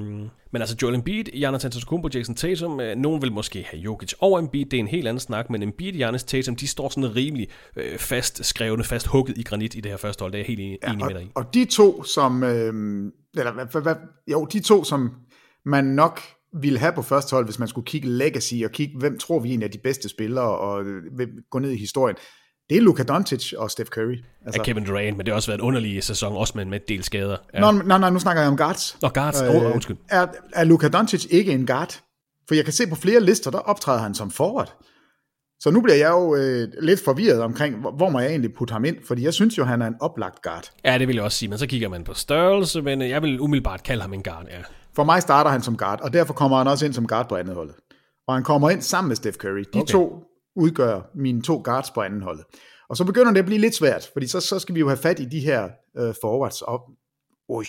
[0.53, 4.38] men altså Joel Embiid, Giannis Antetokounmpo, Jason Tatum, øh, nogen vil måske have Jokic over
[4.38, 7.49] Embiid, det er en helt anden snak, men Embiid, Giannis, Tatum, de står sådan rimelig
[7.76, 10.46] øh, fast skrevne, fast hugget i granit i det her første hold, det er jeg
[10.46, 11.30] helt enig, enig med dig i.
[11.34, 12.42] Og de to, som...
[12.42, 12.72] Øh,
[13.36, 13.94] eller hvad, hvad, hvad,
[14.30, 15.11] jo, de to, som
[15.64, 16.20] man nok
[16.61, 19.49] ville have på første hold, hvis man skulle kigge legacy og kigge, hvem tror vi
[19.49, 22.16] egentlig er de bedste spillere, og øh, gå ned i historien.
[22.71, 24.16] Det er Luka Doncic og Steph Curry.
[24.47, 26.71] Altså, ja, Kevin Durant, men det har også været en underlig sæson, også med en
[26.71, 27.37] med del skader.
[27.55, 27.61] Ja.
[27.61, 28.99] Nå, nej, nej, nu snakker jeg om guards.
[29.03, 29.43] Nå, guards.
[29.43, 29.97] Øh, oh, undskyld.
[30.09, 32.01] Er, er Luka Doncic ikke en guard?
[32.49, 34.75] For jeg kan se på flere lister, der optræder han som forward.
[35.61, 38.73] Så nu bliver jeg jo øh, lidt forvirret omkring, hvor, hvor må jeg egentlig putte
[38.73, 38.97] ham ind?
[39.07, 40.71] Fordi jeg synes jo, han er en oplagt guard.
[40.85, 43.23] Ja, det vil jeg også sige, men så kigger man på størrelse, men øh, jeg
[43.23, 44.59] vil umiddelbart kalde ham en guard, ja.
[44.97, 47.37] For mig starter han som guard, og derfor kommer han også ind som guard på
[47.37, 47.75] andet holdet.
[48.29, 49.64] Og han kommer ind sammen med Steph Curry.
[49.75, 49.93] De okay.
[49.93, 50.23] to
[50.59, 52.45] udgør mine to guards på anden holdet.
[52.89, 54.97] Og så begynder det at blive lidt svært, fordi så, så skal vi jo have
[54.97, 56.63] fat i de her øh, forwards.
[56.63, 56.91] Og,
[57.49, 57.65] ui,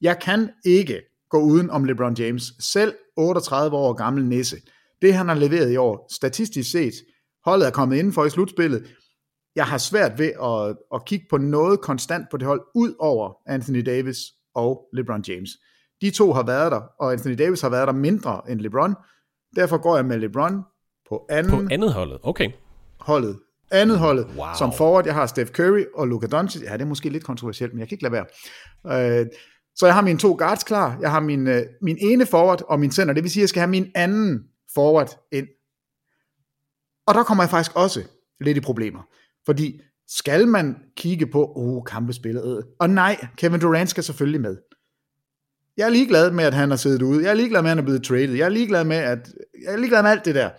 [0.00, 1.00] jeg kan ikke
[1.30, 4.56] gå uden om LeBron James, selv 38 år gammel nisse.
[5.02, 6.94] Det han har leveret i år, statistisk set,
[7.44, 8.86] holdet er kommet indenfor i slutspillet.
[9.56, 13.32] Jeg har svært ved at, at kigge på noget konstant på det hold, ud over
[13.46, 14.18] Anthony Davis
[14.54, 15.50] og LeBron James.
[16.00, 18.94] De to har været der, og Anthony Davis har været der mindre end LeBron.
[19.56, 20.62] Derfor går jeg med LeBron
[21.08, 22.50] på anden På andet holdet, okay.
[23.00, 23.38] holdet.
[23.70, 24.46] Andet holdet, Wow.
[24.58, 26.62] som forward, jeg har Steph Curry og Luka Doncic.
[26.62, 28.12] Ja, det er måske lidt kontroversielt, men jeg kan ikke lade
[28.84, 29.20] være.
[29.20, 29.26] Øh,
[29.76, 30.98] så jeg har mine to guards klar.
[31.00, 33.14] Jeg har min, øh, min ene forward og min center.
[33.14, 34.40] Det vil sige, at jeg skal have min anden
[34.74, 35.46] forward ind.
[37.06, 38.02] Og der kommer jeg faktisk også
[38.40, 39.00] lidt i problemer.
[39.46, 42.64] Fordi skal man kigge på, oh, kampespillet, øh.
[42.80, 44.56] og nej, Kevin Durant skal selvfølgelig med.
[45.76, 47.22] Jeg er ligeglad med, at han har siddet ude.
[47.22, 48.34] Jeg er ligeglad med, at han er blevet traded.
[48.34, 49.32] Jeg er ligeglad med, at
[49.64, 50.50] jeg er ligeglad med alt det der.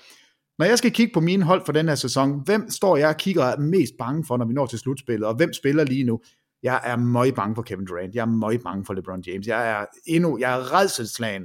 [0.59, 3.17] Når jeg skal kigge på mine hold for den her sæson, hvem står jeg og
[3.17, 6.03] kigger og er mest bange for, når vi når til slutspillet, og hvem spiller lige
[6.03, 6.19] nu?
[6.63, 8.15] Jeg er meget bange for Kevin Durant.
[8.15, 9.47] Jeg er meget bange for LeBron James.
[9.47, 11.43] Jeg er endnu, jeg er redselslagen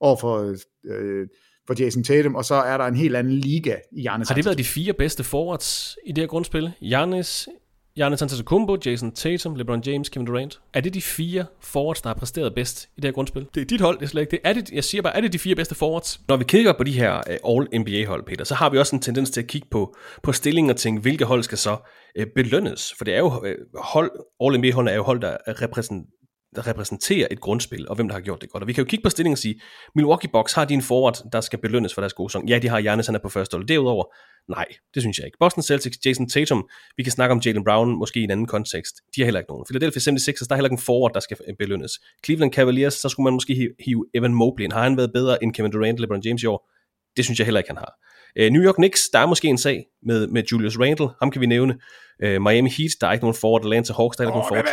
[0.00, 1.26] over for, øh,
[1.66, 4.28] for Jason Tatum, og så er der en helt anden liga i Giannis.
[4.28, 6.72] Har det været de fire bedste forwards i det her grundspil?
[6.80, 7.48] Giannis,
[7.96, 10.60] Giannis Antetokounmpo, Jason Tatum, LeBron James, Kevin Durant.
[10.72, 13.46] Er det de fire forwards, der har præsteret bedst i det her grundspil?
[13.54, 14.40] Det er dit hold, det er slet ikke det.
[14.44, 16.20] Er det, jeg siger bare, er det de fire bedste forwards?
[16.28, 19.30] Når vi kigger på de her uh, All-NBA-hold, Peter, så har vi også en tendens
[19.30, 21.76] til at kigge på, på stillingen og tænke, hvilke hold skal så
[22.20, 22.94] uh, belønnes?
[22.98, 26.08] For det er jo uh, hold, All-NBA-holdene er jo hold, der repræsenterer
[26.56, 28.62] der repræsenterer et grundspil, og hvem der har gjort det godt.
[28.62, 29.60] Og vi kan jo kigge på stillingen og sige,
[29.94, 32.48] Milwaukee Bucks har de en forward, der skal belønnes for deres gode sæson.
[32.48, 33.66] Ja, de har Giannis, han er på første hold.
[33.66, 34.04] Derudover,
[34.48, 35.38] nej, det synes jeg ikke.
[35.40, 38.94] Boston Celtics, Jason Tatum, vi kan snakke om Jalen Brown, måske i en anden kontekst.
[39.16, 39.64] De har heller ikke nogen.
[39.68, 41.92] Philadelphia 76ers, der er heller ikke en forward, der skal belønnes.
[42.24, 44.64] Cleveland Cavaliers, så skulle man måske hive, Evan Mobley.
[44.64, 44.72] ind.
[44.72, 46.70] Har han været bedre end Kevin Durant og LeBron James i år?
[47.16, 47.92] Det synes jeg heller ikke, han har.
[48.40, 51.08] Uh, New York Knicks, der er måske en sag med, med Julius Randle.
[51.20, 51.78] Ham kan vi nævne.
[52.24, 53.62] Uh, Miami Heat, der er ikke nogen forward.
[53.64, 54.64] Atlanta Hawks, der er ikke Åh, nogen forward.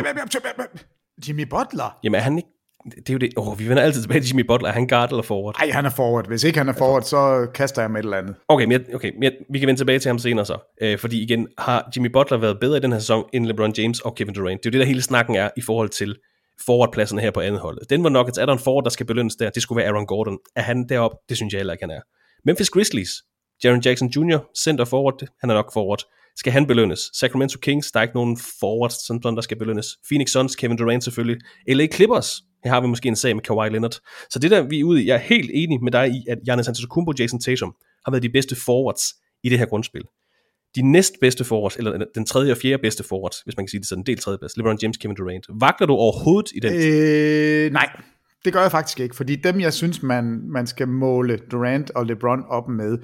[1.27, 1.99] Jimmy Butler?
[2.03, 2.49] Jamen er han ikke...
[2.95, 3.29] Det er jo det...
[3.37, 4.69] Oh, vi vender altid tilbage til Jimmy Butler.
[4.69, 5.55] Er han guard eller forward?
[5.59, 6.27] Nej, han er forward.
[6.27, 8.35] Hvis ikke han er forward, så kaster jeg med et eller andet.
[8.47, 10.75] Okay, men jeg, okay men jeg, vi kan vende tilbage til ham senere så.
[10.81, 13.99] Øh, fordi igen, har Jimmy Butler været bedre i den her sæson end LeBron James
[13.99, 14.63] og Kevin Durant?
[14.63, 16.15] Det er jo det, der hele snakken er i forhold til
[16.65, 17.89] forwardpladserne her på andet holdet.
[17.89, 19.49] Denver Nuggets, er der en forward, der skal belønnes der?
[19.49, 20.37] Det skulle være Aaron Gordon.
[20.55, 21.17] Er han deroppe?
[21.29, 22.01] Det synes jeg heller ikke, han er.
[22.45, 23.09] Memphis Grizzlies,
[23.63, 26.03] Jaron Jackson Jr., center forward, han er nok forward.
[26.35, 27.09] Skal han belønnes?
[27.13, 29.97] Sacramento Kings, der er ikke nogen forwards, sådan, sådan, der skal belønnes.
[30.07, 31.41] Phoenix Suns, Kevin Durant selvfølgelig.
[31.67, 33.95] LA Clippers, her har vi måske en sag med Kawhi Leonard.
[34.29, 36.37] Så det der, vi er ude i, jeg er helt enig med dig i, at
[36.45, 37.75] Giannis Antetokounmpo og Jason Tatum
[38.05, 39.03] har været de bedste forwards
[39.43, 40.03] i det her grundspil.
[40.75, 43.87] De næstbedste forwards, eller den tredje og fjerde bedste forwards, hvis man kan sige det
[43.87, 45.45] sådan, en del tredje bedste, LeBron James, Kevin Durant.
[45.49, 46.73] Vakler du overhovedet i den?
[46.73, 47.89] Øh, nej,
[48.45, 52.05] det gør jeg faktisk ikke, fordi dem, jeg synes, man, man skal måle Durant og
[52.05, 52.97] LeBron op med,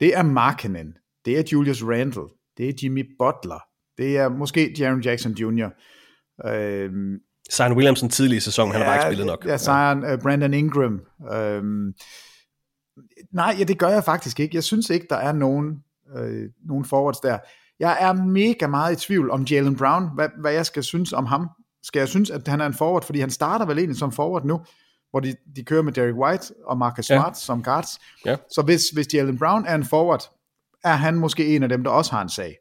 [0.00, 0.92] det er Markkanen,
[1.24, 2.28] det er Julius Randle,
[2.58, 3.60] det er Jimmy Butler,
[3.98, 5.68] det er måske Jaron Jackson Jr.,
[6.46, 6.90] øh,
[7.52, 9.46] Zion Williamson tidlig i sæsonen, han har bare ikke spillet nok.
[9.46, 11.00] Ja, Zion, uh, Brandon Ingram.
[11.32, 11.94] Øhm,
[13.32, 14.56] nej, ja, det gør jeg faktisk ikke.
[14.56, 15.78] Jeg synes ikke, der er nogen,
[16.16, 17.38] øh, nogen forwards der.
[17.80, 21.26] Jeg er mega meget i tvivl om Jalen Brown, hvad, hvad jeg skal synes om
[21.26, 21.48] ham.
[21.82, 24.44] Skal jeg synes, at han er en forward, fordi han starter vel egentlig som forward
[24.44, 24.60] nu,
[25.10, 27.16] hvor de, de kører med Derek White og Marcus Ja.
[27.16, 27.88] Smart som guards.
[28.26, 28.36] Ja.
[28.50, 30.22] Så hvis, hvis Jalen Brown er en forward,
[30.84, 32.56] er han måske en af dem, der også har en sag.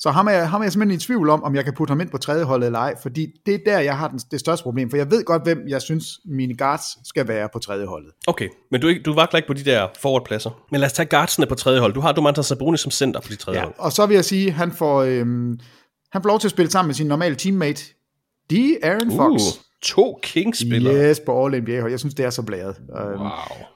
[0.00, 1.90] Så ham er, jeg, ham er jeg simpelthen i tvivl om, om jeg kan putte
[1.90, 4.40] ham ind på tredje hold eller ej, fordi det er der, jeg har den, det
[4.40, 7.86] største problem, for jeg ved godt, hvem jeg synes, mine guards skal være på tredje
[7.86, 8.12] holdet.
[8.26, 10.50] Okay, men du, er du vakler ikke på de der forwardpladser.
[10.70, 11.92] Men lad os tage guardsene på tredje hold.
[11.92, 13.74] Du har Domantas Sabonis som center på de tredje Ja, hold.
[13.78, 15.60] og så vil jeg sige, han får, øhm,
[16.12, 17.84] han får lov til at spille sammen med sin normale teammate,
[18.50, 19.32] de Aaron Fox.
[19.32, 21.08] Uh, to Kings-spillere.
[21.10, 21.90] Yes, på All NBA hold.
[21.90, 22.76] Jeg synes, det er så blæret.
[23.00, 23.28] Øhm, Wow.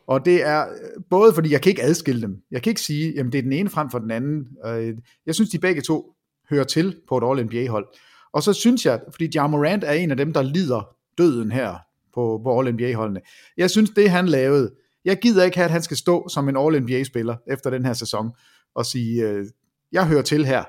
[0.07, 2.37] Og det er øh, både fordi, jeg kan ikke adskille dem.
[2.51, 4.47] Jeg kan ikke sige, jamen det er den ene frem for den anden.
[4.67, 4.95] Øh,
[5.27, 6.13] Jeg synes, de begge to
[6.51, 7.87] hører til på et All-NBA-hold.
[8.33, 10.89] Og så synes jeg, fordi Ja Morant er en af dem, der lider
[11.19, 11.75] døden her
[12.15, 13.21] på, på All-NBA-holdene.
[13.57, 14.71] Jeg synes, det han lavede,
[15.05, 18.31] jeg gider ikke have, at han skal stå som en All-NBA-spiller efter den her sæson
[18.75, 19.47] og sige, øh,
[19.93, 20.65] jeg hører til her.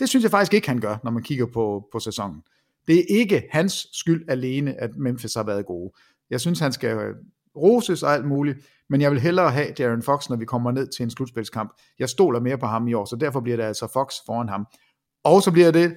[0.00, 2.42] Det synes jeg faktisk ikke, han gør, når man kigger på, på sæsonen.
[2.86, 5.92] Det er ikke hans skyld alene, at Memphis har været gode.
[6.30, 7.14] Jeg synes, han skal øh,
[7.56, 8.58] roses og alt muligt,
[8.88, 11.72] men jeg vil hellere have Darren Fox, når vi kommer ned til en slutspilskamp.
[11.98, 14.66] Jeg stoler mere på ham i år, så derfor bliver det altså Fox foran ham.
[15.24, 15.96] Og så bliver det,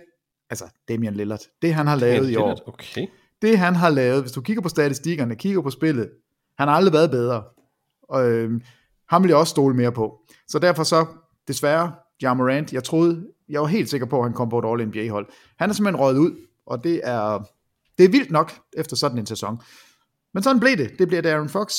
[0.49, 2.67] altså Damian Lillard, det han har lavet i år.
[2.67, 3.07] Okay.
[3.41, 6.09] Det han har lavet, hvis du kigger på statistikkerne, kigger på spillet,
[6.57, 7.43] han har aldrig været bedre.
[8.03, 8.61] Og øh,
[9.09, 10.19] ham vil jeg også stole mere på.
[10.47, 11.05] Så derfor så,
[11.47, 14.65] desværre, Ja Morant, jeg troede, jeg var helt sikker på, at han kom på et
[14.65, 15.27] All-NBA-hold.
[15.59, 16.31] Han er simpelthen røget ud,
[16.68, 17.49] og det er,
[17.97, 19.61] det er vildt nok efter sådan en sæson.
[20.34, 20.91] Men sådan blev det.
[20.99, 21.76] Det bliver Darren Fox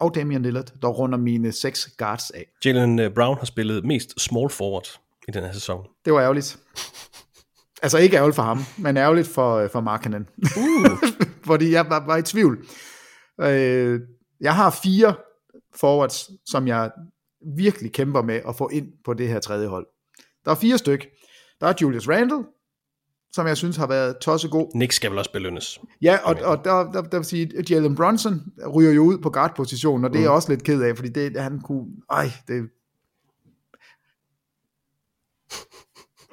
[0.00, 2.46] og Damian Lillard, der runder mine seks guards af.
[2.64, 5.86] Jalen øh, Brown har spillet mest small forward i den her sæson.
[6.04, 6.58] Det var ærgerligt.
[7.82, 10.28] Altså ikke ærgerligt for ham, men ærgerligt for, for Markkanen.
[10.56, 11.08] Uh.
[11.50, 12.66] Fordi jeg var, var i tvivl.
[13.40, 14.00] Øh,
[14.40, 15.14] jeg har fire
[15.74, 16.90] forwards, som jeg
[17.56, 19.86] virkelig kæmper med at få ind på det her tredje hold.
[20.44, 21.06] Der er fire styk.
[21.60, 22.44] Der er Julius Randle,
[23.36, 24.70] som jeg synes har været tosset god.
[24.74, 25.80] Nick skal vel også belønnes.
[26.02, 29.30] Ja, og, og der, der, der vil sige, at Jalen Brunson ryger jo ud på
[29.30, 31.86] guard-positionen, og det er jeg også lidt ked af, fordi det, han kunne...
[32.10, 32.70] Ej, det...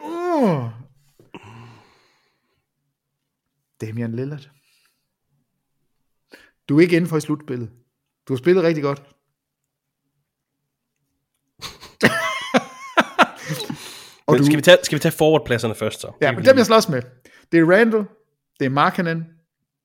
[0.04, 0.70] Uh.
[3.82, 4.50] Damian Lillard.
[6.70, 7.70] Du er ikke inden for i slutspillet.
[8.28, 9.16] Du har spillet rigtig godt.
[14.28, 14.46] Og du...
[14.46, 16.12] skal, vi tage, skal vi tage forwardpladserne først så?
[16.22, 17.02] Ja, men dem jeg slås med,
[17.52, 18.06] det er Randall,
[18.60, 19.26] det er Markkanen,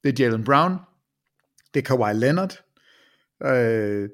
[0.05, 0.73] det er Jalen Brown,
[1.75, 2.63] det er Kawhi Leonard,
[3.45, 4.09] øh,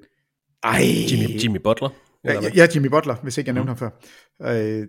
[0.62, 1.88] ej, Jimmy, Jimmy Butler.
[2.24, 3.90] ja, ja, Jimmy Butler, hvis ikke jeg nævnte ham før.
[4.42, 4.88] Øh,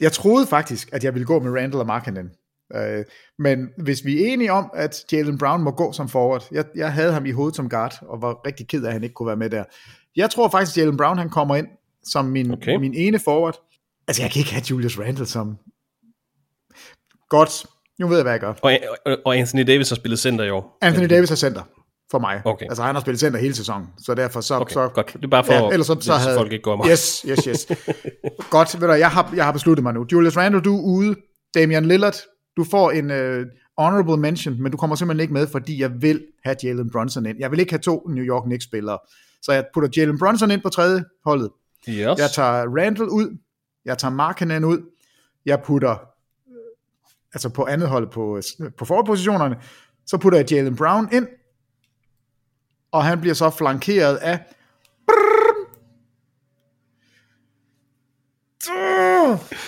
[0.00, 2.30] jeg troede faktisk, at jeg ville gå med Randall og Markkanen.
[2.74, 3.04] Øh,
[3.38, 6.92] men hvis vi er enige om, at Jalen Brown må gå som forward, jeg, jeg
[6.92, 9.26] havde ham i hovedet som guard, og var rigtig ked af, at han ikke kunne
[9.26, 9.64] være med der.
[10.16, 11.66] Jeg tror faktisk, at Jalen Brown han kommer ind
[12.04, 12.76] som min, okay.
[12.76, 13.60] min ene forward.
[14.08, 15.56] Altså, jeg kan ikke have Julius Randle som...
[17.28, 17.66] Godt,
[17.98, 18.54] nu ved jeg, hvad jeg gør.
[18.62, 20.78] Og, og, og Anthony Davis har spillet center i år.
[20.82, 21.62] Anthony Davis er center
[22.10, 22.42] for mig.
[22.44, 22.66] Okay.
[22.66, 24.54] Altså, han har spillet center hele sæsonen, så derfor så...
[24.54, 25.12] Okay, så godt.
[25.12, 26.90] Det er bare for, ja, ellers så, så havde, folk ikke går mig.
[26.90, 27.66] Yes, yes, yes.
[28.50, 30.06] Godt, ved du, jeg har, jeg har besluttet mig nu.
[30.12, 31.16] Julius Randle, du er ude.
[31.54, 32.16] Damian Lillard,
[32.56, 33.46] du får en uh,
[33.78, 37.36] honorable mention, men du kommer simpelthen ikke med, fordi jeg vil have Jalen Brunson ind.
[37.40, 38.98] Jeg vil ikke have to New York Knicks-spillere.
[39.42, 41.50] Så jeg putter Jalen Brunson ind på tredje holdet.
[41.88, 42.18] Yes.
[42.18, 43.38] Jeg tager Randall ud.
[43.86, 44.78] Jeg tager Markkanen ud.
[45.46, 45.96] Jeg putter, øh,
[47.34, 48.40] altså på andet hold på,
[48.78, 49.56] på forpositionerne,
[50.06, 51.28] så putter jeg Jalen Brown ind,
[52.92, 54.38] og han bliver så flankeret af
[58.66, 58.72] Det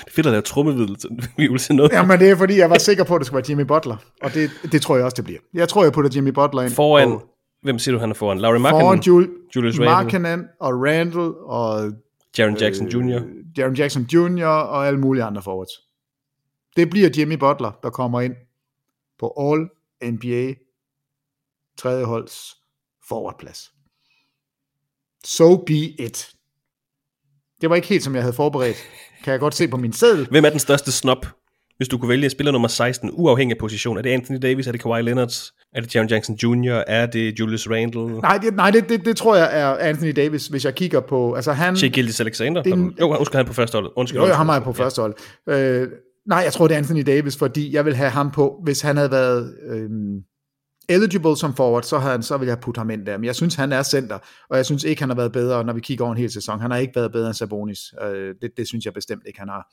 [0.07, 0.97] er fedt at lave trummevidel
[1.59, 1.93] til noget.
[1.93, 4.35] Jamen det er fordi, jeg var sikker på, at det skulle være Jimmy Butler, og
[4.35, 5.41] det, det tror jeg også, det bliver.
[5.55, 6.71] Jeg tror, jeg putter Jimmy Butler ind.
[6.71, 7.23] Foran, og,
[7.63, 8.39] hvem siger du, han er foran?
[8.39, 8.83] Laurie Markkinen?
[8.83, 9.79] foran Jul, Julius?
[9.79, 11.93] Markkanen og Randall og
[12.39, 13.21] Jaren Jackson Jr.
[13.59, 14.47] Jaron Jackson Jr.
[14.47, 15.73] og alle mulige andre forwards.
[16.77, 18.35] Det bliver Jimmy Butler, der kommer ind
[19.19, 19.69] på All
[20.13, 20.55] NBA
[21.79, 22.57] tredje holds
[23.09, 23.73] forwardplads.
[25.25, 26.31] So be it.
[27.61, 28.77] Det var ikke helt, som jeg havde forberedt.
[29.25, 30.29] Kan jeg godt se på min seddel.
[30.29, 31.27] Hvem er den største snop,
[31.79, 33.99] hvis du kunne vælge spiller nummer 16, uafhængig af position?
[33.99, 34.67] Er det Anthony Davis?
[34.67, 35.33] Er det Kawhi Leonard?
[35.75, 36.83] Er det Jaren Jackson Jr.?
[36.87, 38.21] Er det Julius Randle?
[38.21, 41.35] Nej, det, nej det, det, det, tror jeg er Anthony Davis, hvis jeg kigger på...
[41.35, 42.63] Altså han, Shea Gildes Alexander?
[42.63, 43.91] Det en- Jo, undskyld, han på første holdet.
[43.97, 44.37] Undskyld, Jo, jeg undskyld.
[44.37, 45.15] har mig på første hold.
[45.49, 45.89] Øh,
[46.27, 48.97] nej, jeg tror, det er Anthony Davis, fordi jeg vil have ham på, hvis han
[48.97, 49.89] havde været øh,
[50.89, 53.17] eligible som forward, så, havde han, så ville jeg putte ham ind der.
[53.19, 54.19] Men jeg synes, han er center,
[54.51, 56.61] og jeg synes ikke, han har været bedre, når vi kigger over en hel sæson.
[56.61, 57.79] Han har ikke været bedre end Sabonis.
[58.05, 59.69] Øh, det, det synes jeg bestemt ikke, han har.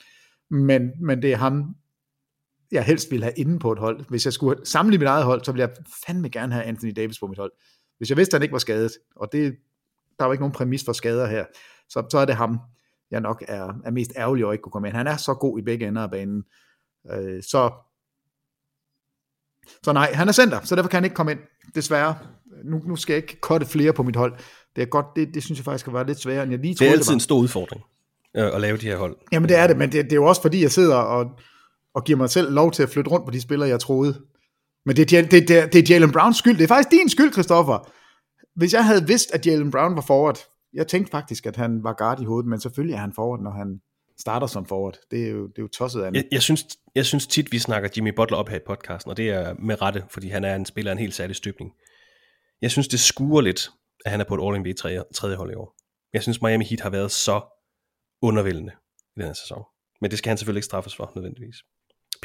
[0.56, 1.64] Men, men det er ham,
[2.72, 4.06] jeg helst ville have inde på et hold.
[4.10, 5.76] Hvis jeg skulle samle mit eget hold, så ville jeg
[6.08, 7.52] fandme gerne have Anthony Davis på mit hold.
[7.98, 9.56] Hvis jeg vidste, at han ikke var skadet, og det,
[10.20, 11.46] der er jo ikke nogen præmis for skader her,
[11.90, 12.60] så, så er det ham,
[13.12, 14.96] jeg nok er, er mest ærgerlig over ikke kunne komme ind.
[14.98, 16.44] Han er så god i begge ender af banen.
[17.12, 17.72] Øh, så,
[19.84, 21.40] så nej, han er center, så derfor kan han ikke komme ind,
[21.76, 22.16] desværre.
[22.64, 24.34] Nu, nu skal jeg ikke kotte flere på mit hold.
[24.76, 26.70] Det er godt, det, det synes jeg faktisk skal være lidt sværere, end jeg lige
[26.72, 27.16] Det troede, er det, altid var.
[27.16, 27.82] en stor udfordring.
[28.38, 29.18] øh, at lave de her hold.
[29.32, 31.40] Jamen det er det, men det, det er jo også fordi, jeg sidder og,
[31.96, 34.22] og giver mig selv lov til at flytte rundt på de spillere, jeg troede.
[34.86, 36.58] Men det er, det, det, det er Jalen Browns skyld.
[36.58, 37.92] Det er faktisk din skyld, Christoffer.
[38.56, 40.40] Hvis jeg havde vidst, at Jalen Brown var forward,
[40.74, 43.52] jeg tænkte faktisk, at han var guard i hovedet, men selvfølgelig er han forward, når
[43.52, 43.82] han
[44.20, 44.98] starter som forward.
[45.12, 46.66] Det er jo, det er jo tosset af Jeg, jeg, synes,
[46.96, 49.82] jeg synes tit, vi snakker Jimmy Butler op her i podcasten, og det er med
[49.82, 51.72] rette, fordi han er en spiller af en helt særlig støbning.
[52.62, 53.70] Jeg synes, det skuer lidt,
[54.06, 55.76] at han er på et All-NBA tredje, tredje hold i år.
[56.14, 57.42] Jeg synes, Miami Heat har været så
[58.22, 58.72] undervældende
[59.16, 59.64] i den her sæson.
[60.02, 61.56] Men det skal han selvfølgelig ikke straffes for, nødvendigvis.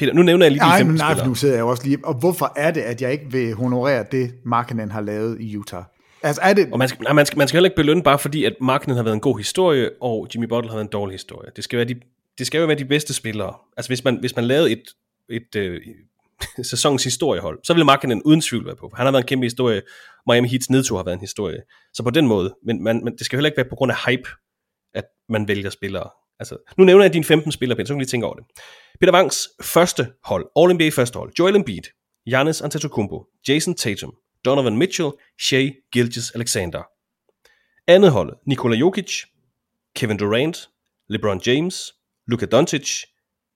[0.01, 1.27] Peter, nu nævner jeg lige de nej, 15 men nej, spillere.
[1.27, 1.97] nu sidder jeg jo også lige...
[2.03, 5.83] Og hvorfor er det, at jeg ikke vil honorere det, Markkanen har lavet i Utah?
[6.23, 6.69] Altså er det...
[6.71, 8.95] Og man skal, nej, man, skal, man skal heller ikke belønne bare fordi, at Markkanen
[8.95, 11.51] har været en god historie, og Jimmy Butler har været en dårlig historie.
[11.55, 11.95] Det skal, være de,
[12.37, 13.53] det skal jo være de bedste spillere.
[13.77, 14.83] Altså hvis man, hvis man lavede et,
[15.29, 15.81] et øh,
[16.71, 18.91] sæsonens historiehold, så ville Markkanen uden tvivl være på.
[18.95, 19.81] Han har været en kæmpe historie.
[20.27, 21.57] Miami Heats nedtur har været en historie.
[21.93, 23.97] Så på den måde, men, man, men det skal heller ikke være på grund af
[24.07, 24.29] hype,
[24.93, 26.09] at man vælger spillere.
[26.41, 28.45] Altså, nu nævner jeg dine 15 spillere, Peter, så kan du lige tænke over det.
[28.99, 31.83] Peter Wangs første hold, All-NBA første hold, Joel Embiid,
[32.29, 34.13] Giannis Antetokounmpo, Jason Tatum,
[34.45, 35.11] Donovan Mitchell,
[35.41, 36.83] Shea Gilgis Alexander.
[37.87, 39.23] Andet hold, Nikola Jokic,
[39.95, 40.69] Kevin Durant,
[41.09, 41.93] LeBron James,
[42.27, 43.03] Luka Doncic,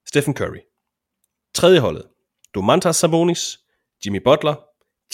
[0.08, 0.60] Stephen Curry.
[1.54, 2.04] Tredje holdet,
[2.54, 3.58] Domantas Sabonis,
[4.04, 4.54] Jimmy Butler,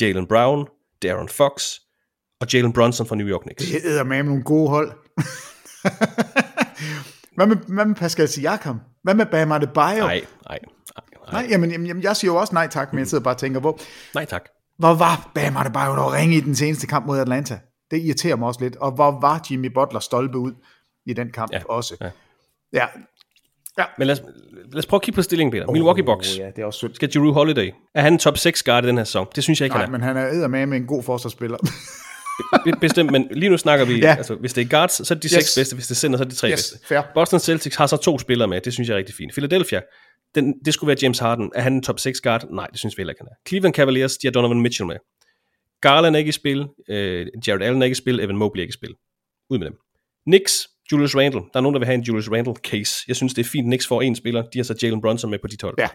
[0.00, 0.68] Jalen Brown,
[1.02, 1.78] Darren Fox
[2.40, 3.64] og Jalen Brunson fra New York Knicks.
[3.64, 4.92] Det hedder med nogle gode hold
[7.36, 8.80] hvad, med, hvad med Pascal Siakam?
[9.02, 9.98] Hvad med Bam Adebayo?
[10.04, 10.58] Nej, nej,
[11.32, 11.46] nej.
[11.50, 13.78] Jamen, jamen, jeg siger jo også nej tak, men jeg sidder bare og tænker, hvor,
[14.14, 14.42] Nej tak.
[14.78, 17.58] hvor var Bam Adebayo dog ringe i den seneste kamp mod Atlanta?
[17.90, 18.76] Det irriterer mig også lidt.
[18.76, 20.52] Og hvor var Jimmy Butler stolpe ud
[21.06, 21.96] i den kamp Ja, også?
[22.72, 22.86] ja.
[23.78, 23.84] ja.
[23.98, 24.22] Men lad os,
[24.72, 25.72] lad os prøve at kigge på stillingen, Peter.
[25.72, 26.38] Milwaukee Bucks.
[26.38, 26.94] Ja, det er også synd.
[26.94, 27.70] Skal Drew Holiday?
[27.94, 29.26] Er han en top 6 guard i den her sæson?
[29.34, 29.98] Det synes jeg ikke, Nej, han er.
[29.98, 31.58] men han er med en god forsvarsspiller.
[32.64, 34.14] Be- Bestemt, men lige nu snakker vi, Ja.
[34.18, 35.44] altså hvis det er guards, så er det de Yes.
[35.44, 36.86] seks bedste, hvis det er center, så er det de tre Yes, bedste.
[36.86, 37.00] fair.
[37.14, 39.32] Boston Celtics har så to spillere med, det synes jeg er rigtig fint.
[39.32, 39.80] Philadelphia,
[40.34, 41.52] den, det skulle være James Harden.
[41.54, 42.44] Er han en top 6 guard?
[42.50, 43.48] Nej, det synes vi heller ikke, han er.
[43.48, 44.96] Cleveland Cavaliers, de har Donovan Mitchell med.
[45.80, 48.62] Garland er ikke i spil, øh, Jared Allen er ikke i spil, Evan Mobley er
[48.62, 48.94] ikke i spil.
[49.50, 49.74] Ud med dem.
[50.26, 51.40] Knicks, Julius Randle.
[51.40, 53.04] Der er nogen, der vil have en Julius Randle case.
[53.08, 54.42] Jeg synes, det er fint, Knicks får en spiller.
[54.42, 55.74] De har så Jalen Brunson med på dit hold.
[55.78, 55.88] Ja.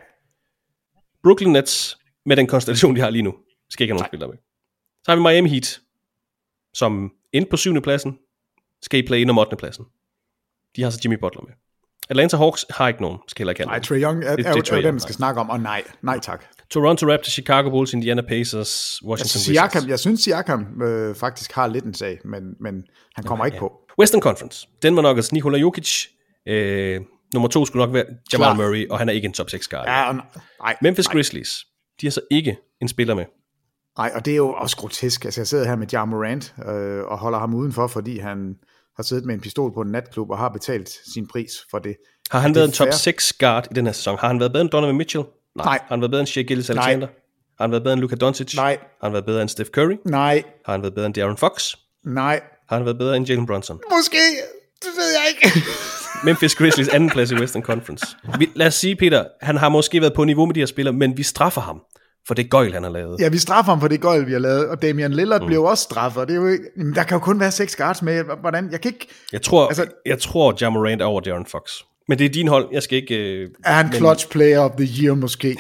[1.24, 3.34] Brooklyn Nets, med den konstellation, de har lige nu,
[3.70, 4.38] skal ikke have nogen spillere med.
[5.04, 5.80] Så har vi Miami Heat,
[6.78, 8.18] som ind på syvende pladsen,
[8.82, 9.56] skal i play ind om 8.
[9.56, 9.86] pladsen.
[10.76, 11.54] De har så Jimmy Butler med.
[12.10, 13.80] Atlanta Hawks har ikke nogen, skal heller ikke have Nej.
[13.80, 15.60] Trae Young er, Det- er, det er, er er, Young, man skal snakke om, og
[15.60, 16.46] nej, nej tak.
[16.70, 19.46] Toronto Raptors, Chicago Bulls, Indiana Pacers, Washington Wizards.
[19.74, 22.84] Siakam, jeg synes, Siakam øh, faktisk har lidt en sag, men, men
[23.16, 23.74] han kommer ikke på.
[24.00, 24.68] Western Conference.
[24.82, 26.06] Den var nok altså Nikola Jokic.
[26.48, 27.02] Øh,
[27.34, 28.54] nummer to skulle nok være Jamal Klar.
[28.54, 29.88] Murray, og han er ikke en top 6 guard.
[29.88, 30.14] Ja,
[30.62, 31.66] nej, Memphis nej, Grizzlies.
[32.02, 33.26] De har så ikke en spiller med.
[33.98, 35.26] Nej, og det er jo også grotesk.
[35.26, 38.56] Altså, jeg sidder her med Ja Morant øh, og holder ham udenfor, fordi han
[38.96, 41.96] har siddet med en pistol på en natklub og har betalt sin pris for det.
[42.32, 42.92] Har han Det været en top fair.
[42.92, 44.18] 6 guard i den her sæson?
[44.20, 45.24] Har han været bedre end Donovan Mitchell?
[45.56, 45.66] Nej.
[45.66, 45.80] Nej.
[45.82, 47.08] Har han været bedre end Shea Gillis Alexander?
[47.58, 48.56] Har han været bedre end Luka Doncic?
[48.56, 48.78] Nej.
[49.02, 49.96] Har han været bedre end Steph Curry?
[50.06, 51.76] Nej, Har han været bedre end Darren Fox?
[52.06, 53.80] nej, Har han været bedre end Jalen Brunson?
[53.98, 54.18] måske,
[54.82, 55.60] det ved jeg ikke.
[56.26, 58.06] Memphis Grizzlies anden plads i Western Conference.
[58.40, 60.94] Vi, lad os sige, Peter, han har måske været på niveau med de her spillere,
[60.96, 61.82] men vi straffer ham
[62.28, 63.20] for det gøjl, han har lavet.
[63.20, 65.48] Ja, vi straffer ham for det gøjl, vi har lavet, og Damian Lillard mm.
[65.48, 67.76] blev også straffet, og det er jo ikke, jamen, der kan jo kun være seks
[67.76, 71.46] guards med, hvordan, jeg kan ikke, Jeg tror, Altså- jeg tror Jamorant er over Darren
[71.46, 71.72] Fox.
[72.08, 73.16] Men det er din hold, jeg skal ikke...
[73.16, 75.48] Øh, er han men- clutch player of the year måske?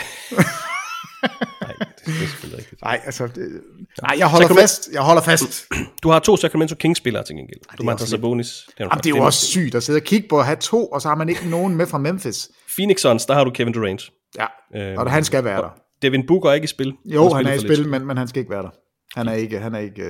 [1.62, 1.74] Nej,
[2.06, 2.82] det, er selvfølgelig rigtigt.
[2.82, 3.62] Nej, altså, det,
[4.02, 5.66] nej, jeg holder Sacramento- fast, jeg holder fast.
[6.04, 7.60] Du har to Sacramento Kings-spillere til gengæld.
[7.78, 8.68] Du er har Sabonis.
[8.80, 11.02] Jamen, det er jo også sygt at sidde og kigge på at have to, og
[11.02, 12.50] så har man ikke nogen med fra Memphis.
[12.76, 14.10] Phoenix Suns, der har du Kevin Durant.
[14.40, 14.46] Ja,
[14.76, 15.70] Øhm, og han skal være der.
[16.02, 16.94] Devin Booker er ikke i spil.
[17.06, 18.70] Jo, han er i spil, men, men han skal ikke være der.
[19.16, 20.08] Han er ikke, han er ikke, øh,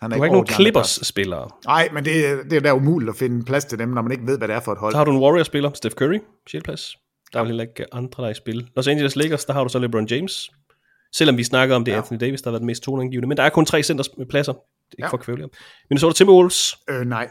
[0.00, 1.48] han er Du har ikke nogen Clippers-spillere.
[1.66, 4.12] Nej, men det, er- det er da umuligt at finde plads til dem, når man
[4.12, 4.92] ikke ved, hvad det er for et hold.
[4.92, 6.18] Så har du en Warriors-spiller, Steph Curry,
[6.50, 6.62] 6.
[6.64, 6.96] plads.
[7.32, 8.68] Der er vel heller ikke andre, der er i spil.
[8.76, 10.50] Los Angeles Lakers, der har du så LeBron James.
[11.14, 11.96] Selvom vi snakker om det, ja.
[11.96, 13.28] Anthony Davis, der har været den mest toneangivende.
[13.28, 14.52] Men der er kun tre centerpladser.
[14.52, 15.08] Det er ikke Ja.
[15.08, 15.48] for at kvæle.
[15.90, 17.28] Minnesota Timberwolves, Øh, nej.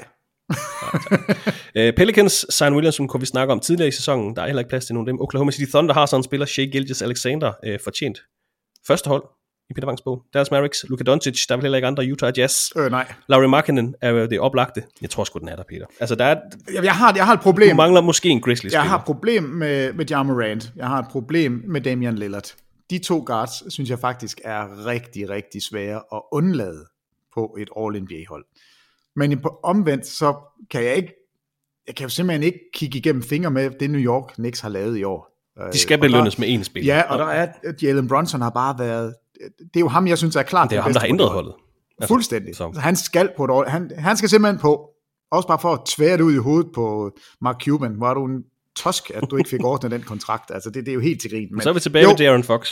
[0.50, 4.36] Uh, Pelicans, Zion Williamson kunne vi snakke om tidligere i sæsonen.
[4.36, 5.22] Der er heller ikke plads til nogen af dem.
[5.22, 8.18] Oklahoma City Thunder har sådan en spiller, Shea Gilgis Alexander, uh, fortjent.
[8.88, 9.24] Første hold
[9.70, 10.24] i Peter Wangs bog.
[10.34, 12.72] Dallas Mavericks, Luka Doncic, der er vel heller ikke andre, Utah Jazz.
[12.78, 13.14] Øh, nej.
[13.30, 14.84] Larry Markkinen er jo det oplagte.
[15.02, 15.86] Jeg tror sgu, den er der, Peter.
[16.00, 16.36] Altså, der er,
[16.74, 17.76] Jeg, jeg, har, jeg har et du problem.
[17.76, 20.72] mangler måske en grizzlies Jeg har et problem med, med Ja Morant.
[20.76, 22.54] Jeg har et problem med Damian Lillard.
[22.90, 26.86] De to guards, synes jeg faktisk er rigtig, rigtig svære at undlade
[27.34, 28.46] på et All-NBA-hold.
[29.18, 30.36] Men i- på omvendt, så
[30.72, 31.14] kan jeg ikke,
[31.88, 34.98] jeg kan jo simpelthen ikke kigge igennem fingre med det New York Knicks har lavet
[34.98, 35.34] i år.
[35.74, 36.96] De skal Og der- belønnes med en spiller.
[36.96, 39.16] Ja, og der er, at Jalen Brunson har bare været,
[39.60, 41.46] det er jo ham, jeg synes er klart Det er ham, der har ændret hold.
[41.46, 41.62] holdet.
[41.98, 42.56] Altså, Fuldstændig.
[42.56, 42.80] så- Så.
[42.80, 43.64] Han skal på et år.
[43.68, 44.90] Han, han skal simpelthen på.
[45.32, 47.12] også bare for at tvære det ud i hovedet på
[47.42, 48.44] Mark Cuban, var du en
[48.76, 50.52] tosk, at du ikke fik ordnet den kontrakt.
[50.54, 51.48] Altså, det, det er jo helt til grin.
[51.52, 52.10] Men, så er vi tilbage jo.
[52.10, 52.72] ved Darren Fox.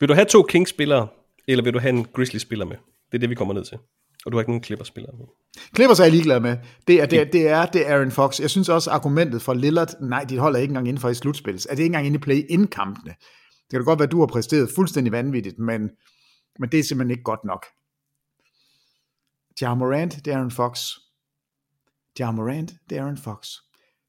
[0.00, 1.08] Vil du have to Kings-spillere,
[1.48, 2.76] eller vil du have en Grizzlies-spiller med?
[3.12, 3.78] Det er det, vi kommer ned til.
[4.28, 5.26] Og du har ikke nogen Clippers-spillere med.
[5.76, 6.56] Clippers er jeg ligeglad med.
[6.86, 8.40] Det er, det, er, det er det er Aaron Fox.
[8.40, 11.54] Jeg synes også, argumentet for Lillard, nej, de holder ikke engang inden for i slutspil.
[11.54, 13.10] Er det ikke engang inde i play-in-kampene?
[13.10, 15.90] Det kan da godt være, at du har præsteret fuldstændig vanvittigt, men,
[16.58, 17.66] men det er simpelthen ikke godt nok.
[19.60, 20.80] Ja Morant, det er Aaron Fox.
[22.18, 23.48] Ja Morant, det er Aaron Fox.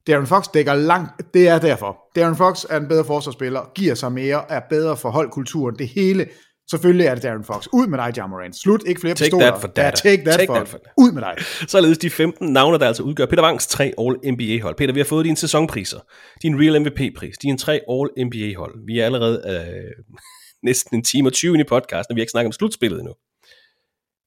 [0.06, 1.98] Darren Fox dækker langt, det er derfor.
[2.16, 6.26] Darren Fox er en bedre forsvarsspiller, giver sig mere, er bedre for holdkulturen, det hele.
[6.70, 7.66] Selvfølgelig er det Darren Fox.
[7.72, 8.56] Ud med dig, Jamorant.
[8.56, 9.46] Slut, ikke flere take pistoler.
[9.46, 10.08] That for data.
[10.08, 11.34] Ja, take that, take for, that for Ud med dig.
[11.68, 14.76] Således de 15 navne, der altså udgør Peter Wangs tre All-NBA-hold.
[14.76, 15.98] Peter, vi har fået dine sæsonpriser.
[16.42, 17.38] Din Real MVP-pris.
[17.38, 18.86] Dine tre All-NBA-hold.
[18.86, 20.04] Vi er allerede øh,
[20.68, 23.14] næsten en time og 20 i podcasten, og vi har ikke snakket om slutspillet endnu.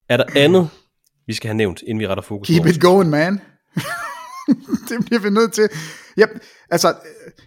[0.08, 0.68] Er der andet,
[1.26, 3.40] vi skal have nævnt, inden vi retter fokus Keep it going, man.
[4.88, 5.68] det bliver vi nødt til.
[6.18, 6.30] Yep.
[6.70, 6.94] Altså,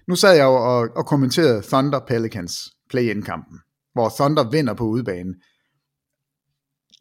[0.08, 3.60] nu sad jeg jo og, og kommenterede Thunder Pelicans play-in-kampen,
[3.98, 5.34] hvor Thunder vinder på udebane.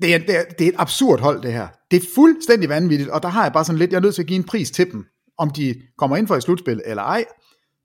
[0.03, 1.69] Det er, det, er, det er et absurd hold, det her.
[1.91, 4.23] Det er fuldstændig vanvittigt, og der har jeg bare sådan lidt, jeg er nødt til
[4.23, 5.05] at give en pris til dem,
[5.39, 7.25] om de kommer ind for et slutspil eller ej.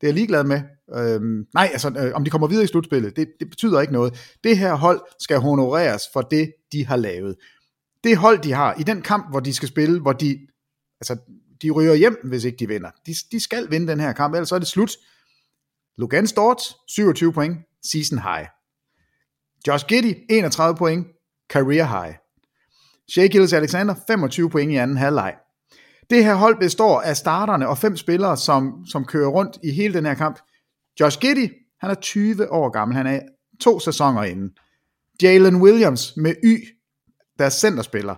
[0.02, 0.62] Det er jeg ligeglad med.
[0.96, 4.36] Øhm, nej, altså, øh, om de kommer videre i slutspillet, det, det betyder ikke noget.
[4.44, 7.36] Det her hold skal honoreres for det, de har lavet.
[8.04, 10.40] Det hold, de har, i den kamp, hvor de skal spille, hvor de,
[11.02, 11.18] altså,
[11.62, 12.90] de ryger hjem, hvis ikke de vinder.
[13.06, 14.92] De, de skal vinde den her kamp, ellers så er det slut.
[15.98, 18.48] Logan Stort, 27 point, season high.
[19.68, 21.08] Josh Giddy, 31 point,
[21.50, 22.16] career high.
[23.10, 25.36] Shea Gilles Alexander, 25 point i anden halvleg.
[26.10, 29.94] Det her hold består af starterne og fem spillere, som, som kører rundt i hele
[29.94, 30.40] den her kamp.
[31.00, 33.20] Josh Giddy, han er 20 år gammel, han er
[33.60, 34.52] to sæsoner inden.
[35.22, 36.68] Jalen Williams med Y,
[37.40, 38.16] deres centerspiller,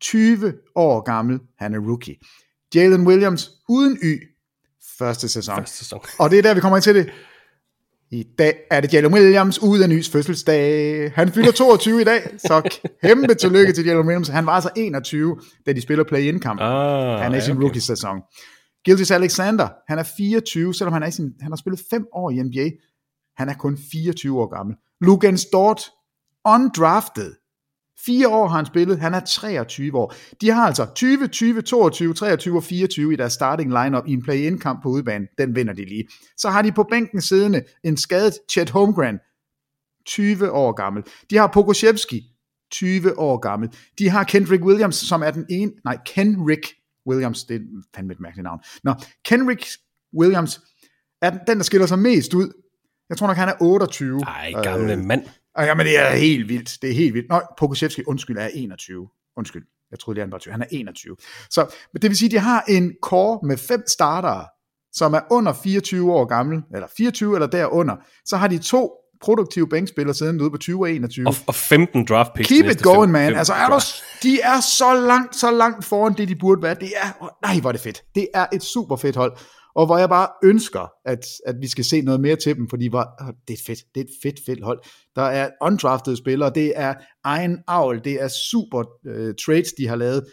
[0.00, 2.16] 20 år gammel, han er rookie.
[2.74, 4.38] Jalen Williams uden Y
[4.98, 5.56] første sæson.
[5.56, 6.00] Første sæson.
[6.18, 7.10] Og det er der, vi kommer ind til det.
[8.10, 11.12] I dag er det Jalen Williams uden Ys fødselsdag.
[11.14, 14.28] Han fylder 22 i dag, så kæmpe tillykke til Jalen Williams.
[14.28, 16.60] Han var altså 21, da de spiller play-in-kamp.
[16.60, 17.62] Ah, han er i sin okay.
[17.62, 18.20] rookie-sæson.
[18.84, 22.42] Gilgis Alexander, han er 24, selvom han, er sin, han har spillet 5 år i
[22.42, 22.70] NBA.
[23.36, 24.76] Han er kun 24 år gammel.
[25.00, 25.80] Lugan Stort,
[26.46, 27.32] undrafted,
[28.06, 30.14] Fire år har han spillet, han er 23 år.
[30.40, 34.22] De har altså 20, 20, 22, 23 og 24 i deres starting lineup i en
[34.22, 35.26] play-in-kamp på udebane.
[35.38, 36.08] Den vinder de lige.
[36.36, 39.18] Så har de på bænken siddende en skadet Chet Holmgren,
[40.06, 41.02] 20 år gammel.
[41.30, 42.24] De har Pogoshevski,
[42.70, 43.72] 20 år gammel.
[43.98, 46.66] De har Kendrick Williams, som er den ene, nej, Kenrick
[47.06, 47.60] Williams, det er
[47.96, 48.60] fandme et mærkeligt navn.
[48.84, 48.94] Nå,
[49.24, 49.66] Kenrick
[50.18, 50.60] Williams
[51.22, 52.52] er den, der skiller sig mest ud.
[53.08, 54.20] Jeg tror nok, han er 28.
[54.20, 55.22] Ej, gamle øh, mand.
[55.58, 56.78] Jamen, det er helt vildt.
[56.82, 57.28] Det er helt vildt.
[57.28, 59.08] Nå, Pokusevski, undskyld, er 21.
[59.36, 60.52] Undskyld, jeg troede, han var 20.
[60.52, 61.16] Han er 21.
[61.50, 64.44] Så det vil sige, at de har en core med fem startere,
[64.92, 67.96] som er under 24 år gammel, eller 24 eller derunder.
[68.24, 71.26] Så har de to produktive bænkspillere siden ude på 20 og 21.
[71.26, 72.48] Og, og 15 draft picks.
[72.48, 73.36] Keep it going, man.
[73.36, 76.74] Altså, er der, de er så langt, så langt foran det, de burde være.
[76.74, 78.02] Det er, oh, nej, hvor er det fedt.
[78.14, 79.32] Det er et super fedt hold
[79.74, 82.88] og hvor jeg bare ønsker, at, at vi skal se noget mere til dem, fordi
[82.92, 84.80] var, det er fedt, det er et fedt, fedt hold.
[85.16, 89.96] Der er undrafted spillere, det er egen avl, det er super uh, trades, de har
[89.96, 90.26] lavet.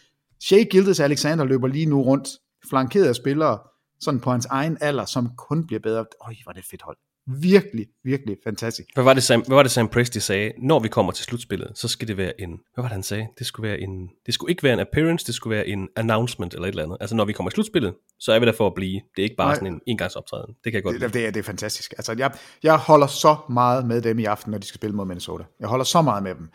[0.44, 2.30] Shea Gildes Alexander løber lige nu rundt,
[2.70, 3.60] flankeret af spillere,
[4.00, 6.06] sådan på hans egen alder, som kun bliver bedre.
[6.22, 6.98] Øj, hvor er det et fedt hold.
[7.28, 8.90] Virkelig, virkelig fantastisk.
[8.94, 10.52] Hvad var, det Sam, hvad var det Sam Presti sagde?
[10.58, 12.50] Når vi kommer til slutspillet, så skal det være en...
[12.50, 13.28] Hvad var det han sagde?
[13.40, 16.54] Det skulle, være en, det skulle ikke være en appearance, det skulle være en announcement
[16.54, 16.98] eller et eller andet.
[17.02, 19.02] Altså når vi kommer til slutspillet, så er vi der for at blive.
[19.16, 19.56] Det er ikke bare Nej.
[19.56, 20.54] sådan en engangsoptræden.
[20.64, 21.94] Det kan jeg godt det, det, er, det er fantastisk.
[21.98, 22.32] Altså jeg,
[22.64, 25.44] jeg holder så meget med dem i aften, når de skal spille mod Minnesota.
[25.60, 26.50] Jeg holder så meget med dem.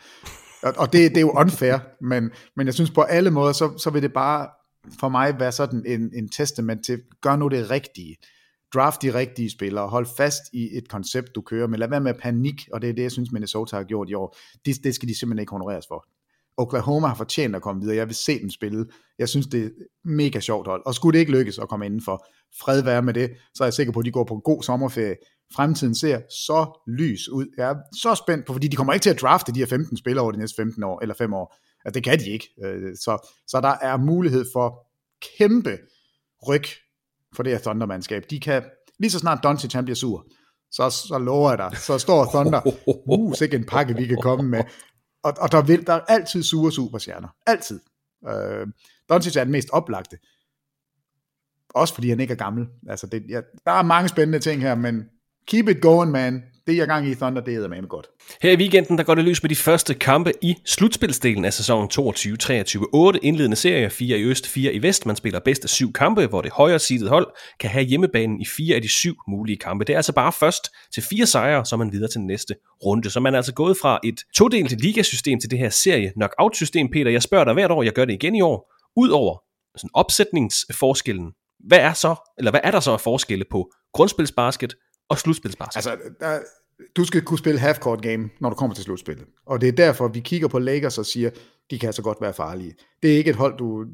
[0.63, 3.77] Og, og det, det er jo unfair, men, men jeg synes på alle måder, så,
[3.77, 4.47] så vil det bare
[4.99, 8.17] for mig være sådan en, en testament til, gør nu det rigtige
[8.73, 12.13] draft de rigtige spillere, hold fast i et koncept, du kører med, lad være med
[12.13, 14.37] panik, og det er det, jeg synes, Minnesota har gjort i år.
[14.65, 16.07] Det, det skal de simpelthen ikke honoreres for.
[16.57, 18.85] Oklahoma har fortjent at komme videre, jeg vil se dem spille,
[19.19, 19.69] jeg synes, det er
[20.03, 22.25] mega sjovt hold, og skulle det ikke lykkes at komme indenfor,
[22.59, 24.63] fred være med det, så er jeg sikker på, at de går på en god
[24.63, 25.15] sommerferie.
[25.55, 27.45] Fremtiden ser så lys ud.
[27.57, 29.97] Jeg er så spændt på, fordi de kommer ikke til at drafte de her 15
[29.97, 31.55] spillere over de næste 15 år, eller 5 år.
[31.85, 32.49] Altså, det kan de ikke.
[32.63, 34.87] Øh, så, så der er mulighed for
[35.37, 35.77] kæmpe
[36.47, 36.63] ryg
[37.35, 38.23] for det her Thunder-mandskab.
[38.29, 38.63] De kan,
[38.99, 40.25] lige så snart Doncic han bliver sur,
[40.71, 42.61] så, så lover jeg dig, så står Thunder,
[43.07, 44.63] uh, sikkert en pakke, vi kan komme med.
[45.23, 47.27] Og, og der, vil, der er altid sure superstjerner.
[47.47, 47.79] Altid.
[48.29, 48.67] Øh,
[49.09, 50.17] Doncic er den mest oplagte.
[51.69, 52.67] Også fordi han ikke er gammel.
[52.89, 55.03] Altså det, ja, der er mange spændende ting her, men
[55.47, 58.07] keep it going, man det er gang i Thunder, det er med godt.
[58.41, 61.89] Her i weekenden, der går det løs med de første kampe i slutspilsdelen af sæsonen
[61.93, 62.89] 22-23.
[62.93, 65.05] 8 indledende serier, 4 i øst, 4 i vest.
[65.05, 67.27] Man spiller bedst af syv kampe, hvor det højere seedet hold
[67.59, 69.85] kan have hjemmebanen i fire af de syv mulige kampe.
[69.85, 72.55] Det er altså bare først til fire sejre, så man videre til næste
[72.85, 73.09] runde.
[73.09, 77.11] Så man er altså gået fra et todelt ligasystem til det her serie knockout-system, Peter.
[77.11, 78.73] Jeg spørger dig hvert år, jeg gør det igen i år.
[78.95, 79.37] Udover
[79.77, 81.31] sådan opsætningsforskellen,
[81.67, 84.75] hvad er så, eller hvad er der så af forskelle på grundspilsbasket
[85.11, 85.75] og slutspilsbasket?
[85.75, 86.39] Altså, der,
[86.95, 89.25] du skal kunne spille half-court game, når du kommer til slutspillet.
[89.45, 91.29] Og det er derfor, vi kigger på Lakers og siger,
[91.71, 92.73] de kan altså godt være farlige.
[93.01, 93.85] Det er ikke et hold, du...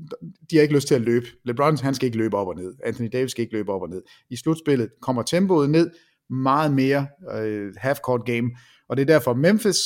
[0.52, 1.26] De har ikke lyst til at løbe.
[1.46, 2.74] LeBron, han skal ikke løbe op og ned.
[2.84, 4.02] Anthony Davis skal ikke løbe op og ned.
[4.30, 5.92] I slutspillet kommer tempoet ned,
[6.30, 8.50] meget mere øh, half-court game.
[8.90, 9.78] Og det er derfor, Memphis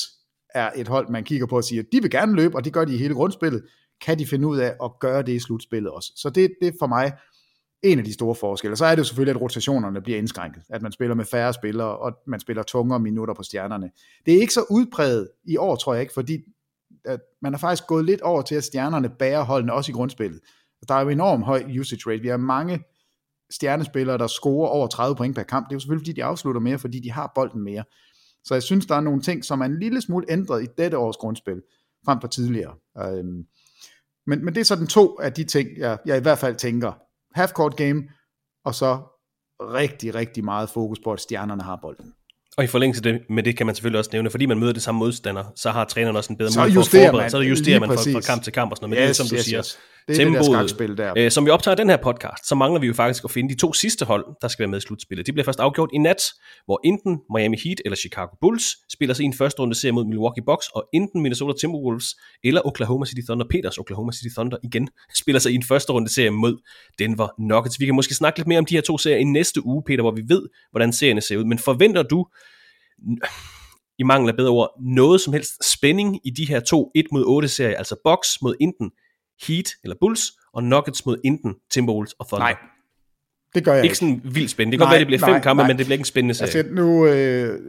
[0.54, 2.84] er et hold, man kigger på og siger, de vil gerne løbe, og det gør
[2.84, 3.62] de i hele grundspillet.
[4.00, 6.12] Kan de finde ud af at gøre det i slutspillet også?
[6.16, 7.12] Så det, det er for mig
[7.82, 8.76] en af de store forskelle.
[8.76, 10.62] Så er det jo selvfølgelig, at rotationerne bliver indskrænket.
[10.68, 13.90] At man spiller med færre spillere, og man spiller tungere minutter på stjernerne.
[14.26, 16.38] Det er ikke så udpræget i år, tror jeg ikke, fordi
[17.04, 20.40] at man har faktisk gået lidt over til, at stjernerne bærer holdene også i grundspillet.
[20.88, 22.22] Der er jo enormt høj usage rate.
[22.22, 22.84] Vi har mange
[23.50, 25.66] stjernespillere, der scorer over 30 point per kamp.
[25.68, 27.84] Det er jo selvfølgelig, fordi de afslutter mere, fordi de har bolden mere.
[28.44, 30.98] Så jeg synes, der er nogle ting, som er en lille smule ændret i dette
[30.98, 31.62] års grundspil,
[32.04, 32.74] frem for tidligere.
[32.98, 33.46] Øhm,
[34.26, 36.92] men, men det er sådan to af de ting, jeg, jeg i hvert fald tænker,
[37.34, 38.02] half-court game,
[38.64, 38.98] og så
[39.60, 42.12] rigtig, rigtig meget fokus på, at stjernerne har bolden.
[42.56, 44.82] Og i forlængelse det, med det kan man selvfølgelig også nævne, fordi man møder det
[44.82, 47.80] samme modstander, så har træneren også en bedre mulighed for at forberede, man, så justerer
[47.80, 49.02] man fra, fra kamp til kamp og sådan noget.
[49.02, 49.78] Men yes, det er, som du yes, siger, yes.
[50.08, 51.24] Det er tempoet, det der der.
[51.24, 53.60] Øh, som vi optager den her podcast, så mangler vi jo faktisk at finde de
[53.60, 55.26] to sidste hold, der skal være med i slutspillet.
[55.26, 56.22] De bliver først afgjort i nat,
[56.64, 60.04] hvor enten Miami Heat eller Chicago Bulls spiller sig i en første runde serie mod
[60.04, 62.06] Milwaukee Bucks, og enten Minnesota Timberwolves
[62.44, 64.88] eller Oklahoma City Thunder, Peters Oklahoma City Thunder igen,
[65.20, 66.56] spiller sig i en første runde serie mod
[66.98, 67.80] Denver Nuggets.
[67.80, 70.02] Vi kan måske snakke lidt mere om de her to serier i næste uge, Peter,
[70.02, 71.44] hvor vi ved, hvordan serierne ser ud.
[71.44, 72.26] Men forventer du,
[73.98, 77.24] i mangel af bedre ord, noget som helst spænding i de her to 1 mod
[77.26, 78.90] 8 serier, altså Bucks mod enten
[79.48, 82.46] Heat eller Bulls, og Nuggets mod enten Timberwolves og Thunder.
[82.46, 82.56] Nej,
[83.54, 83.86] det gør jeg ikke.
[83.86, 84.72] Ikke sådan vildt spændende.
[84.72, 85.68] Det kan godt være, det bliver fem kampe, nej.
[85.68, 86.56] men det bliver ikke en spændende serie.
[86.56, 87.60] Altså, nu, øh,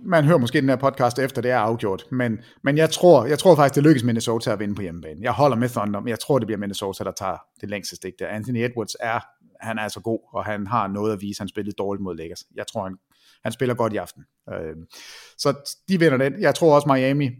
[0.00, 3.38] man hører måske den her podcast efter, det er afgjort, men, men jeg, tror, jeg
[3.38, 5.20] tror faktisk, det lykkes Minnesota at vinde på hjemmebane.
[5.22, 8.12] Jeg holder med Thunder, men jeg tror, det bliver Minnesota, der tager det længste stik
[8.18, 8.26] der.
[8.26, 9.20] Anthony Edwards er,
[9.60, 11.40] han er altså god, og han har noget at vise.
[11.40, 12.44] Han spillede dårligt mod Lakers.
[12.54, 12.96] Jeg tror, han,
[13.42, 14.24] han spiller godt i aften.
[14.52, 14.76] Øh,
[15.38, 16.40] så de vinder den.
[16.40, 17.30] Jeg tror også Miami,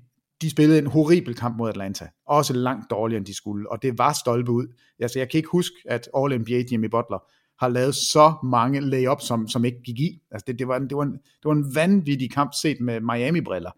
[0.42, 2.08] de spillede en horribel kamp mod Atlanta.
[2.26, 3.70] Også langt dårligere, end de skulle.
[3.72, 4.66] Og det var stolpe ud.
[5.00, 7.18] Altså, jeg kan ikke huske, at All-NBA Jimmy Butler
[7.60, 10.20] har lavet så mange layups, som, som ikke gik i.
[10.30, 13.00] Altså, det, det, var en, det, var en, det var en vanvittig kamp set med
[13.00, 13.70] Miami-briller.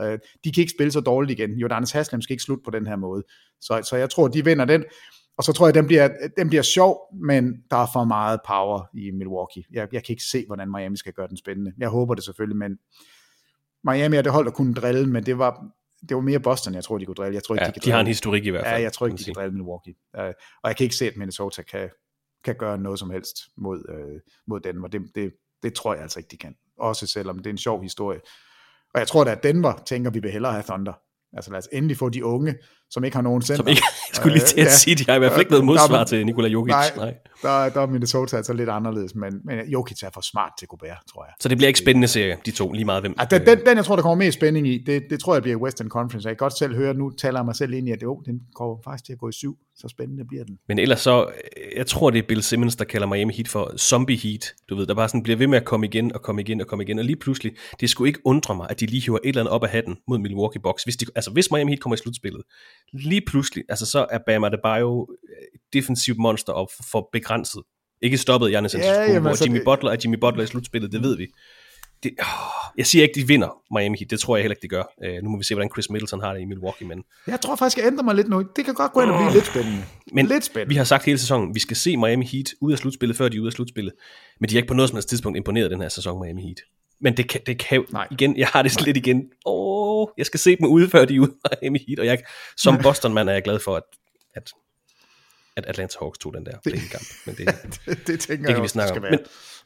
[0.00, 1.50] Øh, de kan ikke spille så dårligt igen.
[1.50, 3.22] Jordanes Haslem skal ikke slutte på den her måde.
[3.60, 4.84] Så, så jeg tror, de vinder den.
[5.38, 8.82] Og så tror jeg, den bliver, den bliver sjov, men der er for meget power
[8.94, 9.64] i Milwaukee.
[9.72, 11.72] Jeg, jeg kan ikke se, hvordan Miami skal gøre den spændende.
[11.78, 12.78] Jeg håber det selvfølgelig, men
[13.84, 15.64] Miami er det hold, der kunne drille, men det var,
[16.08, 17.34] det var mere Boston, jeg tror, de kunne drille.
[17.34, 18.76] Jeg tror ikke, ja, de, kan de har en historik i hvert fald.
[18.76, 19.94] Ja, jeg tror ikke, de kan drille Milwaukee.
[20.18, 20.24] Uh,
[20.62, 21.90] og jeg kan ikke se, at Minnesota kan,
[22.44, 24.88] kan gøre noget som helst mod, uh, mod Denver.
[24.88, 25.32] Det, det,
[25.62, 26.54] det tror jeg altså ikke, de kan.
[26.78, 28.20] Også selvom det er en sjov historie.
[28.94, 30.92] Og jeg tror da, at Denver tænker, vi vil hellere have Thunder.
[31.32, 32.54] Altså lad os endelig få de unge,
[32.90, 33.62] som ikke har nogen center.
[33.62, 35.64] Som ikke, jeg skulle lige til at sige, de har i hvert fald ikke noget
[35.64, 36.70] modsvar der, til Nikola Jokic.
[36.70, 37.14] Nej, nej.
[37.42, 41.02] Der, der er Minnesota altså lidt anderledes, men, men Jokic er for smart til Gobert,
[41.12, 41.32] tror jeg.
[41.40, 43.14] Så det bliver ikke spændende serie, de to, lige meget hvem.
[43.18, 45.42] Ja, den, den, den, jeg tror, der kommer mest spænding i, det, det tror jeg
[45.42, 46.28] bliver Western Conference.
[46.28, 48.18] Jeg kan godt selv høre, nu taler jeg mig selv ind i, at det, oh,
[48.26, 50.58] den går faktisk til at gå i syv, så spændende bliver den.
[50.68, 51.26] Men ellers så,
[51.76, 54.54] jeg tror det er Bill Simmons, der kalder Miami Heat for zombie heat.
[54.68, 56.66] Du ved, der bare sådan bliver ved med at komme igen og komme igen og
[56.66, 56.98] komme igen.
[56.98, 59.52] Og lige pludselig, det skulle ikke undre mig, at de lige hiver et eller andet
[59.52, 60.82] op af hatten mod Milwaukee Bucks.
[60.82, 62.42] Hvis, de, altså hvis Miami Heat kommer i slutspillet,
[62.92, 65.02] lige pludselig, altså så er Bam Adebayo
[65.54, 67.62] et defensivt monster og for begrænset.
[68.02, 69.64] Ikke stoppet Giannis ja, Antetokounmpo, og Jimmy det...
[69.64, 71.26] Butler er Jimmy Butler i slutspillet, det ved vi.
[72.02, 74.10] Det, oh, jeg siger ikke, de vinder Miami Heat.
[74.10, 74.82] Det tror jeg heller ikke, de gør.
[75.06, 76.88] Uh, nu må vi se, hvordan Chris Middleton har det i Milwaukee.
[76.88, 77.02] Men...
[77.26, 78.42] Jeg tror faktisk, jeg ændrer mig lidt nu.
[78.56, 79.82] Det kan godt gå ind og blive lidt spændende.
[80.12, 80.68] Men lidt spændende.
[80.68, 83.36] vi har sagt hele sæsonen, vi skal se Miami Heat ud af slutspillet, før de
[83.36, 83.92] er ude af slutspillet.
[84.40, 86.60] Men de har ikke på noget som helst tidspunkt imponeret den her sæson, Miami Heat.
[87.00, 88.08] Men det kan, det kan Nej.
[88.10, 91.16] igen, jeg har det sådan lidt igen, åh, jeg skal se dem ude, før de
[91.16, 92.18] er ude af Miami Heat, og jeg,
[92.56, 93.82] som Boston-mand er jeg glad for, at,
[94.34, 94.52] at
[95.56, 96.52] at Atlanta Hawks tog den der
[96.90, 97.04] kamp.
[97.26, 97.46] Men det,
[97.86, 99.02] det, det, tænker det kan vi snakke om.
[99.02, 99.18] Men,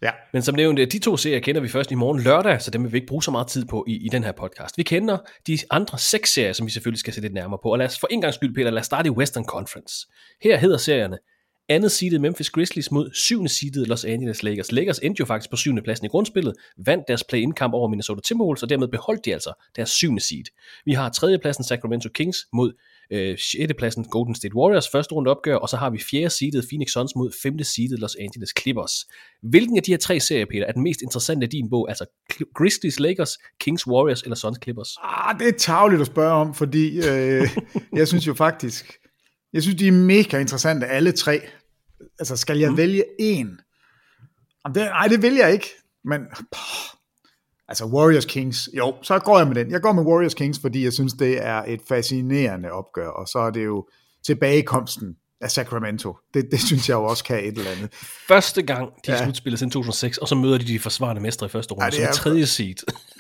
[0.03, 0.11] ja.
[0.33, 2.93] men som nævnt, de to serier kender vi først i morgen lørdag, så dem vil
[2.93, 4.79] vi ikke bruge så meget tid på i, i den her podcast.
[4.79, 7.69] Vi kender de andre seks serier, som vi selvfølgelig skal se lidt nærmere på.
[7.73, 10.07] Og lad os for en gang skyld, Peter, lad os starte i Western Conference.
[10.43, 11.19] Her hedder serierne
[11.69, 14.73] andet seedet Memphis Grizzlies mod syvende seedet Los Angeles Lakers.
[14.73, 18.21] Lakers endte jo faktisk på syvende pladsen i grundspillet, vandt deres play-in kamp over Minnesota
[18.21, 20.45] Timberwolves, og dermed beholdt de altså deres syvende seed.
[20.85, 22.73] Vi har tredje pladsen Sacramento Kings mod
[23.11, 23.73] Øh, 6.
[23.79, 26.31] pladsen Golden State Warriors første runde opgør, og så har vi 4.
[26.31, 27.59] seedet Phoenix Suns mod 5.
[27.63, 29.07] seedet Los Angeles Clippers.
[29.43, 31.89] Hvilken af de her tre serier, Peter, er den mest interessante i din bog?
[31.89, 32.07] Altså
[32.55, 34.97] Grizzlies Lakers, Kings Warriors eller Suns Clippers?
[35.03, 37.49] Ah, det er tageligt at spørge om, fordi øh,
[37.99, 38.99] jeg synes jo faktisk,
[39.55, 41.41] jeg synes, de er mega interessante alle tre.
[42.19, 42.77] Altså, skal jeg mm.
[42.77, 43.61] vælge en?
[44.67, 45.71] Det, nej, det vil jeg ikke.
[46.05, 46.21] Men,
[46.53, 46.99] påh,
[47.69, 49.71] altså Warriors Kings, jo, så går jeg med den.
[49.71, 53.39] Jeg går med Warriors Kings, fordi jeg synes, det er et fascinerende opgør, og så
[53.39, 53.89] er det jo
[54.27, 56.17] tilbagekomsten af Sacramento.
[56.35, 57.95] Det, det synes jeg jo også kan et eller andet.
[58.29, 59.25] Første gang, de ja.
[59.25, 62.03] slutspillet siden 2006, og så møder de de forsvarende mestre i første runde, ja, som
[62.03, 62.75] er, tredje seed.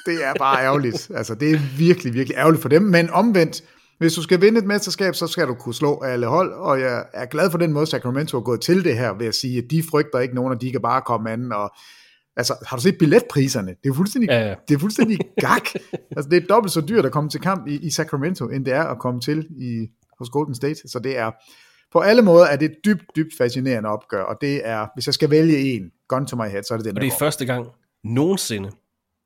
[0.07, 1.11] det er bare ærgerligt.
[1.15, 3.63] Altså, det er virkelig, virkelig ærgerligt for dem, men omvendt,
[3.99, 7.05] hvis du skal vinde et mesterskab, så skal du kunne slå alle hold, og jeg
[7.15, 9.65] er glad for den måde, Sacramento har gået til det her, ved at sige, at
[9.71, 11.75] de frygter ikke nogen, og de kan bare komme an, og
[12.37, 13.75] Altså, har du set billetpriserne?
[13.85, 14.55] Det er fuldstændig, ja, ja.
[14.69, 15.69] Det er fuldstændig gak.
[16.17, 18.75] altså, det er dobbelt så dyrt at komme til kamp i, i Sacramento, end det
[18.75, 19.87] er at komme til i,
[20.19, 20.89] hos Golden State.
[20.89, 21.31] Så det er,
[21.93, 25.15] på alle måder er det et dybt, dybt fascinerende opgør, og det er, hvis jeg
[25.15, 27.45] skal vælge en, gun to my head, så er det den, Og det er første
[27.47, 27.67] gang
[28.05, 28.71] nogensinde,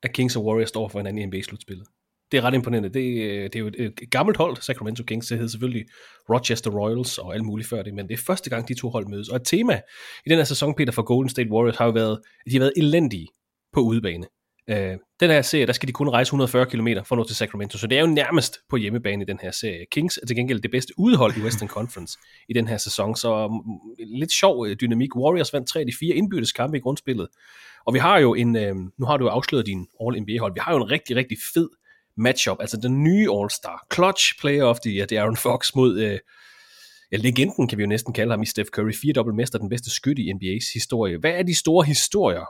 [0.03, 1.87] at Kings og Warriors står for hinanden i NBA-slutspillet
[2.33, 2.89] det er ret imponerende.
[2.89, 5.27] Det, øh, det er jo et gammelt hold, Sacramento Kings.
[5.27, 5.85] Det hed selvfølgelig
[6.31, 9.07] Rochester Royals og alt muligt før det, men det er første gang, de to hold
[9.07, 9.29] mødes.
[9.29, 9.81] Og et tema
[10.27, 12.13] i den her sæson, Peter, for Golden State Warriors har jo været,
[12.47, 13.29] at de har været elendige
[13.73, 14.27] på udebane.
[14.71, 17.37] Øh, den her serie, der skal de kun rejse 140 km for at nå til
[17.37, 19.87] Sacramento, så det er jo nærmest på hjemmebane i den her serie.
[19.91, 22.19] Kings er til gengæld det bedste udhold i Western Conference
[22.49, 25.17] i den her sæson, så mm, lidt sjov øh, dynamik.
[25.17, 27.29] Warriors vandt 3 af de fire indbyrdes kampe i grundspillet,
[27.87, 30.73] og vi har jo en, øh, nu har du jo afsløret din All-NBA-hold, vi har
[30.73, 31.69] jo en rigtig, rigtig fed
[32.19, 35.99] matchup, altså den nye All-Star, clutch player of the year, det er Aaron Fox mod,
[35.99, 36.19] øh,
[37.13, 39.91] ja, legenden kan vi jo næsten kalde ham i Steph Curry, fire mester, den bedste
[39.91, 41.19] skytte i NBA's historie.
[41.19, 42.45] Hvad er de store historier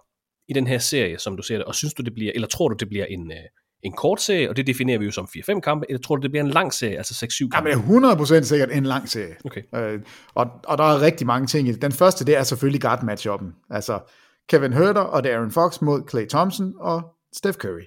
[0.48, 2.68] i den her serie, som du ser det, og synes du det bliver, eller tror
[2.68, 3.38] du det bliver en, øh,
[3.82, 6.30] en kort serie, og det definerer vi jo som 4-5 kampe, eller tror du det
[6.30, 7.70] bliver en lang serie, altså 6-7 kampe?
[7.70, 9.36] Jamen 100% sikkert en lang serie.
[9.44, 9.62] Okay.
[9.74, 10.00] Øh,
[10.34, 11.82] og, og der er rigtig mange ting i det.
[11.82, 13.52] Den første, det er selvfølgelig guard matchuppen.
[13.70, 14.00] Altså
[14.48, 17.02] Kevin Herter og det Aaron Fox mod Clay Thompson og
[17.36, 17.86] Steph Curry.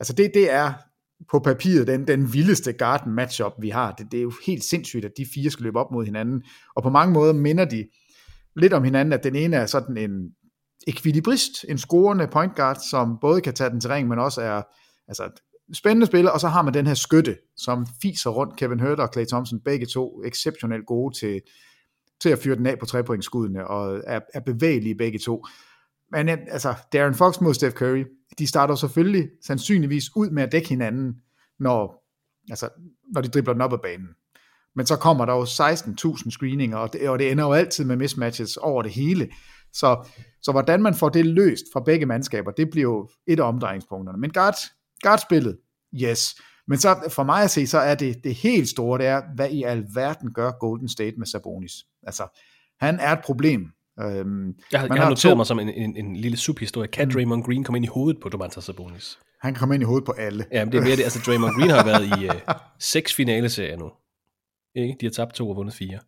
[0.00, 0.72] Altså det, det er
[1.30, 3.92] på papiret den, den vildeste garden matchup, vi har.
[3.92, 6.42] Det, det er jo helt sindssygt, at de fire skal løbe op mod hinanden.
[6.76, 7.84] Og på mange måder minder de
[8.56, 10.10] lidt om hinanden, at den ene er sådan en
[10.86, 14.62] ekvilibrist, en scorende point guard, som både kan tage den til ring, men også er
[15.08, 15.30] altså,
[15.72, 19.08] spændende spiller, og så har man den her skytte, som fiser rundt Kevin Hurt og
[19.12, 21.40] Clay Thompson, begge to exceptionelt gode til,
[22.20, 25.44] til at fyre den af på trepointskuddene, og er, er bevægelige begge to.
[26.12, 28.04] Men øh, altså, Darren Fox mod Steph Curry,
[28.38, 31.14] de starter selvfølgelig sandsynligvis ud med at dække hinanden,
[31.58, 32.04] når,
[32.50, 32.68] altså,
[33.14, 34.08] når de dribler den op ad banen.
[34.76, 37.96] Men så kommer der jo 16.000 screeninger, og det, og det ender jo altid med
[37.96, 39.30] mismatches over det hele.
[39.72, 40.08] Så,
[40.42, 44.18] så hvordan man får det løst fra begge mandskaber, det bliver jo et af omdrejningspunkterne.
[44.18, 44.54] Men guard,
[45.02, 45.58] guardspillet,
[46.02, 46.34] yes.
[46.68, 49.50] Men så for mig at se, så er det det helt store, det er, hvad
[49.50, 51.72] i alverden gør Golden State med Sabonis?
[52.02, 52.40] Altså,
[52.80, 53.70] han er et problem.
[54.00, 55.36] Øhm, jeg, har, jeg har noteret to...
[55.36, 56.88] mig som en, en, en lille subhistorie.
[56.88, 57.14] Kan mm.
[57.14, 59.18] Draymond Green komme ind i hovedet på Domantas Sabonis?
[59.40, 60.46] Han kan komme ind i hovedet på alle.
[60.52, 61.02] Ja, men det er mere det.
[61.02, 62.54] Altså, Draymond Green har været i uh,
[62.94, 63.90] seks finaleserier nu.
[64.74, 64.96] Ikke?
[65.00, 65.98] De har tabt to og vundet fire.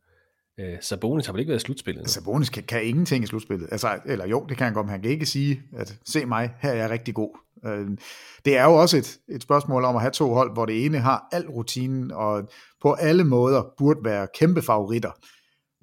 [0.62, 2.04] Uh, Sabonis har vel ikke været i slutspillet?
[2.04, 2.08] Nu?
[2.08, 3.68] Sabonis kan, kan ingenting i slutspillet.
[3.70, 6.50] Altså, eller jo, det kan han godt, men han kan ikke sige, at se mig,
[6.60, 7.38] her er jeg rigtig god.
[7.66, 7.96] Uh,
[8.44, 10.98] det er jo også et, et spørgsmål om at have to hold, hvor det ene
[10.98, 12.48] har al rutinen, og
[12.82, 15.10] på alle måder burde være kæmpe favoritter.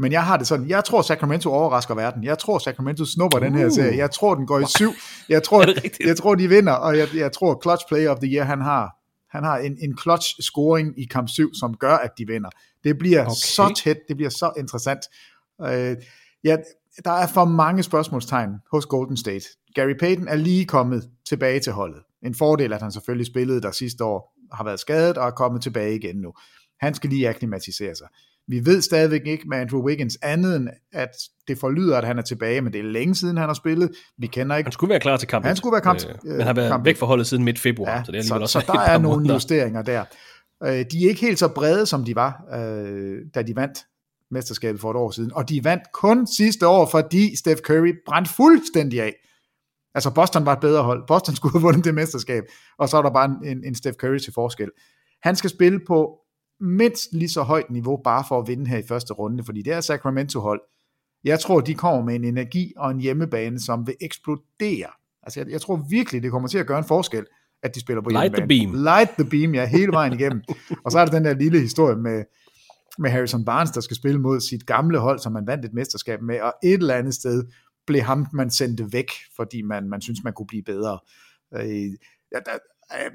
[0.03, 2.23] Men jeg har det sådan, jeg tror Sacramento overrasker verden.
[2.23, 3.45] Jeg tror Sacramento snupper uh.
[3.45, 3.71] den her uh.
[3.71, 3.97] serie.
[3.97, 4.91] Jeg tror den går i syv.
[5.29, 5.65] Jeg tror,
[6.09, 8.89] jeg tror de vinder, og jeg, jeg tror clutch player of the year, han har,
[9.29, 12.49] han har en, en clutch scoring i kamp 7, som gør, at de vinder.
[12.83, 13.33] Det bliver okay.
[13.35, 14.99] så tæt, det bliver så interessant.
[15.59, 16.03] Uh,
[16.43, 16.57] ja,
[17.05, 19.45] der er for mange spørgsmålstegn hos Golden State.
[19.75, 22.01] Gary Payton er lige kommet tilbage til holdet.
[22.25, 25.61] En fordel, at han selvfølgelig spillede der sidste år, har været skadet og er kommet
[25.61, 26.33] tilbage igen nu.
[26.79, 28.07] Han skal lige akklimatisere sig.
[28.47, 31.09] Vi ved stadigvæk ikke med Andrew Wiggins andet end, at
[31.47, 33.91] det forlyder, at han er tilbage, men det er længe siden, han har spillet.
[34.17, 34.67] Vi kender ikke...
[34.67, 35.47] Han skulle være klar til kampen.
[35.47, 36.85] Han skulle være kamp, øh, men har været kamp.
[36.85, 38.97] væk fra holdet siden midt februar, ja, så det er så, også så der er
[38.97, 39.33] nogle måneder.
[39.33, 40.03] justeringer der.
[40.63, 43.79] Øh, de er ikke helt så brede, som de var, øh, da de vandt
[44.31, 45.33] mesterskabet for et år siden.
[45.33, 49.13] Og de vandt kun sidste år, fordi Steph Curry brændte fuldstændig af.
[49.95, 51.03] Altså Boston var et bedre hold.
[51.07, 52.43] Boston skulle have vundet det mesterskab,
[52.77, 54.69] og så er der bare en, en Steph Curry til forskel.
[55.21, 56.19] Han skal spille på
[56.63, 59.73] mindst lige så højt niveau, bare for at vinde her i første runde, fordi det
[59.73, 60.61] er Sacramento-hold.
[61.23, 64.89] Jeg tror, de kommer med en energi og en hjemmebane, som vil eksplodere.
[65.23, 67.25] Altså, jeg, jeg tror virkelig, det kommer til at gøre en forskel,
[67.63, 68.59] at de spiller på Light hjemmebane.
[68.59, 68.83] the beam.
[68.83, 70.41] Light the beam, ja, hele vejen igennem.
[70.85, 72.23] og så er der den der lille historie med,
[72.97, 76.21] med Harrison Barnes, der skal spille mod sit gamle hold, som man vandt et mesterskab
[76.21, 77.43] med, og et eller andet sted
[77.87, 80.99] blev ham, man sendte væk, fordi man, man synes, man kunne blive bedre.
[81.53, 81.91] Øh,
[82.31, 82.57] ja, der,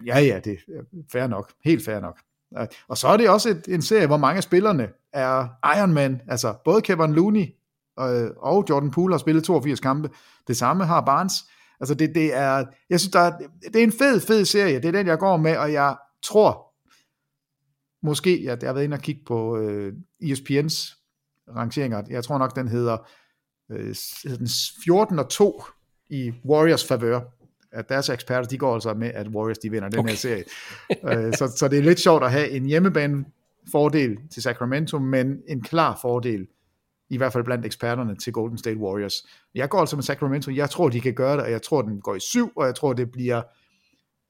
[0.06, 1.52] ja, ja, det er fair nok.
[1.64, 2.18] Helt fair nok.
[2.88, 5.48] Og så er det også et, en serie, hvor mange af spillerne er
[5.78, 7.46] Iron Man, altså både Kevin Looney
[7.96, 10.10] og, og Jordan Poole har spillet 82 kampe.
[10.48, 11.32] Det samme har Barnes.
[11.80, 13.38] Altså det, det er, jeg synes, der er,
[13.72, 14.76] det er en fed, fed serie.
[14.76, 16.68] Det er den, jeg går med, og jeg tror,
[18.02, 19.92] måske, jeg, jeg har været inde og kigge på øh,
[20.22, 20.94] ESPN's
[21.56, 22.02] rangeringer.
[22.10, 23.08] Jeg tror nok, den hedder,
[23.70, 24.48] øh, hedder den
[24.84, 25.62] 14 og 2
[26.10, 27.20] i Warriors favør.
[27.72, 30.10] At deres eksperter, de går altså med, at Warriors de vinder den Okay.
[30.10, 30.44] her serie.
[30.90, 33.24] øh, så, så det er lidt sjovt at have en hjemmebane
[33.72, 36.46] fordel til Sacramento, men en klar fordel,
[37.10, 39.14] i hvert fald blandt eksperterne, til Golden State Warriors.
[39.54, 40.50] Jeg går altså med Sacramento.
[40.50, 42.74] Jeg tror, de kan gøre det, og jeg tror, den går i syv, og jeg
[42.74, 43.42] tror, det bliver,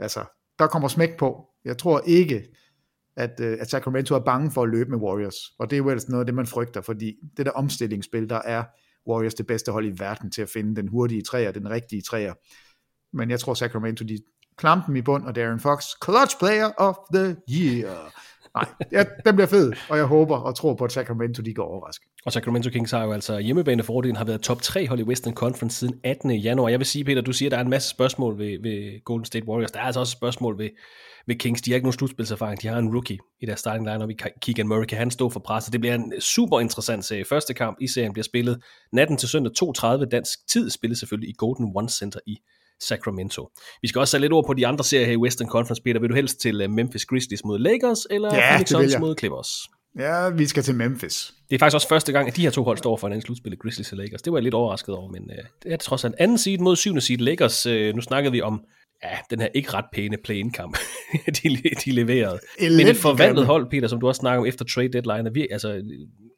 [0.00, 0.24] altså,
[0.58, 1.44] der kommer smæk på.
[1.64, 2.44] Jeg tror ikke,
[3.16, 5.36] at, øh, at Sacramento er bange for at løbe med Warriors.
[5.58, 8.40] Og det er jo ellers noget af det, man frygter, fordi det der omstillingsspil, der
[8.44, 8.64] er
[9.10, 12.34] Warriors det bedste hold i verden til at finde den hurtige træer, den rigtige træer.
[13.12, 14.18] Men jeg tror Sacramento, de
[14.56, 18.12] klamper dem i bund, og Darren Fox, clutch player of the year.
[18.54, 21.64] Nej, ja, den bliver fed, og jeg håber og tror på, at Sacramento, de går
[21.64, 22.06] overraske.
[22.26, 25.78] Og Sacramento Kings har jo altså hjemmebanefordelen, har været top 3 hold i Western Conference
[25.78, 26.30] siden 18.
[26.30, 26.68] januar.
[26.68, 29.24] Jeg vil sige, Peter, du siger, at der er en masse spørgsmål ved, ved Golden
[29.24, 29.70] State Warriors.
[29.70, 30.70] Der er altså også spørgsmål ved,
[31.26, 31.62] ved Kings.
[31.62, 32.62] De har ikke nogen slutspilserfaring.
[32.62, 34.84] De har en rookie i deres starting lineup i Keegan Murray.
[34.84, 35.72] Kan han stå for presset?
[35.72, 37.24] Det bliver en super interessant serie.
[37.24, 38.62] Første kamp i serien bliver spillet
[38.92, 40.70] natten til søndag 2.30 dansk tid.
[40.70, 42.36] Spillet selvfølgelig i Golden One Center i
[42.80, 43.48] Sacramento.
[43.82, 46.00] Vi skal også sætte lidt ord på de andre serier her i Western Conference, Peter.
[46.00, 49.48] Vil du helst til øh, Memphis Grizzlies mod Lakers, eller Ja, Phoenix Suns mod Clippers?
[49.98, 51.34] Ja, vi skal til Memphis.
[51.50, 53.56] Det er faktisk også første gang, at de her to hold står for en slutspil,
[53.58, 54.22] Grizzlies og Lakers.
[54.22, 56.58] Det var jeg lidt overrasket over, men øh, det er trods alt en anden seed
[56.58, 57.18] mod syvende seed.
[57.18, 58.60] Lakers, øh, nu snakkede vi om
[59.04, 60.76] ja, den her ikke ret pæne play-in-kamp,
[61.42, 62.38] de, de leverede.
[62.60, 65.32] Men Elendig et forvandlet hold, Peter, som du også snakker om efter trade deadline, er
[65.32, 65.68] vir- altså,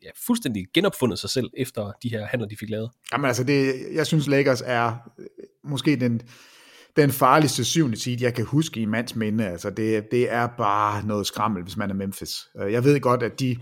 [0.02, 2.90] ja, fuldstændig genopfundet sig selv efter de her handler, de fik lavet.
[3.12, 4.96] Jamen altså, det, jeg synes Lakers er
[5.64, 6.20] måske den,
[6.96, 9.46] den farligste syvende seed, jeg kan huske i mands minde.
[9.46, 12.48] Altså, det, det er bare noget skrammel, hvis man er Memphis.
[12.60, 13.56] Øh, jeg ved godt, at de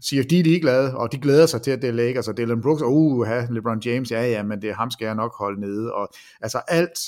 [0.00, 2.62] siger, de er ligeglade, og de glæder sig til, at det er Lakers, og Dylan
[2.62, 5.60] Brooks, og uh, LeBron James, ja, ja, men det er ham skal jeg nok holde
[5.60, 5.94] nede.
[5.94, 6.08] Og,
[6.40, 6.98] altså alt,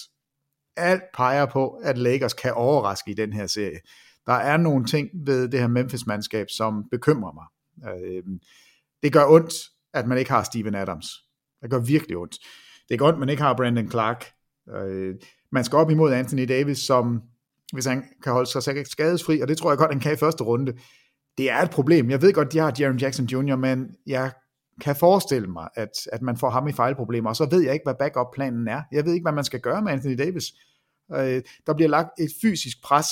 [0.76, 3.78] alt peger på, at Lakers kan overraske i den her serie.
[4.26, 7.46] Der er nogle ting ved det her Memphis-mandskab, som bekymrer mig.
[7.94, 8.22] Øh,
[9.02, 9.54] det gør ondt,
[9.94, 11.06] at man ikke har Steven Adams.
[11.62, 12.36] Det gør virkelig ondt.
[12.88, 14.26] Det er godt, man ikke har Brandon Clark.
[14.76, 15.14] Øh,
[15.52, 17.22] Man skal op imod Anthony Davis, som
[17.72, 20.44] hvis han kan holde sig skadesfri, og det tror jeg godt, han kan i første
[20.44, 20.72] runde.
[21.38, 22.10] Det er et problem.
[22.10, 24.30] Jeg ved godt, de har Jaron Jackson Jr., men jeg
[24.80, 27.84] kan forestille mig, at, at man får ham i fejlproblemer, og så ved jeg ikke,
[27.84, 28.82] hvad backup-planen er.
[28.92, 30.44] Jeg ved ikke, hvad man skal gøre med Anthony Davis.
[31.14, 33.06] Øh, der bliver lagt et fysisk pres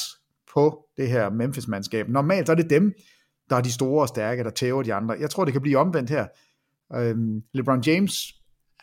[0.55, 2.09] på det her Memphis-mandskab.
[2.09, 2.93] Normalt så er det dem,
[3.51, 5.17] der er de store og stærke, der tæver de andre.
[5.21, 6.27] Jeg tror, det kan blive omvendt her.
[6.95, 7.17] Øh,
[7.53, 8.35] LeBron James,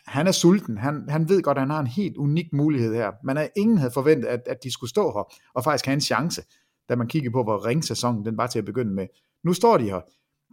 [0.08, 0.78] han er sulten.
[0.78, 3.10] Han, han ved godt, at han har en helt unik mulighed her.
[3.24, 6.00] Man havde, ingen havde forventet, at, at de skulle stå her og faktisk have en
[6.00, 6.42] chance,
[6.88, 9.06] da man kiggede på, hvor ringsæsonen den var til at begynde med.
[9.44, 10.00] Nu står de her.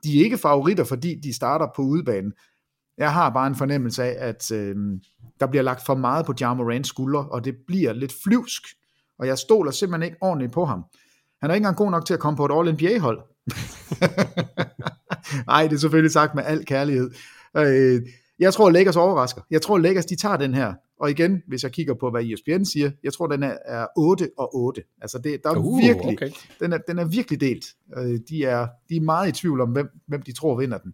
[0.03, 2.33] De er ikke favoritter, fordi de starter på udebanen.
[2.97, 4.75] Jeg har bare en fornemmelse af, at øh,
[5.39, 8.63] der bliver lagt for meget på Ja Morants skuldre, og det bliver lidt flyvsk,
[9.19, 10.83] og jeg stoler simpelthen ikke ordentligt på ham.
[11.41, 13.19] Han er ikke engang god nok til at komme på et All-NBA-hold.
[15.51, 17.11] Nej, det er selvfølgelig sagt med al kærlighed.
[17.57, 18.01] Øh,
[18.39, 19.41] jeg tror, Lakers overrasker.
[19.51, 20.73] Jeg tror, Lakers de tager den her.
[20.99, 24.29] Og igen, hvis jeg kigger på, hvad ESPN siger, jeg tror, den er, er 8
[24.37, 24.81] og 8.
[25.01, 26.29] Altså, det, der er Uh, virkelig, okay.
[26.59, 27.65] den, er, den er virkelig delt.
[27.97, 30.93] Øh, de, er, de er meget i tvivl om, hvem, hvem de tror vinder den.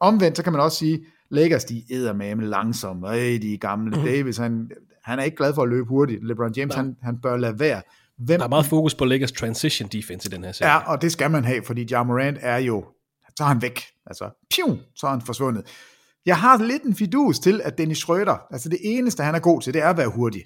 [0.00, 3.10] Omvendt, så kan man også sige, Lakers, de æder med langsomme.
[3.10, 3.96] Øh, de er gamle.
[4.06, 4.70] Davis, han,
[5.04, 6.26] han er ikke glad for at løbe hurtigt.
[6.26, 7.82] LeBron James, han, han bør lade være.
[8.18, 10.72] Hvem, Der er meget fokus på Lakers transition defense i den her serie.
[10.72, 12.84] Ja, og det skal man have, fordi Ja Morant er jo,
[13.36, 13.80] så er han væk.
[14.06, 15.64] Altså, piu, så er han forsvundet.
[16.28, 19.60] Jeg har lidt en fidus til, at Dennis Schröder, altså det eneste, han er god
[19.60, 20.44] til, det er at være hurtig.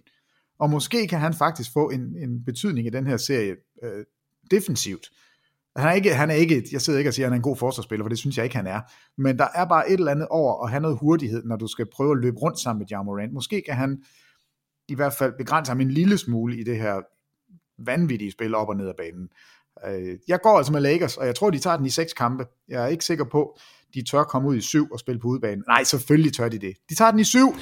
[0.58, 4.04] Og måske kan han faktisk få en, en betydning i den her serie øh,
[4.50, 5.10] defensivt.
[5.76, 7.42] Han er, ikke, han er ikke, jeg sidder ikke og siger, at han er en
[7.42, 8.80] god forsvarsspiller, for det synes jeg ikke, han er.
[9.18, 11.86] Men der er bare et eller andet over at have noget hurtighed, når du skal
[11.92, 13.32] prøve at løbe rundt sammen med Jamorant.
[13.32, 14.02] Måske kan han
[14.88, 17.00] i hvert fald begrænse ham en lille smule i det her
[17.78, 19.28] vanvittige spil op og ned ad banen.
[19.86, 22.46] Øh, jeg går altså med Lakers, og jeg tror, de tager den i seks kampe.
[22.68, 23.58] Jeg er ikke sikker på,
[23.94, 25.62] de tør komme ud i syv og spille på udebane.
[25.68, 26.76] Nej, selvfølgelig tør de det.
[26.90, 27.54] De tager den i syv.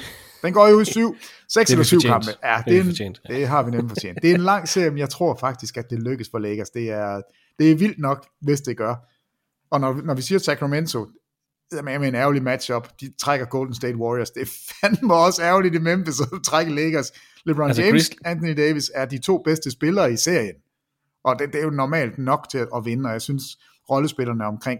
[0.43, 1.15] Den går jo i syv.
[1.49, 2.27] Seks er eller syv kampe.
[2.43, 3.35] Ja, Det er en, fortjent, ja.
[3.35, 4.17] det har vi nemlig fortjent.
[4.21, 6.69] Det er en lang serie, men jeg tror faktisk, at det lykkes for Lakers.
[6.69, 7.21] Det er,
[7.59, 8.95] det er vildt nok, hvis det gør.
[9.71, 11.07] Og når, når vi siger Sacramento,
[11.71, 12.87] det er med en ærgerlig matchup.
[13.01, 14.31] De trækker Golden State Warriors.
[14.31, 14.51] Det er
[14.81, 17.11] fandme også ærgerligt i Memphis at trække Lakers.
[17.45, 20.55] LeBron Altså, altså James, Chris- Anthony Davis er de to bedste spillere i serien.
[21.23, 23.43] Og det, det er jo normalt nok til at, at vinde, og jeg synes,
[23.89, 24.79] rollespillerne omkring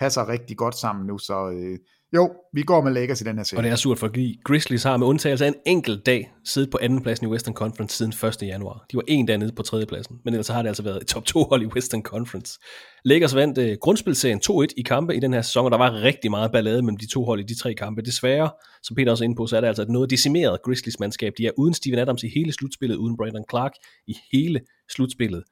[0.00, 1.78] passer rigtig godt sammen nu, så, øh,
[2.14, 3.58] Jo, vi går med Lakers i den her serie.
[3.58, 6.78] Og det er surt, fordi Grizzlies har med undtagelse af en enkelt dag siddet på
[6.82, 8.42] andenpladsen i Western Conference siden 1.
[8.42, 8.84] januar.
[8.92, 11.24] De var en dag nede på tredjepladsen, men ellers har det altså været et top
[11.24, 12.58] 2 hold i Western Conference.
[13.04, 16.30] Lakers vandt uh, grundspilserien 2-1 i kampe i den her sæson, og der var rigtig
[16.30, 18.02] meget ballade mellem de to hold i de tre kampe.
[18.02, 18.50] Desværre,
[18.82, 21.32] som Peter også er inde på, så er det altså et noget decimeret Grizzlies mandskab.
[21.38, 23.72] De er uden Steven Adams i hele slutspillet, uden Brandon Clark
[24.06, 24.60] i hele
[24.90, 25.42] slutspillet.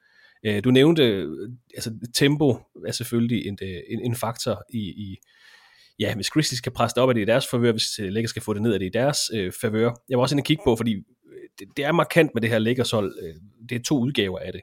[0.47, 1.27] Øh, du nævnte,
[1.75, 2.57] altså tempo
[2.87, 5.17] er selvfølgelig en, øh, en, en faktor i, i
[5.99, 8.31] ja, hvis Grizzlies kan presse det op, er det i deres favør, hvis øh, Lakers
[8.31, 9.91] skal få det ned, er det i deres øh, favør.
[10.09, 11.03] Jeg var også inde og kigge på, fordi øh,
[11.59, 13.19] det, det er markant med det her Lakers hold.
[13.23, 13.35] Øh,
[13.69, 14.61] det er to udgaver af det.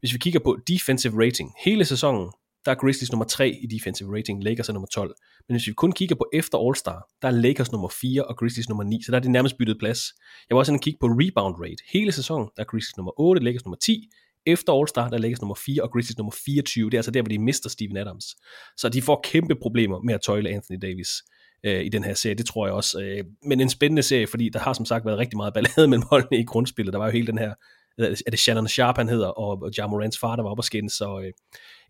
[0.00, 2.30] Hvis vi kigger på defensive rating, hele sæsonen,
[2.64, 5.14] der er Grizzlies nummer 3 i defensive rating, Lakers er nummer 12.
[5.48, 8.68] Men hvis vi kun kigger på efter All-Star, der er Lakers nummer 4 og Grizzlies
[8.68, 10.00] nummer 9, så der er det nærmest byttet plads.
[10.48, 11.82] Jeg var også inde og kigge på rebound rate.
[11.92, 14.08] Hele sæsonen, der er Grizzlies nummer 8, Lakers nummer 10,
[14.46, 16.90] efter All-Star, der lægges nummer 4, og Grizzlies nummer 24.
[16.90, 18.24] Det er altså der, hvor de mister Steven Adams.
[18.76, 21.08] Så de får kæmpe problemer med at tøjle Anthony Davis
[21.66, 23.00] øh, i den her serie, det tror jeg også.
[23.00, 26.04] Øh, men en spændende serie, fordi der har som sagt været rigtig meget ballade mellem
[26.10, 26.92] holdene i grundspillet.
[26.92, 27.54] Der var jo hele den her,
[27.98, 30.90] er det Shannon Sharp, han hedder, og Ja Morants far, der var oppe at skænde.
[30.90, 31.32] Så øh,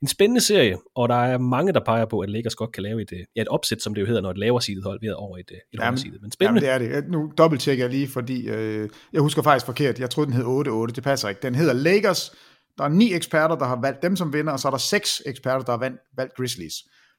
[0.02, 3.02] en spændende serie, og der er mange, der peger på, at Lakers godt kan lave
[3.02, 5.12] et, øh, ja, et opsæt, som det jo hedder, når et lavere sidet hold ved
[5.12, 6.22] over et, øh, et jamen, sidet.
[6.22, 6.66] Men spændende.
[6.66, 7.10] Jamen, det er det.
[7.10, 10.00] Nu dobbelttjekker jeg lige, fordi øh, jeg husker faktisk forkert.
[10.00, 10.94] Jeg troede, den hed 8-8.
[10.94, 11.42] Det passer ikke.
[11.42, 12.32] Den hedder Lakers
[12.78, 15.22] der er ni eksperter, der har valgt dem som vinder, og så er der seks
[15.26, 16.74] eksperter, der har valgt, valgt Grizzlies.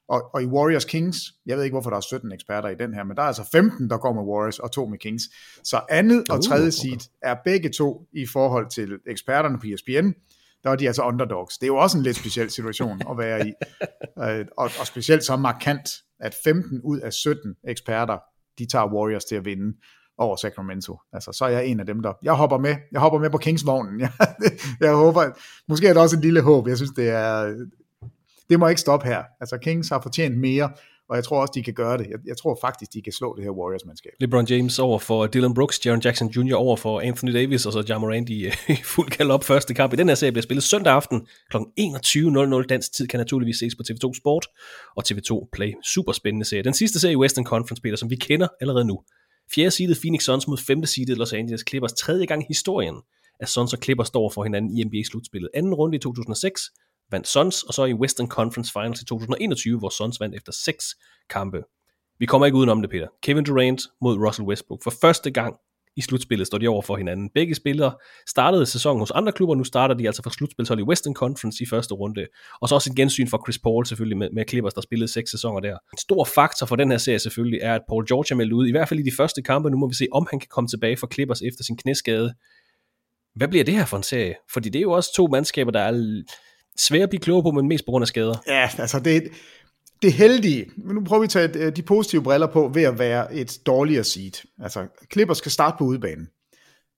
[0.10, 2.94] Og, og i Warriors Kings, jeg ved ikke, hvorfor der er 17 eksperter i den
[2.94, 5.24] her, men der er altså 15, der går med Warriors, og to med Kings.
[5.64, 7.06] Så andet og tredje seed okay.
[7.22, 10.12] er begge to i forhold til eksperterne på ESPN,
[10.64, 11.58] der er de altså underdogs.
[11.58, 13.54] Det er jo også en lidt speciel situation at være i.
[14.20, 18.18] Øh, og, og specielt så markant, at 15 ud af 17 eksperter,
[18.60, 19.78] de tager Warriors til at vinde
[20.18, 21.00] over Sacramento.
[21.14, 22.14] Altså, så er jeg en af dem, der...
[22.24, 22.76] Jeg hopper med.
[22.92, 24.00] Jeg hopper med på Kings-vognen.
[24.02, 24.12] Jeg,
[24.80, 25.26] jeg håber...
[25.68, 26.68] Måske er det også et lille håb.
[26.68, 27.56] Jeg synes, det er...
[28.50, 29.24] Det må ikke stoppe her.
[29.40, 30.70] Altså, Kings har fortjent mere,
[31.10, 32.08] og jeg tror også, de kan gøre det.
[32.10, 34.12] Jeg, jeg tror faktisk, de kan slå det her Warriors-mandskab.
[34.20, 36.56] LeBron James over for Dylan Brooks, Jaron Jackson Jr.
[36.56, 38.50] over for Anthony Davis, og så Ja Morant i,
[38.96, 39.94] fuld kald op første kamp.
[39.94, 41.58] I den her serie bliver spillet søndag aften kl.
[41.58, 44.48] 21.00 dansk tid, kan naturligvis ses på TV2 Sport
[44.96, 45.74] og TV2 Play.
[45.84, 46.64] Super spændende serie.
[46.64, 49.02] Den sidste serie i Western Conference, Peter, som vi kender allerede nu.
[49.56, 51.94] Fjerde seedet Phoenix Suns mod femte seedet Los Angeles Clippers.
[51.94, 52.96] Tredje gang i historien,
[53.40, 55.50] at Suns og Clippers står for hinanden i NBA-slutspillet.
[55.54, 56.62] Anden runde i 2006
[57.12, 60.86] vandt Suns, og så i Western Conference Finals i 2021, hvor Suns vandt efter seks
[61.30, 61.64] kampe.
[62.20, 63.08] Vi kommer ikke udenom det, Peter.
[63.24, 64.84] Kevin Durant mod Russell Westbrook.
[64.84, 65.56] For første gang
[65.98, 67.30] i slutspillet står de over for hinanden.
[67.30, 67.96] Begge spillere
[68.28, 71.66] startede sæsonen hos andre klubber, nu starter de altså for slutspilshold i Western Conference i
[71.68, 72.28] første runde.
[72.62, 75.32] Og så også et gensyn for Chris Paul selvfølgelig med, med Clippers, der spillede seks
[75.32, 75.78] sæsoner der.
[75.94, 78.68] En stor faktor for den her serie selvfølgelig er, at Paul George er meldt ud,
[78.68, 79.70] i hvert fald i de første kampe.
[79.70, 82.34] Nu må vi se, om han kan komme tilbage for Clippers efter sin knæskade.
[83.36, 84.36] Hvad bliver det her for en serie?
[84.54, 86.24] Fordi det er jo også to mandskaber, der er
[86.78, 88.36] svære at blive klogere på, men mest på grund af skader.
[88.48, 89.32] Ja, altså det,
[90.02, 93.00] det heldige, men nu prøver vi at tage øh, de positive briller på ved at
[93.00, 94.48] være et dårligere seed.
[94.60, 96.28] Altså, Clippers skal starte på udebanen.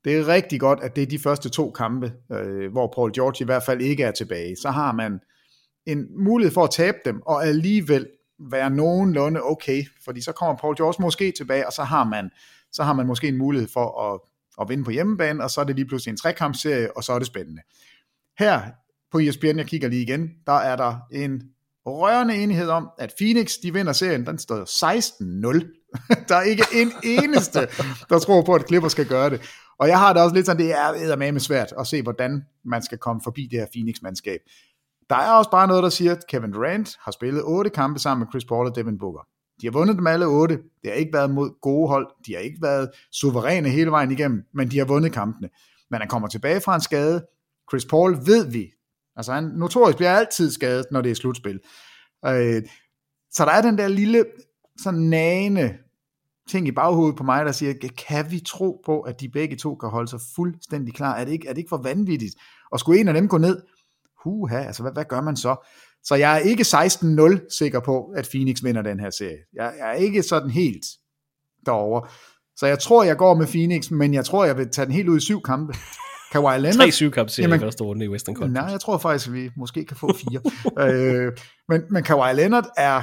[0.06, 3.44] Det er rigtig godt, at det er de første to kampe, øh, hvor Paul George
[3.44, 4.56] i hvert fald ikke er tilbage.
[4.56, 5.20] Så har man
[5.86, 8.08] en mulighed for at tabe dem, og alligevel
[8.52, 12.30] være nogenlunde okay, fordi så kommer Paul George måske tilbage, og så har man,
[12.72, 14.20] så har man måske en mulighed for at,
[14.62, 17.20] at vinde på hjemmebane, og så er det lige pludselig en trekampserie, og så er
[17.20, 17.62] det spændende.
[18.40, 18.62] Her
[19.12, 21.42] på ESPN, jeg kigger lige igen, der er der en
[21.86, 25.84] rørende enighed om, at Phoenix, de vinder serien, den står 16-0.
[26.30, 27.60] der er ikke en eneste,
[28.10, 29.42] der tror på, at Clippers skal gøre det.
[29.80, 32.82] Og jeg har det også lidt sådan, det er eddermame svært at se, hvordan man
[32.82, 34.40] skal komme forbi det her Phoenix-mandskab.
[35.10, 38.26] Der er også bare noget, der siger, at Kevin Durant har spillet otte kampe sammen
[38.26, 39.28] med Chris Paul og Devin Booker.
[39.62, 40.56] De har vundet dem alle otte.
[40.56, 42.08] Det har ikke været mod gode hold.
[42.26, 45.50] De har ikke været suveræne hele vejen igennem, men de har vundet kampene.
[45.92, 47.26] Men han kommer tilbage fra en skade.
[47.72, 48.72] Chris Paul ved vi,
[49.18, 51.60] Altså han notorisk bliver altid skadet, når det er slutspil.
[52.26, 52.62] Øh,
[53.32, 54.26] så der er den der lille
[54.84, 55.78] sådan nagende
[56.50, 57.74] ting i baghovedet på mig, der siger,
[58.08, 61.16] kan vi tro på, at de begge to kan holde sig fuldstændig klar?
[61.16, 62.36] Er det ikke, er det ikke for vanvittigt?
[62.72, 63.62] Og skulle en af dem gå ned,
[64.24, 65.56] huha, altså hvad, hvad gør man så?
[66.04, 69.38] Så jeg er ikke 16-0 sikker på, at Phoenix vinder den her serie.
[69.54, 70.86] Jeg, jeg er ikke sådan helt
[71.66, 72.10] derovre.
[72.56, 75.10] Så jeg tror, jeg går med Phoenix, men jeg tror, jeg vil tage den helt
[75.10, 75.74] ud i syv kampe.
[76.32, 76.74] Kawhi Leonard...
[76.74, 78.62] Tre syvkamp serier i første runde i Western Conference.
[78.62, 80.42] Nej, jeg tror faktisk, at vi måske kan få fire.
[81.26, 81.32] øh,
[81.70, 83.02] men, men Kawhi Leonard er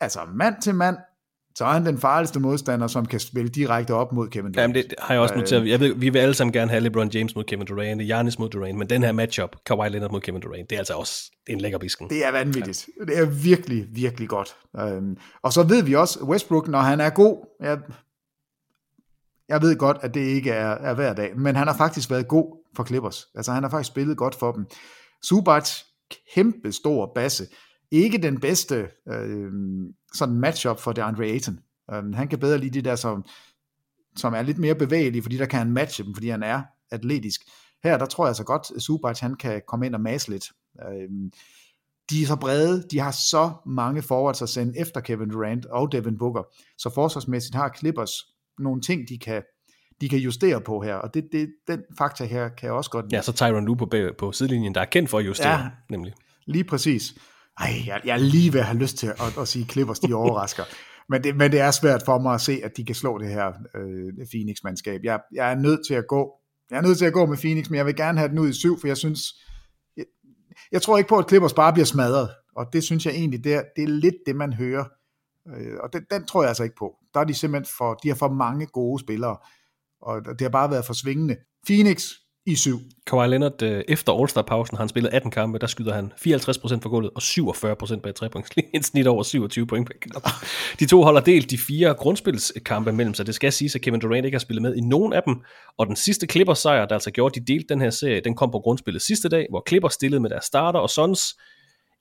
[0.00, 0.96] altså mand til mand,
[1.58, 4.56] så er han den farligste modstander, som kan spille direkte op mod Kevin Durant.
[4.56, 5.62] Jamen, det har jeg også noteret.
[5.62, 8.38] Øh, jeg ved, vi vil alle sammen gerne have LeBron James mod Kevin Durant, Giannis
[8.38, 11.30] mod Durant, men den her matchup, Kawhi Leonard mod Kevin Durant, det er altså også
[11.46, 12.10] en lækker bisken.
[12.10, 12.88] Det er vanvittigt.
[13.00, 13.04] Ja.
[13.04, 14.56] Det er virkelig, virkelig godt.
[14.80, 17.78] Øhm, og så ved vi også, Westbrook, når han er god, jeg,
[19.48, 22.28] jeg ved godt, at det ikke er, er hver dag, men han har faktisk været
[22.28, 23.28] god for Clippers.
[23.34, 24.66] Altså han har faktisk spillet godt for dem.
[25.22, 25.70] Subac,
[26.34, 27.46] kæmpe stor basse,
[27.90, 29.52] ikke den bedste øh,
[30.14, 31.58] sådan matchup for DeAndre Ayton.
[31.92, 33.24] Øh, han kan bedre lide de der, som,
[34.16, 37.40] som er lidt mere bevægelige, fordi der kan han matche dem, fordi han er atletisk.
[37.82, 40.52] Her, der tror jeg så godt, at Subac, han kan komme ind og mase lidt.
[40.82, 41.30] Øh,
[42.10, 45.92] de er så brede, de har så mange forwards at sende efter Kevin Durant og
[45.92, 46.42] Devin Booker,
[46.78, 48.10] så forsvarsmæssigt har Clippers
[48.58, 49.42] nogle ting, de kan,
[50.00, 53.04] de kan justere på her, og det, det, den faktor her kan jeg også godt
[53.04, 53.16] lide.
[53.16, 56.12] Ja, så Tyron Lue på, på sidelinjen, der er kendt for at justere, ja, nemlig.
[56.46, 57.14] lige præcis.
[57.60, 60.14] Ej, jeg, jeg er lige ved at have lyst til at, at sige Clippers, de
[60.22, 60.62] overrasker.
[61.08, 63.28] men, det, men det er svært for mig at se, at de kan slå det
[63.28, 65.00] her øh, Phoenix-mandskab.
[65.04, 66.32] Jeg, jeg er nødt til at gå
[66.70, 68.48] jeg er nødt til at gå med Phoenix, men jeg vil gerne have den ud
[68.48, 69.20] i syv, for jeg synes,
[69.96, 70.04] jeg,
[70.72, 73.54] jeg tror ikke på, at Clippers bare bliver smadret, og det synes jeg egentlig, det
[73.54, 74.84] er, det er lidt det, man hører,
[75.56, 76.96] øh, og den, den tror jeg altså ikke på.
[77.14, 79.36] Der er de simpelthen for, de har for mange gode spillere,
[80.02, 81.36] og det har bare været for svingende.
[81.66, 82.10] Phoenix,
[82.48, 82.80] i syv.
[83.06, 86.88] Kawhi Leonard, øh, efter All-Star-pausen, har han spillet 18 kampe, der skyder han 54% for
[86.88, 90.28] gulvet og 47% bag trepunktslinjen, en snit over 27 point per kamp.
[90.80, 93.26] De to holder delt de fire grundspilskampe mellem sig.
[93.26, 95.34] Det skal siges, at Kevin Durant ikke har spillet med i nogen af dem,
[95.78, 98.50] og den sidste Clippers sejr, der altså gjorde, de delte den her serie, den kom
[98.50, 101.34] på grundspillet sidste dag, hvor Clippers stillede med deres starter og Suns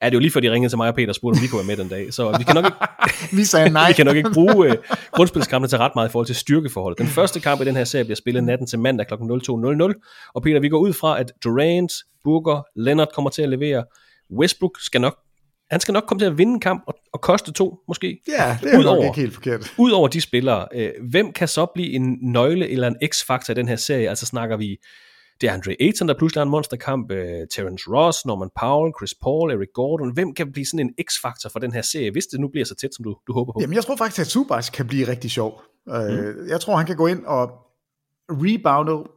[0.01, 1.43] Ja, det er jo lige før de ringede til mig og Peter og spurgte, om
[1.43, 2.13] vi kunne være med den dag.
[2.13, 2.77] Så vi kan nok ikke,
[3.39, 3.87] vi sagde nej.
[3.89, 4.75] vi kan nok ikke bruge uh,
[5.11, 6.95] grundspilskampene til ret meget i forhold til styrkeforhold.
[6.95, 9.13] Den første kamp i den her serie bliver spillet natten til mandag kl.
[9.13, 10.31] 02.00.
[10.35, 11.93] Og Peter, vi går ud fra, at Durant,
[12.23, 13.83] Booker, Leonard kommer til at levere.
[14.39, 15.17] Westbrook skal nok
[15.71, 18.19] han skal nok komme til at vinde en kamp og, og koste to, måske.
[18.27, 19.73] Ja, det er jo ikke helt forkert.
[19.77, 23.67] Udover de spillere, øh, hvem kan så blive en nøgle eller en x-faktor i den
[23.67, 24.09] her serie?
[24.09, 24.77] Altså snakker vi
[25.41, 27.17] det er Andre Ayton, der pludselig har en monsterkamp, uh,
[27.53, 30.13] Terence Ross, Norman Powell, Chris Paul, Eric Gordon.
[30.13, 32.75] Hvem kan blive sådan en x-faktor for den her serie, hvis det nu bliver så
[32.75, 33.59] tæt, som du, du håber på?
[33.61, 35.61] Jamen, jeg tror faktisk, at Zubac kan blive rigtig sjov.
[35.85, 36.47] Uh, mm.
[36.49, 37.51] Jeg tror, han kan gå ind og
[38.29, 39.09] rebounde.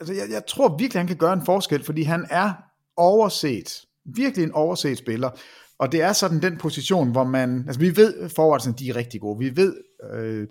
[0.00, 2.52] Altså, jeg, jeg tror virkelig, han kan gøre en forskel, fordi han er
[2.96, 3.84] overset.
[4.14, 5.30] Virkelig en overset spiller.
[5.78, 7.64] Og det er sådan den position, hvor man...
[7.66, 9.38] Altså, vi ved, forwardsen, de er rigtig gode.
[9.38, 9.74] Vi ved,
[10.12, 10.48] øh,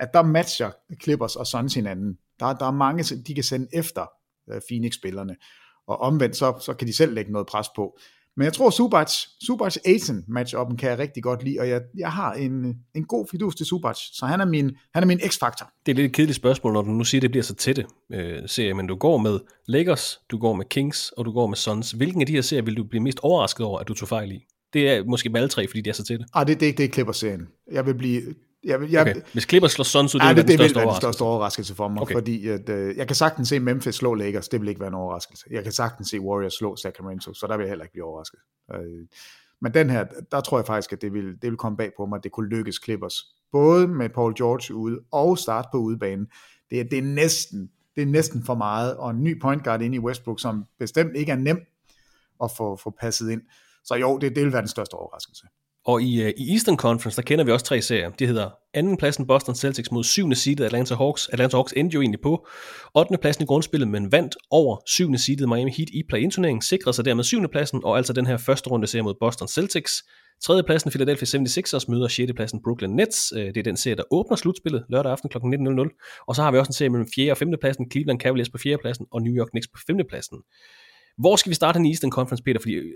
[0.00, 0.70] at der matcher
[1.02, 2.18] Clippers og Suns hinanden.
[2.40, 4.08] Der, der er mange, de kan sende efter øh,
[4.68, 5.36] Phoenix-spillerne.
[5.86, 7.98] Og omvendt, så, så kan de selv lægge noget pres på.
[8.36, 9.10] Men jeg tror, Subac,
[9.40, 13.26] Subac Aiton matchupen kan jeg rigtig godt lide, og jeg, jeg har en, en god
[13.30, 15.72] fidus til Subac, så han er min, han er min x-faktor.
[15.86, 17.86] Det er lidt et kedeligt spørgsmål, når du nu siger, at det bliver så tætte
[18.12, 21.56] øh, serier, men du går med Lakers, du går med Kings, og du går med
[21.56, 21.90] Suns.
[21.90, 24.32] Hvilken af de her serier vil du blive mest overrasket over, at du tog fejl
[24.32, 24.46] i?
[24.72, 26.24] Det er måske med alle tre, fordi de er så tætte.
[26.34, 27.48] Ah, det, det, det er Clippers-serien.
[27.72, 28.22] Jeg vil blive
[28.66, 29.14] jeg, jeg, okay.
[29.32, 31.74] Hvis Clippers slår Suns ud, det, ja, det, det, det vil være den største overraskelse
[31.74, 32.14] for mig, okay.
[32.14, 34.94] fordi at, øh, jeg kan sagtens se Memphis slå Lakers, det vil ikke være en
[34.94, 35.46] overraskelse.
[35.50, 38.38] Jeg kan sagtens se Warriors slå Sacramento, så der vil jeg heller ikke blive overrasket.
[38.74, 38.80] Øh,
[39.60, 42.06] men den her, der tror jeg faktisk, at det vil, det vil komme bag på
[42.06, 43.14] mig, at det kunne lykkes Clippers.
[43.52, 46.26] Både med Paul George ude og start på udebanen.
[46.70, 49.82] Det, er, det, er næsten, det er næsten for meget, og en ny point guard
[49.82, 51.60] ind i Westbrook, som bestemt ikke er nem
[52.44, 53.42] at få, få passet ind.
[53.84, 55.46] Så jo, det, det vil være den største overraskelse.
[55.86, 58.10] Og i, øh, i Eastern Conference, der kender vi også tre serier.
[58.10, 61.28] Det hedder anden pladsen Boston Celtics mod syvende seedet Atlanta Hawks.
[61.28, 62.46] Atlanta Hawks endte jo egentlig på
[62.94, 63.18] 8.
[63.18, 67.24] pladsen i grundspillet, men vandt over syvende seedet Miami Heat i play-in-turneringen, sikrede sig dermed
[67.24, 69.92] syvende pladsen, og altså den her første runde serie mod Boston Celtics.
[70.42, 72.32] Tredje pladsen Philadelphia 76ers møder 6.
[72.36, 73.32] pladsen Brooklyn Nets.
[73.36, 75.38] Øh, det er den serie, der åbner slutspillet lørdag aften kl.
[75.38, 76.24] 19.00.
[76.28, 77.32] Og så har vi også en serie mellem 4.
[77.32, 77.48] og 5.
[77.60, 78.78] pladsen, Cleveland Cavaliers på 4.
[78.78, 79.96] pladsen og New York Knicks på 5.
[80.08, 80.38] pladsen.
[81.18, 82.60] Hvor skal vi starte den i Eastern Conference, Peter?
[82.60, 82.94] Fordi øh,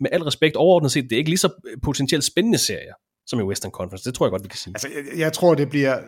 [0.00, 2.94] med al respekt overordnet set, det er ikke lige så øh, potentielt spændende serier
[3.26, 4.04] som i Western Conference.
[4.04, 4.74] Det tror jeg godt, vi kan sige.
[4.74, 6.04] Altså, jeg, jeg tror, det bliver øh,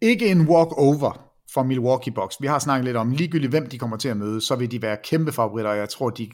[0.00, 2.36] ikke en walk-over for Milwaukee Bucks.
[2.40, 4.82] Vi har snakket lidt om, ligegyldigt hvem de kommer til at møde, så vil de
[4.82, 6.30] være kæmpe favoritter, og jeg tror, de,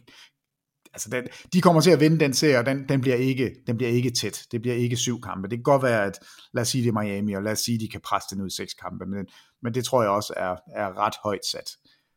[0.93, 3.77] altså den, de kommer til at vinde den serie, og den, den, bliver ikke, den
[3.77, 4.47] bliver ikke tæt.
[4.53, 5.49] Det bliver ikke syv kampe.
[5.49, 6.19] Det kan godt være, at
[6.55, 8.47] lad os sige det er Miami, og lad os sige, de kan presse den ud
[8.47, 9.27] i seks kampe, men,
[9.63, 11.71] men det tror jeg også er, er ret højt sat.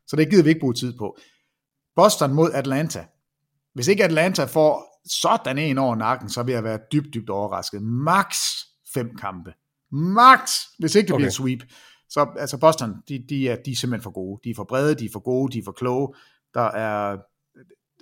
[0.06, 1.18] Så det gider vi ikke bruge tid på.
[1.96, 3.04] Boston mod Atlanta.
[3.74, 7.82] Hvis ikke Atlanta får sådan en over nakken, så vil jeg være dybt, dybt overrasket.
[7.82, 8.36] Max
[8.94, 9.52] fem kampe.
[9.92, 11.20] Max, hvis ikke det okay.
[11.20, 11.62] bliver sweep.
[12.08, 14.40] Så altså Boston, de, de, er, de er simpelthen for gode.
[14.44, 16.14] De er for brede, de er for gode, de er for kloge.
[16.54, 17.16] Der er,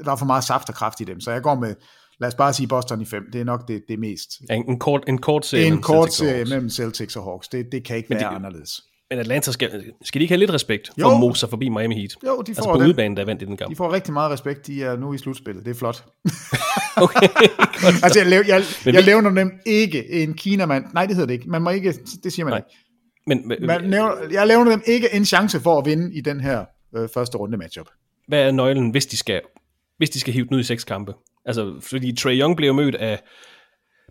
[0.04, 1.20] der er for meget saft og kraft i dem.
[1.20, 1.74] Så jeg går med,
[2.18, 3.22] lad os bare sige Boston i fem.
[3.32, 4.30] Det er nok det, det mest.
[4.50, 7.48] En, en, kort, en kort serie, en kort serie mellem Celtics og Hawks.
[7.48, 8.80] Det, det kan ikke Men være de, anderledes.
[9.14, 11.94] Men Atlanta skal, skal de ikke have lidt respekt for at mose sig forbi Miami
[11.94, 12.14] Heat?
[12.26, 12.86] Jo, de får altså på den.
[12.86, 13.70] udebanen, der vandt i den kamp.
[13.70, 14.66] De får rigtig meget respekt.
[14.66, 15.64] De er nu i slutspillet.
[15.64, 16.04] Det er flot.
[16.96, 17.28] okay.
[18.02, 20.84] altså, jeg, jeg, jeg, jeg levner dem ikke en Kina-mand.
[20.94, 21.50] Nej, det hedder det ikke.
[21.50, 22.58] Man må ikke, det siger man Nej.
[22.58, 22.68] ikke.
[23.26, 26.64] Men, man nævner, jeg levner dem ikke en chance for at vinde i den her
[26.96, 27.86] øh, første runde matchup.
[28.28, 29.40] Hvad er nøglen, hvis de skal,
[29.98, 31.12] hvis de skal hive den ud i seks kampe?
[31.46, 33.22] Altså, fordi Trey Young blev mødt af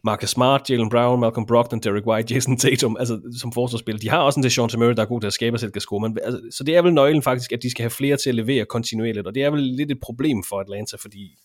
[0.04, 4.02] Marcus Smart, Jalen Brown, Malcolm Brogdon, Derek White, Jason Tatum, altså som forsvarsspil.
[4.02, 6.02] De har også en Sean Murray, der er god til at skabe sig score.
[6.02, 8.36] Men, altså, så det er vel nøglen faktisk, at de skal have flere til at
[8.36, 11.38] levere kontinuerligt, og det er vel lidt et problem for Atlanta, fordi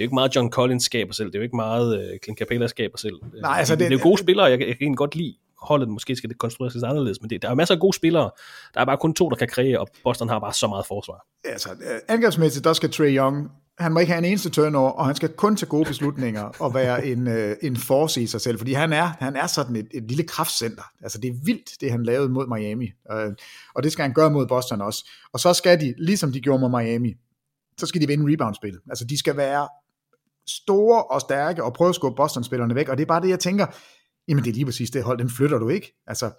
[0.00, 2.66] jo ikke meget John Collins skaber selv, det er jo ikke meget uh, Clint Capella
[2.66, 3.14] skaber selv.
[3.42, 6.16] Nej, altså det, det, er jo gode spillere, jeg, jeg kan godt lide holdet, måske
[6.16, 8.30] skal det konstrueres lidt anderledes, men det, der er masser af gode spillere.
[8.74, 11.26] Der er bare kun to, der kan kreere, og Boston har bare så meget forsvar.
[11.44, 13.50] Altså, øh, angrebsmæssigt, der skal Trey Young,
[13.80, 16.74] han må ikke have en eneste turnover, og han skal kun tage gode beslutninger og
[16.74, 19.88] være en, øh, en force i sig selv, fordi han er, han er sådan et,
[19.94, 20.82] et lille kraftcenter.
[21.02, 23.32] Altså, det er vildt, det han lavede mod Miami, øh,
[23.74, 25.10] og det skal han gøre mod Boston også.
[25.32, 27.14] Og så skal de, ligesom de gjorde mod Miami,
[27.78, 28.80] så skal de vinde rebound-spillet.
[28.90, 29.68] Altså, de skal være
[30.48, 33.40] store og stærke og prøve at skubbe Boston-spillerne væk, og det er bare det, jeg
[33.40, 33.66] tænker,
[34.30, 36.02] jamen det er lige præcis det hold, den flytter du ikke.
[36.06, 36.30] Altså,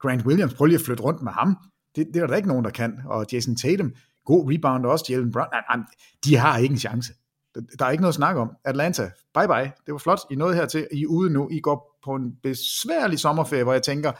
[0.00, 1.56] Grant Williams, prøv lige at flytte rundt med ham.
[1.96, 2.98] Det, det er der ikke nogen, der kan.
[3.06, 3.92] Og Jason Tatum,
[4.24, 5.04] god rebound også.
[5.08, 5.86] Jalen Brown, nej, nej,
[6.24, 7.12] de har ikke en chance.
[7.78, 8.50] Der er ikke noget at snakke om.
[8.64, 9.72] Atlanta, bye bye.
[9.86, 10.20] Det var flot.
[10.30, 10.86] I nåede hertil.
[10.92, 11.48] I er ude nu.
[11.50, 14.12] I går på en besværlig sommerferie, hvor jeg tænker,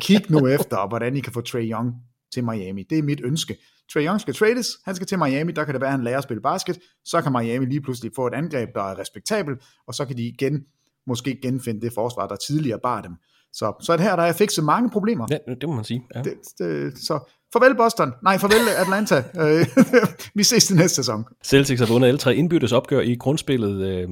[0.00, 1.94] kig nu efter, hvordan I kan få Trey Young
[2.32, 2.82] til Miami.
[2.82, 3.56] Det er mit ønske.
[3.92, 6.18] Trey Young skal trades, han skal til Miami, der kan det være, at han lærer
[6.18, 9.94] at spille basket, så kan Miami lige pludselig få et angreb, der er respektabelt, og
[9.94, 10.64] så kan de igen
[11.06, 13.12] måske genfinde det forsvar, der tidligere bar dem.
[13.52, 15.26] Så, så det her, der er fikset mange problemer.
[15.30, 16.02] Ja, det må man sige.
[16.14, 16.22] Ja.
[16.22, 17.18] Det, det, så
[17.52, 18.12] farvel Boston.
[18.22, 19.16] Nej, farvel Atlanta.
[19.40, 19.66] Øh,
[20.38, 21.24] vi ses til næste sæson.
[21.44, 23.88] Celtics har vundet alle tre indbyttes opgør i grundspillet.
[23.88, 24.08] Øh,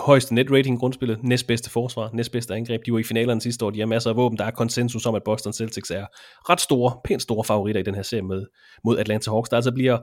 [0.00, 1.22] højeste net rating i grundspillet.
[1.22, 2.10] Næstbedste forsvar.
[2.12, 2.80] Næstbedste angreb.
[2.86, 3.70] De var i finalerne sidste år.
[3.70, 4.38] De har masser af våben.
[4.38, 6.06] Der er konsensus om, at Boston Celtics er
[6.50, 8.46] ret store, pænt store favoritter i den her serie med,
[8.84, 9.48] mod Atlanta Hawks.
[9.48, 9.98] Der altså bliver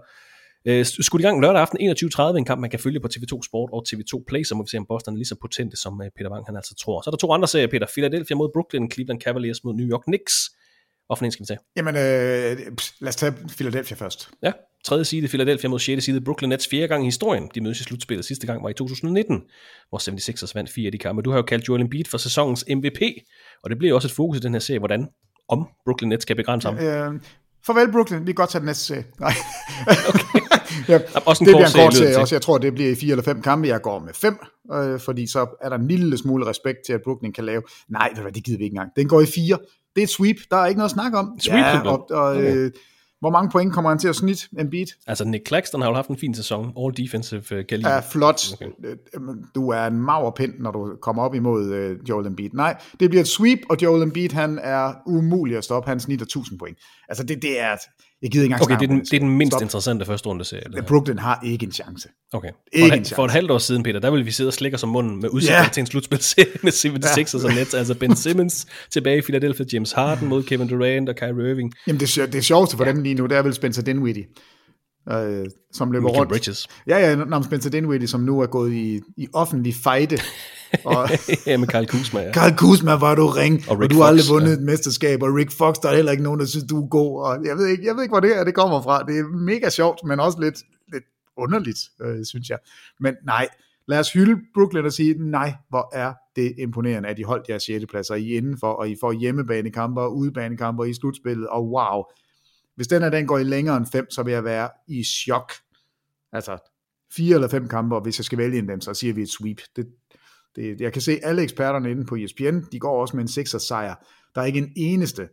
[0.65, 3.69] Øh, skudt i gang lørdag aften 21.30, en kamp, man kan følge på TV2 Sport
[3.73, 6.09] og TV2 Play, så må vi se, om Boston er lige så potente, som øh,
[6.17, 7.01] Peter Wang han altså tror.
[7.01, 7.87] Så er der to andre serier, Peter.
[7.93, 10.33] Philadelphia mod Brooklyn, Cleveland Cavaliers mod New York Knicks.
[11.05, 11.59] Hvorfor en skal vi tage?
[11.75, 14.29] Jamen, øh, lad os tage Philadelphia først.
[14.43, 14.51] Ja,
[14.85, 16.03] tredje side Philadelphia mod 6.
[16.03, 17.49] side Brooklyn Nets fjerde gang i historien.
[17.55, 19.41] De mødes i slutspillet sidste gang var i 2019,
[19.89, 21.21] hvor 76ers vandt fire af de kampe.
[21.21, 23.01] Du har jo kaldt Joel Embiid for sæsonens MVP,
[23.63, 25.07] og det bliver også et fokus i den her serie, hvordan
[25.49, 26.77] om Brooklyn Nets kan begrænse ham.
[26.77, 27.21] Øh,
[27.65, 29.05] farvel Brooklyn, vi kan godt tage den næste serie.
[29.19, 29.33] Nej.
[30.09, 30.39] okay.
[30.87, 32.35] ja, også en det bliver en kort serie også.
[32.35, 33.67] Jeg tror, det bliver i fire eller fem kampe.
[33.67, 34.37] Jeg går med fem,
[34.73, 37.61] øh, fordi så er der en lille smule respekt til, at Brooklyn kan lave.
[37.89, 38.89] Nej, det gider vi ikke engang.
[38.95, 39.57] Den går i fire.
[39.95, 40.37] Det er et sweep.
[40.51, 41.39] Der er ikke noget at snakke om.
[41.39, 42.55] Sweep, ja, og, og, Okay.
[42.55, 42.71] øh,
[43.21, 44.85] hvor mange point kommer han til at snit Embiid?
[45.07, 47.89] Altså Nick Claxton har jo haft en fin sæson, all defensive uh, kan lide.
[47.89, 48.53] er flot.
[48.53, 48.69] Okay.
[48.83, 48.97] Øh,
[49.55, 52.49] Du er en maverpind, når du kommer op imod øh, Joel Embiid.
[52.53, 55.89] Nej, det bliver et sweep, og Joel Embiid, han er umulig at stoppe.
[55.89, 56.77] Han snitter 1000 point.
[57.09, 57.77] Altså, det, det er...
[58.21, 59.61] Jeg gider ikke engang Okay, det er, den, det er den mindst Stop.
[59.61, 60.63] interessante første runde serie.
[60.63, 60.81] det her.
[60.81, 62.09] Brooklyn har ikke en chance.
[62.33, 62.49] Okay.
[62.73, 63.15] Ikke For, en et, chance.
[63.15, 65.21] for et halvt år siden, Peter, der ville vi sidde og slikke os om munden
[65.21, 65.69] med udsigt Ja.
[65.73, 67.73] til en slutspilserie med 76ers og Nets.
[67.73, 71.73] Altså Ben Simmons tilbage i Philadelphia, James Harden mod Kevin Durant og Kyrie Irving.
[71.87, 72.91] Jamen, det, det sjoveste for ja.
[72.91, 74.25] dem lige nu, det er vel Spencer Dinwiddie,
[75.11, 76.29] øh, som løber Michael rundt.
[76.29, 76.67] Bridges.
[76.87, 80.17] Ja, ja, når Spencer Dinwiddie, som nu er gået i, i offentlig fejde.
[80.85, 81.09] og
[81.47, 82.19] ja, med Kyle Kuzma.
[82.19, 82.31] Ja.
[82.31, 84.53] Karl Kuzma, var du ring, Og og, du har aldrig vundet ja.
[84.53, 87.23] et mesterskab, og Rick Fox, der er heller ikke nogen, der synes, du er god,
[87.23, 89.03] og jeg ved ikke, jeg ved ikke hvor det her det kommer fra.
[89.03, 90.55] Det er mega sjovt, men også lidt,
[90.93, 91.03] lidt
[91.37, 92.57] underligt, øh, synes jeg.
[92.99, 93.47] Men nej,
[93.87, 97.63] lad os hylde Brooklyn og sige, nej, hvor er det imponerende, at I holdt jeres
[97.63, 97.85] 6.
[97.89, 102.03] pladser, I indenfor, og I får hjemmebanekamper og udebanekamper i slutspillet, og wow,
[102.75, 105.51] hvis den her den går i længere end fem, så vil jeg være i chok.
[106.33, 106.57] Altså,
[107.11, 109.29] fire eller fem kampe, og hvis jeg skal vælge en dem, så siger vi et
[109.29, 109.61] sweep.
[109.75, 109.87] Det,
[110.55, 113.55] det, jeg kan se alle eksperterne inde på ESPN, de går også med en 6
[113.59, 113.95] sejr.
[114.35, 115.27] Der er ikke en eneste,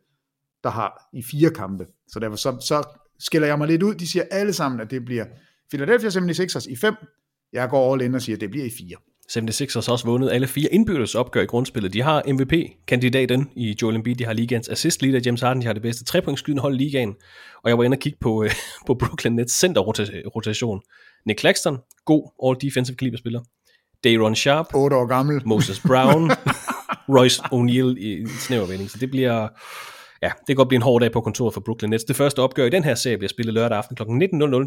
[0.64, 1.86] der har i fire kampe.
[2.08, 2.82] Så derfor så, så
[3.18, 3.94] skiller jeg mig lidt ud.
[3.94, 5.24] De siger alle sammen, at det bliver
[5.70, 6.94] Philadelphia 76ers i 5.
[7.52, 8.96] Jeg går all in og siger, at det bliver i 4.
[9.32, 11.92] 76ers har også vundet alle fire indbyrdes opgør i grundspillet.
[11.92, 15.72] De har MVP-kandidaten i Joel Embiid, de har ligaens assist leader James Harden, de har
[15.72, 17.14] det bedste trepointskydende hold i ligaen,
[17.62, 18.50] og jeg var inde og kigge på, øh,
[18.86, 19.80] på Brooklyn Nets center
[20.36, 20.80] rotation.
[21.26, 23.40] Nick Claxton, god all-defensive kaliberspiller.
[24.04, 25.42] Dayron Sharp, 8 år gammel.
[25.46, 26.30] Moses Brown,
[27.16, 29.48] Royce O'Neal i snævervending, så det bliver...
[30.22, 32.04] Ja, det kan godt blive en hård dag på kontoret for Brooklyn Nets.
[32.04, 34.02] Det første opgør i den her serie bliver spillet lørdag aften kl.
[34.02, 34.08] 19.00.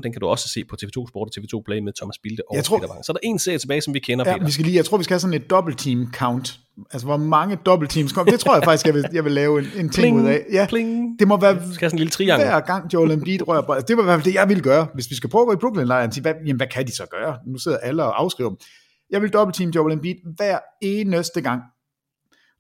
[0.04, 2.56] Den kan du også se på TV2 Sport og TV2 Play med Thomas Bilde og
[2.56, 3.06] Jeg tror- Peter Wang.
[3.06, 4.46] Så er der en serie tilbage, som vi kender, Ja, Peter.
[4.46, 6.60] vi skal lige, jeg tror, vi skal have sådan et double team count.
[6.92, 8.32] Altså, hvor mange double teams kommer.
[8.32, 10.46] Det tror jeg faktisk, jeg vil, jeg vil lave en, en ting Pling, ud af.
[10.52, 11.20] Ja, pling.
[11.20, 12.48] det må være Vi skal have sådan en lille triangel.
[12.48, 13.84] hver gang Joel Embiid rører bolden.
[13.88, 14.88] Det var i hvert fald det, jeg ville gøre.
[14.94, 17.04] Hvis vi skal prøve at gå i Brooklyn-lejren, sige, hvad, jamen, hvad kan de så
[17.12, 17.36] gøre?
[17.48, 18.58] Nu sidder alle og afskriver dem.
[19.12, 21.62] Jeg vil dobbeltteam Joel Embiid hver eneste gang.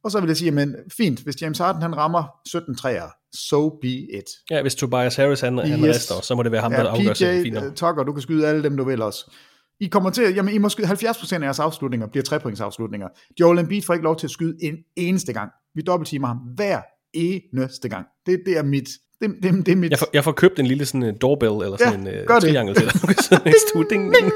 [0.03, 3.69] Og så vil jeg sige, men fint, hvis James Harden han rammer 17 træer, so
[3.81, 4.23] be it.
[4.49, 5.95] Ja, hvis Tobias Harris han, han Yes.
[5.95, 7.43] rester, så må det være ham, der Ja, afgør sig.
[7.43, 9.31] PJ, uh, Tucker, du kan skyde alle dem, du vil også.
[9.79, 13.07] I kommer til, jamen I må skyde 70% af jeres afslutninger bliver trepointsafslutninger.
[13.39, 15.51] Joel Embiid får ikke lov til at skyde en eneste gang.
[15.75, 16.81] Vi dobbeltteamer ham hver
[17.13, 18.05] eneste gang.
[18.25, 18.89] Det, det er mit,
[19.21, 19.91] det, det, det er mit.
[19.91, 22.39] Jeg får, jeg får købt en lille sådan en doorbell, eller sådan Ja, en uh,
[22.41, 22.85] triangel til
[23.31, 23.53] dig.
[23.89, 24.31] Ding, ding.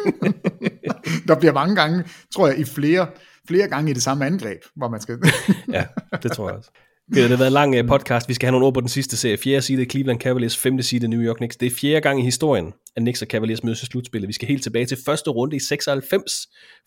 [1.28, 2.04] Der bliver mange gange,
[2.36, 3.08] tror jeg, i flere,
[3.48, 5.20] flere gange i det samme angreb, hvor man skal...
[5.78, 5.86] ja,
[6.24, 6.72] det tror jeg også.
[7.14, 8.30] Det har været en lang uh, podcast.
[8.30, 9.38] Vi skal have nogle ord på den sidste serie.
[9.38, 11.58] Fjerde side Cleveland Cavaliers, femte side New York Knicks.
[11.58, 14.28] Det er fjerde gang i historien, at Knicks og Cavaliers mødes i slutspillet.
[14.28, 16.34] Vi skal helt tilbage til første runde i 96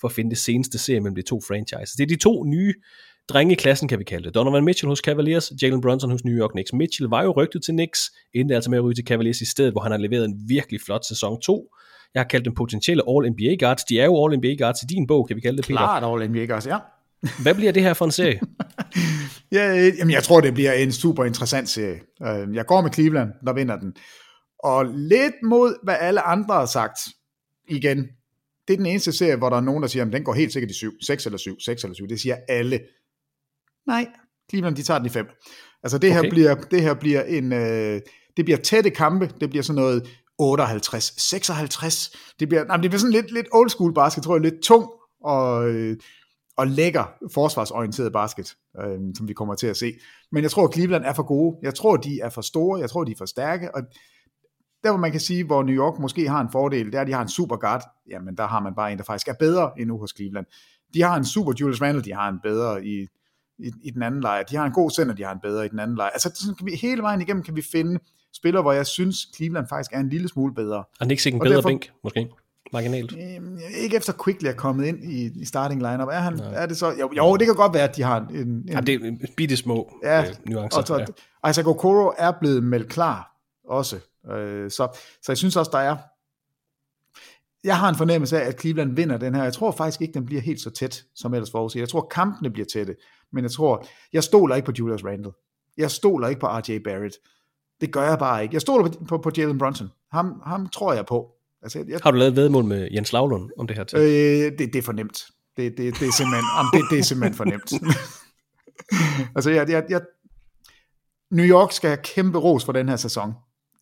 [0.01, 1.91] for at finde det seneste serie mellem de to franchises.
[1.91, 2.75] Det er de to nye
[3.29, 4.35] drenge i klassen, kan vi kalde det.
[4.35, 6.73] Donovan Mitchell hos Cavaliers, Jalen Brunson hos New York Knicks.
[6.73, 8.01] Mitchell var jo rygtet til Knicks,
[8.35, 10.35] inden det altså med at ryge til Cavaliers i stedet, hvor han har leveret en
[10.49, 11.69] virkelig flot sæson 2.
[12.15, 13.85] Jeg har kaldt dem potentielle All-NBA guards.
[13.85, 15.79] De er jo All-NBA guards i din bog, kan vi kalde det, Peter.
[15.79, 16.79] Klart All-NBA guards, ja.
[17.43, 18.41] Hvad bliver det her for en serie?
[19.53, 22.01] ja, jamen, jeg tror, det bliver en super interessant serie.
[22.27, 23.93] Øh, jeg går med Cleveland, der vinder den.
[24.65, 26.99] Og lidt mod, hvad alle andre har sagt,
[27.69, 27.99] igen,
[28.69, 30.53] det er den eneste serie, hvor der er nogen, der siger, at den går helt
[30.53, 32.09] sikkert i 7, 6 eller 7, 6 eller 7.
[32.09, 32.81] Det siger alle.
[33.87, 34.07] Nej,
[34.51, 35.27] Cleveland, de tager den i 5.
[35.83, 36.31] Altså det her Okay.
[36.31, 38.01] bliver, det her bliver en, øh,
[38.37, 42.11] det bliver tætte kampe, det bliver sådan noget 58, 56,
[42.41, 44.91] det bliver, nej, det bliver sådan lidt, lidt old school basket, tror jeg, lidt tung
[45.25, 45.97] og, øh,
[46.57, 47.05] og lækker
[47.35, 49.95] forsvarsorienteret basket, øh, som vi kommer til at se.
[50.33, 51.57] Men jeg tror, at Cleveland er for gode.
[51.63, 52.81] Jeg tror, de er for store.
[52.81, 53.75] Jeg tror, de er for stærke.
[53.75, 53.83] Og
[54.85, 57.07] der, hvor man kan sige, hvor New York måske har en fordel, det er, at
[57.07, 57.83] de har en super guard.
[58.11, 60.47] Jamen, der har man bare en, der faktisk er bedre end nu hos Cleveland.
[60.95, 63.07] De har en super Julius Randle, de har en bedre i,
[63.59, 64.43] i, i den anden lejr.
[64.43, 66.11] De har en god sender, de har en bedre i den anden lejr.
[66.11, 67.99] Altså, sådan kan vi, hele vejen igennem kan vi finde
[68.39, 70.79] spillere, hvor jeg synes, Cleveland faktisk er en lille smule bedre.
[71.01, 72.29] Og Knicks ikke en Og bedre derfor- bænk, måske?
[72.73, 73.13] Marginalt.
[73.37, 76.09] Øhm, Ikke efter Quickly er kommet ind i, i starting lineup.
[76.09, 76.91] Er, han, er det så?
[77.01, 78.37] Jo, jo, det kan godt være, at de har en...
[78.37, 80.79] en Ja, det er bitte små Ja, øh, nuancer.
[80.81, 80.99] og så,
[81.43, 81.51] ja.
[81.51, 83.37] Isaac Okoro er blevet meldt klar
[83.69, 83.97] også.
[84.31, 84.89] Øh, så,
[85.23, 85.97] så jeg synes også, der er...
[87.65, 89.43] Jeg har en fornemmelse af, at Cleveland vinder den her.
[89.43, 91.81] Jeg tror faktisk ikke, den bliver helt så tæt, som ellers forudset.
[91.81, 92.97] Jeg tror, kampene bliver tætte.
[93.33, 95.31] Men jeg tror, jeg stoler ikke på Julius Randle.
[95.77, 97.17] Jeg stoler ikke på RJ Barrett.
[97.81, 98.55] Det gør jeg bare ikke.
[98.55, 99.89] Jeg stoler på, på, på Jalen Brunson.
[100.13, 101.31] Ham, ham tror jeg på.
[101.63, 103.99] Altså, jeg, Har du lavet vedmål med Jens Lavlund om det her til?
[103.99, 105.27] Øh, det, det er for nemt.
[105.57, 107.73] Det, det, det, er simpelthen, jamen, det, det er simpelthen for nemt.
[109.37, 110.01] altså, jeg, jeg, jeg,
[111.31, 113.33] New York skal have kæmpe ros for den her sæson.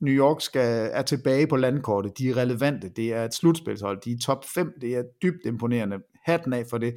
[0.01, 2.19] New York skal, er tilbage på landkortet.
[2.19, 2.89] De er relevante.
[2.89, 4.01] Det er et slutspilshold.
[4.05, 4.73] De er top 5.
[4.81, 5.97] Det er dybt imponerende.
[6.25, 6.95] Hatten af for det.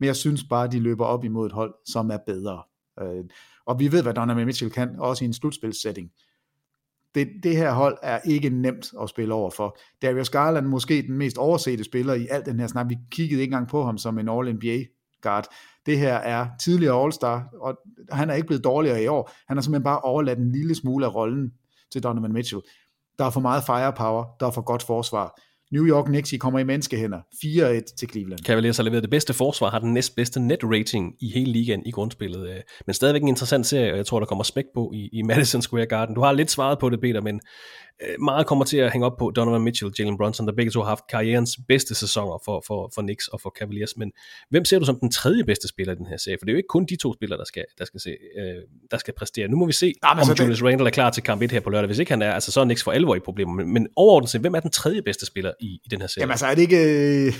[0.00, 2.62] Men jeg synes bare, de løber op imod et hold, som er bedre.
[3.00, 3.24] Øh,
[3.66, 6.10] og vi ved, hvad Donovan Mitchell kan, også i en slutspilssetting.
[7.14, 9.78] Det, det her hold er ikke nemt at spille over for.
[10.02, 12.86] Darius Garland måske den mest oversete spiller i al den her snak.
[12.88, 14.84] Vi kiggede ikke engang på ham som en All-NBA
[15.22, 15.46] guard.
[15.86, 17.78] Det her er tidligere All-Star, og
[18.12, 19.30] han er ikke blevet dårligere i år.
[19.48, 21.52] Han har simpelthen bare overladt en lille smule af rollen
[21.92, 22.62] til Donovan Mitchell.
[23.18, 25.40] Der er for meget firepower, der er for godt forsvar.
[25.72, 27.18] New York Knicks, I kommer i menneskehænder.
[27.18, 28.40] 4-1 til Cleveland.
[28.40, 31.90] Cavaliers har leveret det bedste forsvar, har den næstbedste net rating i hele ligaen i
[31.90, 32.48] grundspillet.
[32.48, 32.56] Øh,
[32.86, 35.62] men stadigvæk en interessant serie, og jeg tror, der kommer spæk på i, i Madison
[35.62, 36.14] Square Garden.
[36.14, 37.40] Du har lidt svaret på det, Peter, men
[38.18, 40.80] meget kommer til at hænge op på Donovan Mitchell og Jalen Brunson, der begge to
[40.80, 43.96] har haft karrierens bedste sæsoner for, for, for Knicks og for Cavaliers.
[43.96, 44.12] Men
[44.50, 46.36] hvem ser du som den tredje bedste spiller i den her serie?
[46.40, 48.54] For det er jo ikke kun de to spillere, der skal, der skal, se, øh,
[48.90, 49.48] der skal præstere.
[49.48, 51.50] Nu må vi se, Jamen, om altså, det- Julius Randle er klar til kamp 1
[51.52, 51.86] her på lørdag.
[51.86, 53.52] Hvis ikke han er, altså, så er Knicks for alvor i problemer.
[53.54, 56.22] Men, men overordnet set, hvem er den tredje bedste spiller i, i den her serie?
[56.22, 56.76] Jamen altså, er det ikke...
[56.84, 57.34] øh,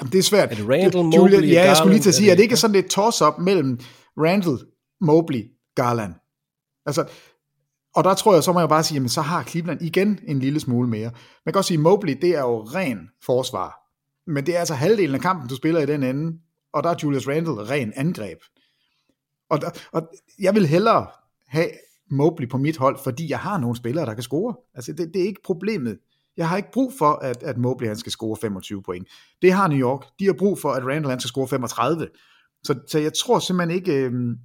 [0.00, 0.50] jamen, Det er svært.
[0.52, 2.38] Er det Randall, Julia- Mobley, Ja, jeg skulle lige til at sige, Er er det-
[2.38, 3.80] det ikke sådan lidt toss-up mellem
[4.18, 4.58] Randall,
[5.00, 5.44] Mobley,
[5.76, 6.14] Garland?
[6.86, 7.04] Altså,
[7.94, 10.38] og der tror jeg, så må jeg bare sige, jamen så har Cleveland igen en
[10.38, 11.10] lille smule mere.
[11.46, 13.80] Man kan også sige, Mobley, det er jo ren forsvar.
[14.26, 16.38] Men det er altså halvdelen af kampen, du spiller i den ende,
[16.72, 18.38] og der er Julius Randle ren angreb.
[19.50, 20.08] Og, der, og
[20.38, 21.06] jeg vil hellere
[21.46, 21.68] have
[22.10, 24.54] Mobley på mit hold, fordi jeg har nogle spillere, der kan score.
[24.74, 25.98] Altså, det, det er ikke problemet.
[26.36, 29.08] Jeg har ikke brug for, at, at Mobley han skal score 25 point.
[29.42, 30.04] Det har New York.
[30.18, 32.08] De har brug for, at Randall han skal score 35.
[32.64, 33.94] Så, så jeg tror simpelthen ikke...
[33.94, 34.36] Øh,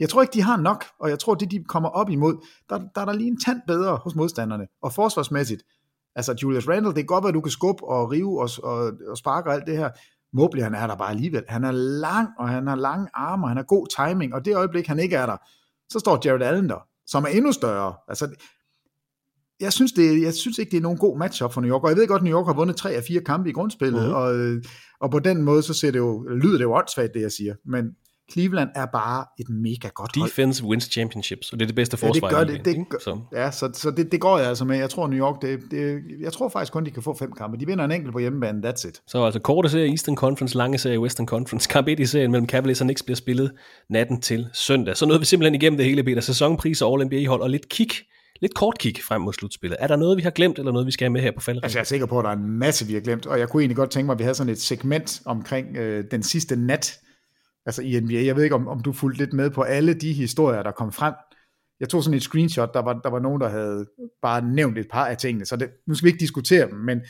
[0.00, 2.78] jeg tror ikke, de har nok, og jeg tror, det de kommer op imod, der,
[2.94, 4.66] der er der lige en tand bedre hos modstanderne.
[4.82, 5.62] Og forsvarsmæssigt,
[6.16, 9.16] altså Julius Randle, det kan godt at du kan skubbe og rive og, og, og
[9.16, 9.90] sparke og alt det her.
[10.32, 11.44] Mobley, han er der bare alligevel.
[11.48, 14.56] Han er lang, og han har lange arme, og han har god timing, og det
[14.56, 15.36] øjeblik, han ikke er der,
[15.88, 17.94] så står Jared Allen der, som er endnu større.
[18.08, 18.28] Altså,
[19.60, 21.88] jeg synes, det, jeg synes ikke, det er nogen god matchup for New York, og
[21.88, 24.10] jeg ved godt, at New York har vundet tre af fire kampe i grundspillet, Mhm.
[24.10, 24.56] mm-hmm.
[24.56, 24.62] og,
[25.00, 27.54] og på den måde, så ser det jo, lyder det jo åndssvagt, det jeg siger,
[27.64, 27.84] men
[28.32, 30.28] Cleveland er bare et mega godt hold.
[30.30, 32.64] Defense wins championships, og det er det bedste Ja, det forsvar gør i det.
[32.64, 32.84] det ikke?
[32.90, 33.18] gør, Så.
[33.32, 34.76] Ja, så, så det, det går jeg altså med.
[34.78, 37.56] Jeg tror New York, det, det, jeg tror faktisk kun, de kan få fem kampe.
[37.60, 39.00] De vinder en enkelt på hjemmebane, that's it.
[39.06, 41.68] Så altså korte serie Eastern Conference, lange serie Western Conference.
[41.68, 43.52] Kamp 1 i serien mellem Cavaliers og Knicks bliver spillet
[43.90, 44.96] natten til søndag.
[44.96, 46.20] Så nåede vi simpelthen igennem det hele, Peter.
[46.20, 47.88] Sæsonpriser, All-NBA-hold og lidt kig,
[48.40, 49.76] lidt kort kig frem mod slutspillet.
[49.80, 51.64] Er der noget, vi har glemt, eller noget, vi skal have med her på falderækken?
[51.64, 53.48] Altså, jeg er sikker på, at der er en masse, vi har glemt, og jeg
[53.48, 56.56] kunne egentlig godt tænke mig, at vi havde sådan et segment omkring øh, den sidste
[56.56, 56.98] nat,
[57.68, 58.24] altså i NBA.
[58.24, 60.92] Jeg ved ikke, om, om du fulgte lidt med på alle de historier, der kom
[60.92, 61.14] frem.
[61.80, 63.86] Jeg tog sådan et screenshot, der var, der var nogen, der havde
[64.22, 67.00] bare nævnt et par af tingene, så det, nu skal vi ikke diskutere dem, men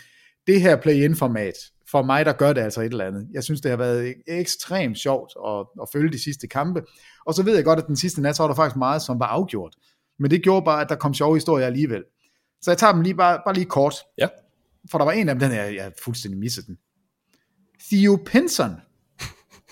[0.47, 1.55] det her play-in-format
[1.91, 3.29] for mig, der gør det altså et eller andet.
[3.33, 6.83] Jeg synes, det har været ekstremt sjovt at, at følge de sidste kampe.
[7.27, 9.21] Og så ved jeg godt, at den sidste nat, så var der faktisk meget, som
[9.21, 9.75] var afgjort.
[10.19, 12.05] Men det gjorde bare, at der kom sjove historier alligevel.
[12.63, 13.95] Så jeg tager dem lige bare, bare lige kort.
[14.19, 14.29] Ja.
[14.91, 16.79] For der var en af dem, den her, jeg har fuldstændig misset den.
[17.91, 18.71] Theo Pinson.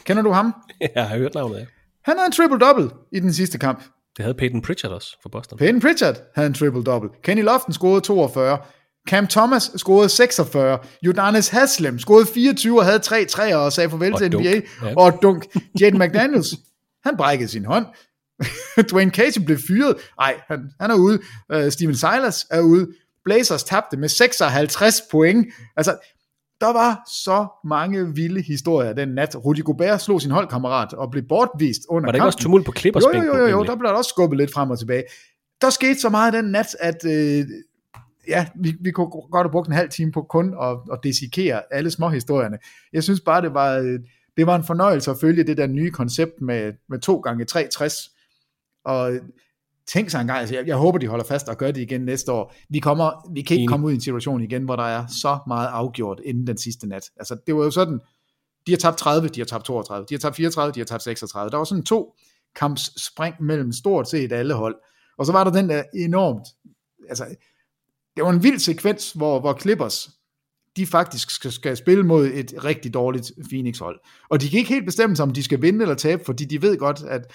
[0.06, 0.54] Kender du ham?
[0.94, 1.64] Jeg har hørt navnet, ja.
[2.04, 3.84] Han havde en triple-double i den sidste kamp.
[4.16, 5.58] Det havde Peyton Pritchard også for Boston.
[5.58, 7.20] Peyton Pritchard havde en triple-double.
[7.22, 8.58] Kenny Lofton scorede 42.
[9.08, 10.78] Cam Thomas scorede 46.
[11.08, 14.44] Udonis Haslem scorede 24 og havde 3 træer og sagde farvel Og til dunk.
[14.44, 14.60] NBA.
[14.88, 14.94] Ja.
[14.96, 15.46] Og dunk.
[15.80, 16.54] Jaden McDaniels,
[17.04, 17.86] han brækkede sin hånd.
[18.90, 19.96] Dwayne Casey blev fyret.
[20.20, 21.20] Nej, han, han er ude.
[21.54, 22.88] Uh, Steven Silas er ude.
[23.24, 25.46] Blazers tabte med 56 point.
[25.76, 25.96] Altså,
[26.60, 29.44] der var så mange vilde historier den nat.
[29.44, 32.44] Rudy Gobert slog sin holdkammerat og blev bortvist under Var der ikke også kampen.
[32.44, 34.70] tumult på Clippers Jo, jo, jo, jo, jo, der blev der også skubbet lidt frem
[34.70, 35.04] og tilbage.
[35.60, 37.44] Der skete så meget den nat, at øh,
[38.28, 41.62] ja, vi, vi kunne godt have brugt en halv time på kun at, at desikere
[41.70, 42.58] alle små historierne.
[42.92, 43.98] Jeg synes bare, det var, øh,
[44.36, 48.10] det var en fornøjelse at følge det der nye koncept med, med 2 gange 360
[48.84, 49.12] Og
[49.88, 52.32] tænk sig engang, altså jeg, jeg håber, de holder fast og gør det igen næste
[52.32, 52.54] år.
[52.68, 53.68] Vi, kommer, vi kan ikke Enig.
[53.68, 56.86] komme ud i en situation igen, hvor der er så meget afgjort inden den sidste
[56.86, 57.10] nat.
[57.16, 58.00] Altså det var jo sådan,
[58.66, 61.02] de har tabt 30, de har tabt 32, de har tabt 34, de har tabt
[61.02, 61.50] 36.
[61.50, 62.14] Der var sådan to
[62.56, 64.76] kamps spring mellem stort set alle hold.
[65.18, 66.48] Og så var der den der enormt,
[67.08, 67.24] altså
[68.16, 70.10] det var en vild sekvens, hvor, hvor Clippers,
[70.76, 74.00] de faktisk skal, skal spille mod et rigtig dårligt Phoenix-hold.
[74.28, 76.62] Og de kan ikke helt bestemme sig, om de skal vinde eller tabe, fordi de
[76.62, 77.32] ved godt, at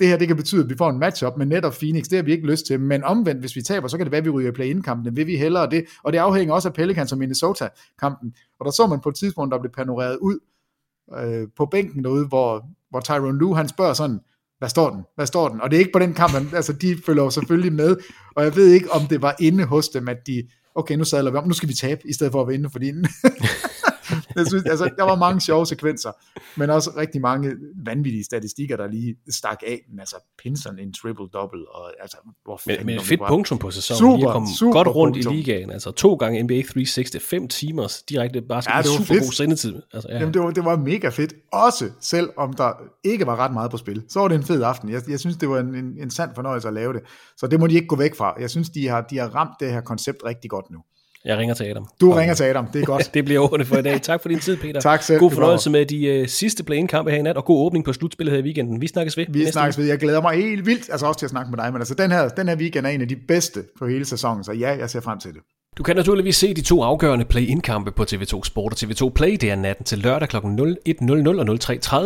[0.00, 2.04] det her det kan betyde, at vi får en matchup med netop Phoenix.
[2.04, 2.80] Det har vi ikke lyst til.
[2.80, 5.16] Men omvendt, hvis vi taber, så kan det være, at vi ryger i play-in-kampen.
[5.16, 5.84] Vil vi hellere det?
[6.04, 8.34] Og det afhænger også af Pelicans og Minnesota-kampen.
[8.60, 10.38] Og der så man på et tidspunkt, der blev panoreret ud
[11.18, 14.20] øh, på bænken derude, hvor, hvor Tyrone Lue, han spørger sådan,
[14.58, 15.02] hvad står den?
[15.14, 15.60] Hvad står den?
[15.60, 17.96] Og det er ikke på den kamp, han, altså de følger jo selvfølgelig med,
[18.36, 20.42] og jeg ved ikke, om det var inde hos dem, at de,
[20.74, 22.92] okay, nu sadler vi om, nu skal vi tabe, i stedet for at vinde, fordi
[24.36, 26.10] jeg synes, altså, der var mange sjove sekvenser,
[26.56, 27.52] men også rigtig mange
[27.84, 32.86] vanvittige statistikker, der lige stak af, men altså Pinson en triple-double, og altså, hvor Men,
[32.86, 33.98] men var fedt bare- punktum på sæsonen.
[33.98, 35.32] Super, lige komme super godt rundt punktum.
[35.32, 35.70] i ligaen.
[35.70, 38.72] Altså to gange NBA 360, fem timers direkte basket.
[38.74, 39.22] Ja, det var super fedt.
[39.22, 39.74] god sendetid.
[39.92, 40.18] Altså, ja.
[40.18, 41.34] Jamen, det var, det var mega fedt.
[41.52, 42.72] Også selv om der
[43.04, 44.02] ikke var ret meget på spil.
[44.08, 44.88] Så var det en fed aften.
[44.88, 47.00] Jeg, jeg synes, det var en, en, en sand fornøjelse at lave det.
[47.36, 48.34] Så det må de ikke gå væk fra.
[48.40, 50.78] Jeg synes, de har, de har ramt det her koncept rigtig godt nu.
[51.28, 51.86] Jeg ringer til Adam.
[52.00, 52.66] Du ringer til Adam.
[52.66, 53.10] Det er godt.
[53.14, 54.02] det bliver ordene for i dag.
[54.02, 54.80] Tak for din tid, Peter.
[54.80, 55.18] Tak selv.
[55.18, 58.32] God fornøjelse med de uh, sidste play-in-kampe her i nat, og god åbning på slutspillet
[58.32, 58.80] her i weekenden.
[58.80, 59.26] Vi snakkes ved.
[59.28, 59.86] Vi snakkes ved.
[59.86, 62.10] Jeg glæder mig helt vildt, altså også til at snakke med dig, men altså den
[62.10, 64.90] her, den her weekend er en af de bedste på hele sæsonen, så ja, jeg
[64.90, 65.40] ser frem til det.
[65.78, 69.36] Du kan naturligvis se de to afgørende play-in-kampe på TV2 Sport og TV2 Play.
[69.40, 70.36] Det er natten til lørdag kl.
[70.36, 71.58] 01.00 og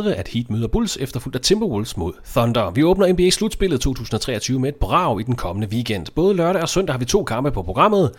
[0.06, 2.70] 03.30, at Heat møder Bulls, efterfulgt af Timberwolves mod Thunder.
[2.70, 6.06] Vi åbner NBA-slutspillet 2023 med et brag i den kommende weekend.
[6.14, 8.10] Både lørdag og søndag har vi to kampe på programmet.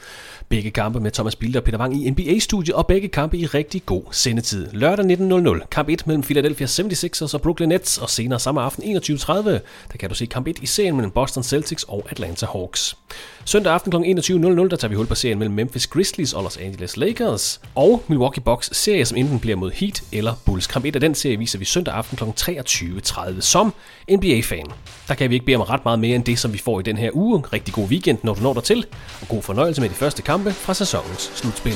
[0.50, 3.86] Begge kampe med Thomas Bilder og Peter Wang i NBA-studiet, og begge kampe i rigtig
[3.86, 4.68] god sendetid.
[4.72, 9.34] Lørdag 19.00, kamp 1 mellem Philadelphia 76ers og Brooklyn Nets, og senere samme aften 21.30,
[9.34, 9.60] der
[10.00, 12.98] kan du se kamp 1 i serien mellem Boston Celtics og Atlanta Hawks.
[13.46, 13.98] Søndag aften kl.
[13.98, 18.04] 21.00, der tager vi hul på serien mellem Memphis Grizzlies og Los Angeles Lakers, og
[18.08, 20.68] Milwaukee Bucks serie, som enten bliver mod Heat eller Bulls.
[20.68, 22.24] Kamp 1 af den serie viser vi søndag aften kl.
[22.24, 23.74] 23.30 som
[24.12, 24.66] NBA-fan.
[25.08, 26.84] Der kan vi ikke bede om ret meget mere end det, som vi får i
[26.84, 27.44] den her uge.
[27.54, 28.86] Rigtig god weekend, når du når der til,
[29.22, 31.76] og god fornøjelse med de første kampe fra sæsonens slutspil.